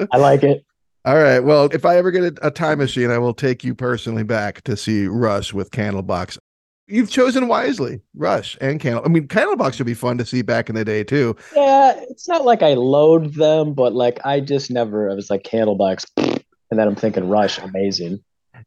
I 0.12 0.16
like 0.18 0.44
it. 0.44 0.64
All 1.04 1.16
right. 1.16 1.40
Well, 1.40 1.68
if 1.72 1.84
I 1.84 1.96
ever 1.96 2.10
get 2.10 2.22
a, 2.22 2.46
a 2.48 2.50
time 2.50 2.78
machine, 2.78 3.10
I 3.10 3.18
will 3.18 3.34
take 3.34 3.64
you 3.64 3.74
personally 3.74 4.22
back 4.22 4.62
to 4.62 4.76
see 4.76 5.06
Rush 5.06 5.52
with 5.52 5.70
Candlebox. 5.70 6.38
You've 6.90 7.10
chosen 7.10 7.46
wisely, 7.46 8.00
Rush 8.14 8.58
and 8.60 8.80
Candle. 8.80 9.04
I 9.04 9.08
mean, 9.08 9.28
Candlebox 9.28 9.74
should 9.74 9.86
be 9.86 9.94
fun 9.94 10.18
to 10.18 10.26
see 10.26 10.42
back 10.42 10.68
in 10.68 10.74
the 10.74 10.84
day 10.84 11.04
too. 11.04 11.36
Yeah, 11.54 11.94
it's 12.08 12.28
not 12.28 12.44
like 12.44 12.62
I 12.62 12.74
loathe 12.74 13.34
them, 13.34 13.74
but 13.74 13.94
like 13.94 14.18
I 14.24 14.40
just 14.40 14.70
never. 14.70 15.08
I 15.08 15.14
was 15.14 15.30
like 15.30 15.44
Candlebox, 15.44 16.04
and 16.16 16.78
then 16.78 16.88
I'm 16.88 16.96
thinking 16.96 17.28
Rush, 17.28 17.58
amazing. 17.58 18.20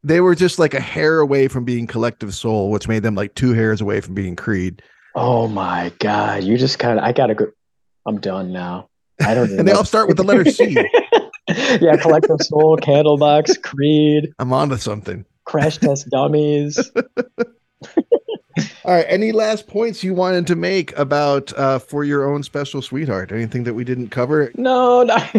They 0.04 0.22
were 0.22 0.36
just 0.36 0.58
like 0.58 0.74
a 0.74 0.80
hair 0.80 1.20
away 1.20 1.50
from 1.50 1.66
being 1.66 1.86
Collective 1.86 2.34
Soul, 2.34 2.72
which 2.72 2.88
made 2.88 3.04
them 3.04 3.16
like 3.16 3.36
two 3.36 3.54
hairs 3.54 3.82
away 3.82 4.00
from 4.00 4.14
being 4.14 4.36
Creed. 4.36 4.82
Oh 5.16 5.48
my 5.48 5.92
god, 6.00 6.44
you 6.44 6.58
just 6.58 6.80
kind 6.80 6.98
of. 6.98 7.06
I 7.06 7.12
gotta 7.12 7.36
go. 7.36 7.48
I'm 8.06 8.20
done 8.20 8.54
now. 8.54 8.90
I 9.22 9.34
don't. 9.34 9.52
And 9.52 9.68
they 9.68 9.74
all 9.74 9.86
start 9.86 10.08
with 10.08 10.18
the 10.18 10.24
letter 10.24 10.50
C. 10.50 10.76
yeah, 11.82 11.98
Collective 11.98 12.42
Soul, 12.42 12.78
Candlebox, 12.78 13.62
Creed, 13.62 14.34
I'm 14.40 14.54
on 14.54 14.70
to 14.70 14.78
something. 14.78 15.26
Crash 15.46 15.78
Test 15.78 16.10
Dummies. 16.10 16.92
All 18.86 18.94
right. 18.94 19.06
Any 19.08 19.32
last 19.32 19.68
points 19.68 20.04
you 20.04 20.14
wanted 20.14 20.46
to 20.48 20.56
make 20.58 20.98
about 20.98 21.54
uh, 21.58 21.80
for 21.80 22.04
your 22.04 22.30
own 22.30 22.44
special 22.44 22.82
sweetheart? 22.82 23.32
Anything 23.32 23.64
that 23.64 23.74
we 23.74 23.86
didn't 23.86 24.10
cover? 24.10 24.52
No, 24.56 25.04
not, 25.04 25.36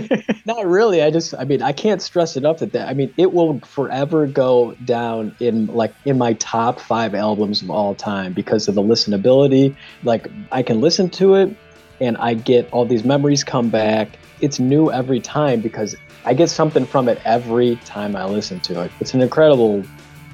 not 0.46 0.66
really. 0.66 1.02
I 1.02 1.10
just, 1.10 1.34
I 1.34 1.44
mean, 1.44 1.60
I 1.60 1.72
can't 1.72 2.00
stress 2.00 2.36
enough 2.36 2.58
that 2.58 2.72
that. 2.72 2.88
I 2.88 2.94
mean, 2.94 3.12
it 3.18 3.34
will 3.34 3.60
forever 3.60 4.26
go 4.26 4.74
down 4.86 5.36
in 5.40 5.66
like 5.66 5.94
in 6.06 6.16
my 6.16 6.32
top 6.34 6.80
five 6.80 7.14
albums 7.14 7.60
of 7.60 7.70
all 7.70 7.94
time 7.94 8.32
because 8.32 8.66
of 8.66 8.74
the 8.74 8.82
listenability. 8.82 9.76
Like, 10.04 10.28
I 10.50 10.62
can 10.62 10.80
listen 10.80 11.10
to 11.10 11.34
it, 11.34 11.54
and 12.00 12.16
I 12.16 12.34
get 12.34 12.70
all 12.72 12.86
these 12.86 13.04
memories 13.04 13.44
come 13.44 13.68
back. 13.68 14.18
It's 14.40 14.58
new 14.58 14.90
every 14.90 15.20
time 15.20 15.60
because 15.60 15.94
I 16.24 16.32
get 16.32 16.48
something 16.48 16.86
from 16.86 17.08
it 17.08 17.20
every 17.26 17.76
time 17.84 18.16
I 18.16 18.24
listen 18.24 18.60
to 18.60 18.84
it. 18.84 18.92
It's 19.00 19.12
an 19.12 19.20
incredible, 19.20 19.84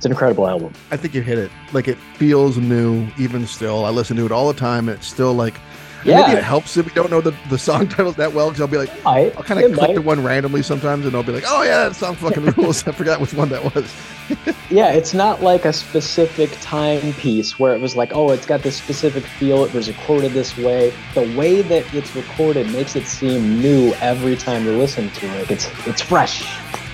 it's 0.00 0.06
an 0.06 0.12
incredible 0.12 0.48
album. 0.48 0.72
I 0.90 0.96
think 0.96 1.12
you 1.12 1.20
hit 1.20 1.36
it. 1.36 1.50
Like 1.74 1.86
it 1.86 1.98
feels 2.14 2.56
new, 2.56 3.06
even 3.18 3.46
still. 3.46 3.84
I 3.84 3.90
listen 3.90 4.16
to 4.16 4.24
it 4.24 4.32
all 4.32 4.50
the 4.50 4.58
time, 4.58 4.88
and 4.88 4.96
it's 4.96 5.06
still 5.06 5.34
like. 5.34 5.60
Yeah. 6.06 6.22
Maybe 6.22 6.38
it 6.38 6.44
helps 6.44 6.78
if 6.78 6.86
we 6.86 6.92
don't 6.94 7.10
know 7.10 7.20
the, 7.20 7.36
the 7.50 7.58
song 7.58 7.86
titles 7.90 8.16
that 8.16 8.32
well, 8.32 8.48
because 8.48 8.62
I'll 8.62 8.66
be 8.66 8.78
like, 8.78 8.88
I, 9.04 9.26
I'll 9.36 9.42
kind 9.42 9.60
of 9.60 9.74
click 9.74 9.88
might. 9.88 9.94
to 9.96 10.00
one 10.00 10.24
randomly 10.24 10.62
sometimes, 10.62 11.04
and 11.04 11.14
I'll 11.14 11.22
be 11.22 11.32
like, 11.32 11.44
oh 11.46 11.62
yeah, 11.62 11.90
that 11.90 11.94
song 11.94 12.14
fucking 12.14 12.46
rules. 12.56 12.88
I 12.88 12.92
forgot 12.92 13.20
which 13.20 13.34
one 13.34 13.50
that 13.50 13.74
was. 13.74 13.94
Yeah, 14.70 14.92
it's 14.92 15.12
not 15.12 15.42
like 15.42 15.64
a 15.64 15.72
specific 15.72 16.56
timepiece 16.60 17.58
where 17.58 17.74
it 17.74 17.80
was 17.80 17.96
like, 17.96 18.12
oh, 18.14 18.30
it's 18.30 18.46
got 18.46 18.62
this 18.62 18.76
specific 18.76 19.24
feel. 19.24 19.64
It 19.64 19.74
was 19.74 19.88
recorded 19.88 20.30
this 20.30 20.56
way. 20.56 20.94
The 21.14 21.36
way 21.36 21.60
that 21.62 21.92
it's 21.92 22.14
recorded 22.14 22.70
makes 22.70 22.94
it 22.94 23.06
seem 23.06 23.60
new 23.60 23.92
every 23.94 24.36
time 24.36 24.64
you 24.64 24.78
listen 24.78 25.10
to 25.10 25.26
it. 25.40 25.50
It's 25.50 25.68
it's 25.86 26.00
fresh. 26.00 26.48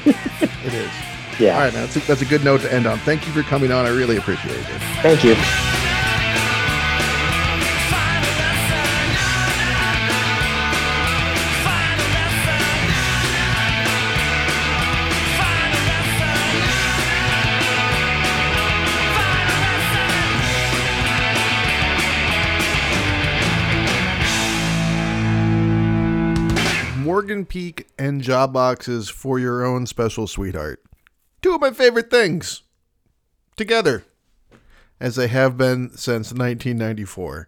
It 0.07 0.75
is. 0.75 0.91
Yeah. 1.39 1.55
All 1.55 1.61
right, 1.61 1.73
man. 1.73 1.83
That's 1.83 1.97
a, 1.97 2.01
that's 2.01 2.23
a 2.23 2.27
good 2.27 2.45
note 2.45 2.63
to 2.63 2.73
end 2.73 2.87
on. 2.87 2.99
Thank 3.01 3.27
you 3.27 3.33
for 3.33 3.43
coming 3.43 3.73
on. 3.73 3.87
I 3.87 3.91
really 3.91 4.17
appreciate 4.17 4.57
it. 4.57 4.65
Thank 5.03 5.25
you. 5.25 5.37
Morgan 27.05 27.39
Morgan 27.39 27.47
Peak 27.47 27.89
and 27.99 28.23
Jawbox's 28.23 29.09
for 29.09 29.39
your 29.39 29.65
own 29.65 29.87
special 29.87 30.27
sweetheart. 30.27 30.86
Two 31.47 31.55
of 31.55 31.61
my 31.61 31.71
favorite 31.71 32.11
things. 32.11 32.65
Together. 33.55 34.03
As 34.99 35.15
they 35.15 35.29
have 35.29 35.57
been 35.57 35.91
since 35.91 36.33
1994. 36.33 37.47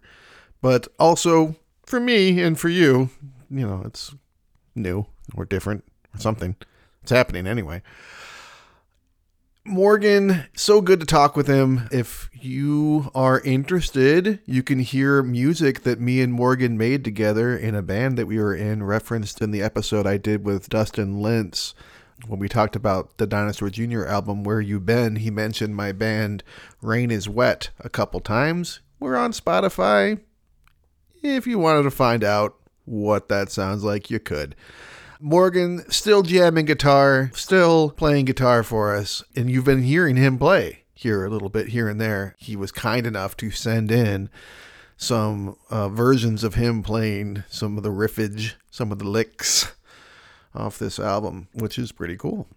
But 0.61 0.87
also, 0.97 1.57
for 1.85 1.99
me 1.99 2.41
and 2.41 2.57
for 2.57 2.69
you, 2.69 3.09
you 3.51 3.67
know, 3.67 3.81
it's 3.83 4.15
new 4.73 5.05
or 5.35 5.43
different 5.43 5.83
or 6.15 6.21
something. 6.21 6.55
It's 7.03 7.11
happening 7.11 7.45
anyway. 7.45 7.81
Morgan, 9.65 10.45
so 10.55 10.79
good 10.79 11.01
to 11.01 11.05
talk 11.05 11.35
with 11.35 11.47
him. 11.47 11.89
If 11.91 12.29
you 12.31 13.11
are 13.13 13.41
interested, 13.41 14.39
you 14.45 14.63
can 14.63 14.79
hear 14.79 15.21
music 15.21 15.83
that 15.83 15.99
me 15.99 16.21
and 16.21 16.31
Morgan 16.31 16.77
made 16.77 17.03
together 17.03 17.53
in 17.53 17.75
a 17.75 17.81
band 17.81 18.17
that 18.17 18.27
we 18.27 18.39
were 18.39 18.55
in, 18.55 18.81
referenced 18.81 19.41
in 19.41 19.51
the 19.51 19.61
episode 19.61 20.07
I 20.07 20.15
did 20.15 20.45
with 20.45 20.69
Dustin 20.69 21.19
Lentz 21.19 21.73
when 22.27 22.39
we 22.39 22.49
talked 22.49 22.75
about 22.75 23.17
the 23.17 23.27
Dinosaur 23.27 23.69
Jr. 23.69 24.05
album, 24.05 24.43
Where 24.43 24.61
You 24.61 24.79
Been. 24.79 25.17
He 25.17 25.31
mentioned 25.31 25.75
my 25.75 25.91
band 25.91 26.43
Rain 26.81 27.11
is 27.11 27.29
Wet 27.29 27.69
a 27.79 27.89
couple 27.89 28.19
times. 28.19 28.79
We're 28.99 29.15
on 29.15 29.31
Spotify. 29.31 30.19
If 31.21 31.47
you 31.47 31.59
wanted 31.59 31.83
to 31.83 31.91
find 31.91 32.23
out 32.23 32.55
what 32.85 33.29
that 33.29 33.51
sounds 33.51 33.83
like, 33.83 34.09
you 34.09 34.19
could. 34.19 34.55
Morgan 35.19 35.83
still 35.91 36.23
jamming 36.23 36.65
guitar, 36.65 37.29
still 37.33 37.91
playing 37.91 38.25
guitar 38.25 38.63
for 38.63 38.95
us, 38.95 39.21
and 39.35 39.49
you've 39.49 39.65
been 39.65 39.83
hearing 39.83 40.15
him 40.15 40.37
play 40.37 40.83
here 40.93 41.25
a 41.25 41.29
little 41.29 41.49
bit 41.49 41.69
here 41.69 41.89
and 41.89 41.99
there. 41.99 42.35
He 42.37 42.55
was 42.55 42.71
kind 42.71 43.05
enough 43.05 43.35
to 43.37 43.51
send 43.51 43.91
in 43.91 44.29
some 44.95 45.57
uh, 45.69 45.89
versions 45.89 46.43
of 46.43 46.55
him 46.55 46.83
playing 46.83 47.43
some 47.49 47.77
of 47.77 47.83
the 47.83 47.91
riffage, 47.91 48.53
some 48.69 48.91
of 48.91 48.99
the 48.99 49.07
licks 49.07 49.73
off 50.53 50.79
this 50.79 50.99
album, 50.99 51.47
which 51.53 51.77
is 51.77 51.91
pretty 51.91 52.17
cool. 52.17 52.47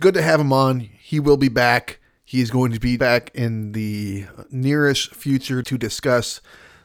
Good 0.00 0.14
to 0.14 0.22
have 0.22 0.40
him 0.40 0.52
on. 0.52 0.80
He 0.80 1.20
will 1.20 1.36
be 1.36 1.48
back. 1.48 2.00
He 2.24 2.40
is 2.40 2.50
going 2.50 2.72
to 2.72 2.80
be 2.80 2.96
back 2.96 3.30
in 3.34 3.72
the 3.72 4.26
nearest 4.50 5.14
future 5.14 5.62
to 5.62 5.78
discuss 5.78 6.40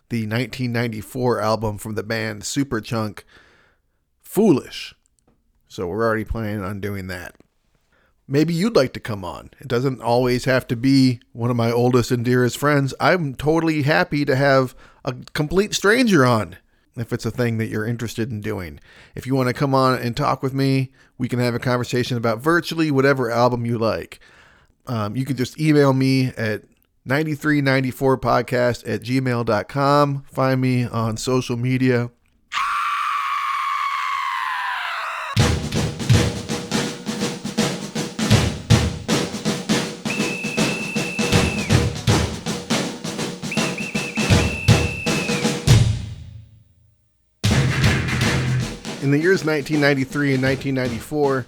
the 0.10 0.22
1994 0.22 1.42
album 1.42 1.78
from 1.78 1.96
the 1.96 2.04
band 2.04 2.44
Superchunk 2.44 3.24
foolish. 4.22 4.94
So 5.68 5.88
we're 5.88 6.06
already 6.06 6.26
planning 6.26 6.64
on 6.64 6.80
doing 6.80 7.08
that. 7.08 7.36
Maybe 8.28 8.54
you'd 8.54 8.76
like 8.76 8.94
to 8.94 9.00
come 9.00 9.24
on. 9.24 9.52
It 9.60 9.70
doesn't 9.70 10.02
always 10.02 10.46
have 10.46 10.68
to 10.68 10.76
be 10.76 11.22
one 11.32 11.50
of 11.50 11.56
my 11.56 11.72
oldest 11.72 12.12
and 12.12 12.26
dearest 12.26 12.58
friends. 12.58 12.94
I'm 13.00 13.36
totally 13.36 13.84
happy 13.84 14.26
to 14.26 14.36
have 14.36 14.76
a 15.06 15.16
complete 15.34 15.74
stranger 15.74 16.26
on 16.26 16.58
if 17.00 17.14
it's 17.14 17.26
a 17.26 17.32
thing 17.32 17.58
that 17.58 17.68
you're 17.68 17.86
interested 17.86 18.32
in 18.32 18.42
doing. 18.42 18.80
If 19.16 19.26
you 19.26 19.36
want 19.36 19.48
to 19.48 19.54
come 19.54 19.74
on 19.74 20.00
and 20.00 20.16
talk 20.16 20.42
with 20.44 20.54
me, 20.54 20.92
we 21.18 21.28
can 21.28 21.40
have 21.40 21.56
a 21.56 21.60
conversation 21.60 22.18
about 22.18 22.40
virtually 22.40 22.92
whatever 22.92 23.32
album 23.32 23.66
you 23.66 23.78
like. 23.78 24.20
Um, 24.88 25.16
you 25.16 25.26
can 25.26 25.36
just 25.36 25.60
email 25.60 25.94
me 25.94 26.28
at 26.38 26.64
9394podcast 27.08 28.88
at 28.88 29.02
gmail.com. 29.02 30.24
Find 30.32 30.62
me 30.62 30.86
on 30.86 31.18
social 31.18 31.58
media. 31.58 32.12
In 49.08 49.12
the 49.12 49.20
years 49.20 49.46
1993 49.46 50.34
and 50.34 50.44
1994, 50.44 51.46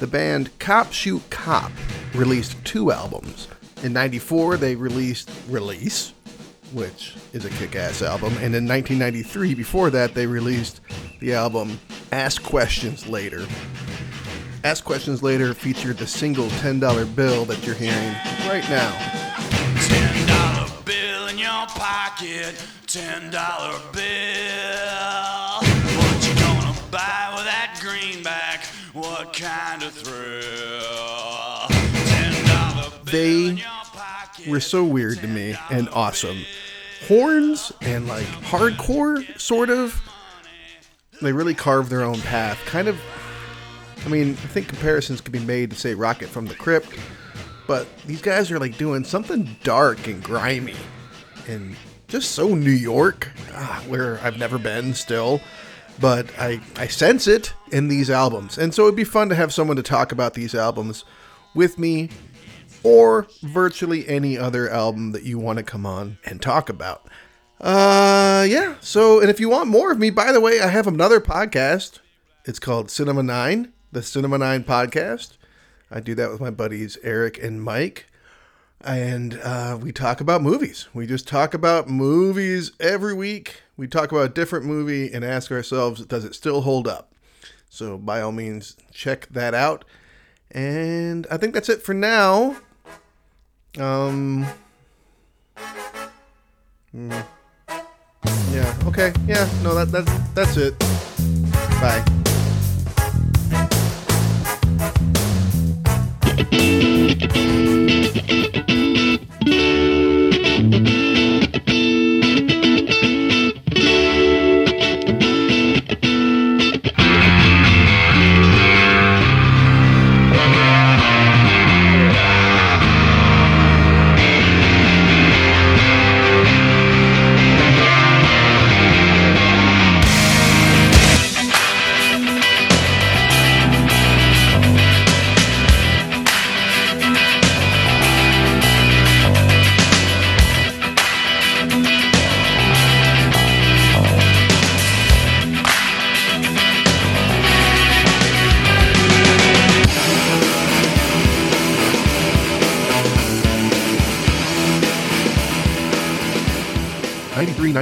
the 0.00 0.06
band 0.06 0.58
Cop 0.58 0.94
Shoot 0.94 1.20
Cop 1.28 1.70
released 2.14 2.56
two 2.64 2.90
albums. 2.90 3.48
In 3.82 3.92
94, 3.92 4.56
they 4.56 4.74
released 4.76 5.30
Release, 5.50 6.14
which 6.72 7.14
is 7.34 7.44
a 7.44 7.50
kick 7.50 7.76
ass 7.76 8.00
album. 8.00 8.32
And 8.38 8.54
in 8.54 8.66
1993, 8.66 9.52
before 9.52 9.90
that, 9.90 10.14
they 10.14 10.26
released 10.26 10.80
the 11.20 11.34
album 11.34 11.78
Ask 12.12 12.42
Questions 12.42 13.06
Later. 13.06 13.46
Ask 14.64 14.82
Questions 14.82 15.22
Later 15.22 15.52
featured 15.52 15.98
the 15.98 16.06
single 16.06 16.48
$10 16.48 17.14
bill 17.14 17.44
that 17.44 17.66
you're 17.66 17.74
hearing 17.74 18.14
right 18.48 18.66
now. 18.70 18.90
Ten 19.86 20.26
dollar 20.26 20.70
bill 20.86 21.26
in 21.26 21.36
your 21.36 21.66
pocket, 21.66 22.54
ten 22.86 23.30
dollar 23.30 23.78
bill. 23.92 25.41
Buy 26.92 27.32
with 27.34 27.44
that 27.46 27.78
greenback? 27.80 28.66
What 28.92 29.32
kind 29.32 29.82
of 29.82 29.92
thrill? 29.92 31.68
Ten 32.06 32.46
dollar 32.46 32.90
bill 32.90 33.12
They 33.12 33.48
in 33.48 33.56
your 33.56 33.66
pocket. 33.94 34.46
were 34.46 34.60
so 34.60 34.84
weird 34.84 35.18
to 35.20 35.26
me 35.26 35.56
and 35.70 35.88
awesome. 35.94 36.38
Horns 37.08 37.72
and 37.80 38.06
like 38.06 38.26
hardcore, 38.26 39.40
sort 39.40 39.70
of. 39.70 39.98
They 41.22 41.32
really 41.32 41.54
carved 41.54 41.90
their 41.90 42.02
own 42.02 42.20
path. 42.20 42.58
Kind 42.66 42.88
of. 42.88 43.00
I 44.04 44.08
mean, 44.08 44.32
I 44.32 44.46
think 44.48 44.68
comparisons 44.68 45.22
could 45.22 45.32
be 45.32 45.38
made 45.38 45.70
to 45.70 45.76
say 45.76 45.94
Rocket 45.94 46.28
from 46.28 46.46
the 46.46 46.54
Crypt, 46.54 46.90
but 47.66 47.86
these 48.06 48.20
guys 48.20 48.50
are 48.50 48.58
like 48.58 48.76
doing 48.76 49.02
something 49.04 49.56
dark 49.62 50.08
and 50.08 50.22
grimy 50.22 50.74
and 51.48 51.74
just 52.08 52.32
so 52.32 52.54
New 52.54 52.70
York, 52.70 53.30
ah, 53.54 53.82
where 53.88 54.18
I've 54.20 54.38
never 54.38 54.58
been 54.58 54.92
still. 54.92 55.40
But 56.02 56.30
I, 56.38 56.60
I 56.76 56.88
sense 56.88 57.26
it 57.26 57.54
in 57.70 57.88
these 57.88 58.10
albums. 58.10 58.58
And 58.58 58.74
so 58.74 58.82
it'd 58.82 58.96
be 58.96 59.04
fun 59.04 59.30
to 59.30 59.34
have 59.34 59.52
someone 59.52 59.76
to 59.76 59.82
talk 59.82 60.12
about 60.12 60.34
these 60.34 60.54
albums 60.54 61.04
with 61.54 61.78
me 61.78 62.10
or 62.82 63.28
virtually 63.42 64.08
any 64.08 64.36
other 64.36 64.68
album 64.68 65.12
that 65.12 65.22
you 65.22 65.38
want 65.38 65.58
to 65.58 65.62
come 65.62 65.86
on 65.86 66.18
and 66.26 66.42
talk 66.42 66.68
about. 66.68 67.08
Uh, 67.60 68.44
yeah. 68.48 68.74
So, 68.80 69.20
and 69.20 69.30
if 69.30 69.38
you 69.38 69.48
want 69.48 69.68
more 69.68 69.92
of 69.92 69.98
me, 69.98 70.10
by 70.10 70.32
the 70.32 70.40
way, 70.40 70.60
I 70.60 70.66
have 70.66 70.88
another 70.88 71.20
podcast. 71.20 72.00
It's 72.44 72.58
called 72.58 72.90
Cinema 72.90 73.22
Nine, 73.22 73.72
the 73.92 74.02
Cinema 74.02 74.38
Nine 74.38 74.64
podcast. 74.64 75.36
I 75.88 76.00
do 76.00 76.16
that 76.16 76.30
with 76.30 76.40
my 76.40 76.50
buddies 76.50 76.98
Eric 77.04 77.40
and 77.40 77.62
Mike. 77.62 78.06
And 78.84 79.38
uh, 79.44 79.78
we 79.80 79.92
talk 79.92 80.20
about 80.20 80.42
movies. 80.42 80.88
We 80.92 81.06
just 81.06 81.28
talk 81.28 81.54
about 81.54 81.88
movies 81.88 82.72
every 82.80 83.14
week 83.14 83.62
we 83.82 83.88
talk 83.88 84.12
about 84.12 84.26
a 84.26 84.28
different 84.28 84.64
movie 84.64 85.12
and 85.12 85.24
ask 85.24 85.50
ourselves, 85.50 86.06
does 86.06 86.24
it 86.24 86.36
still 86.36 86.60
hold 86.60 86.86
up? 86.86 87.16
So, 87.68 87.98
by 87.98 88.20
all 88.20 88.30
means, 88.30 88.76
check 88.92 89.26
that 89.32 89.54
out. 89.54 89.84
And 90.52 91.26
I 91.32 91.36
think 91.36 91.52
that's 91.52 91.68
it 91.68 91.82
for 91.82 91.92
now. 91.92 92.58
Um. 93.80 94.46
Hmm. 96.92 97.10
Yeah. 98.52 98.78
Okay. 98.86 99.12
Yeah. 99.26 99.48
No. 99.64 99.74
That. 99.74 99.90
That. 99.90 100.28
That's 100.36 100.56
it. 100.56 100.78
Bye. 101.80 102.04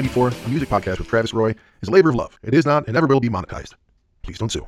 1994, 0.01 0.47
a 0.47 0.49
music 0.49 0.69
podcast 0.69 0.99
with 0.99 1.09
Travis 1.09 1.35
Roy, 1.35 1.55
is 1.83 1.89
a 1.89 1.91
labor 1.91 2.09
of 2.09 2.15
love. 2.15 2.39
It 2.43 2.55
is 2.55 2.65
not 2.65 2.87
and 2.87 2.95
never 2.95 3.07
will 3.07 3.21
be 3.21 3.29
monetized. 3.29 3.75
Please 4.23 4.39
don't 4.39 4.51
sue. 4.51 4.67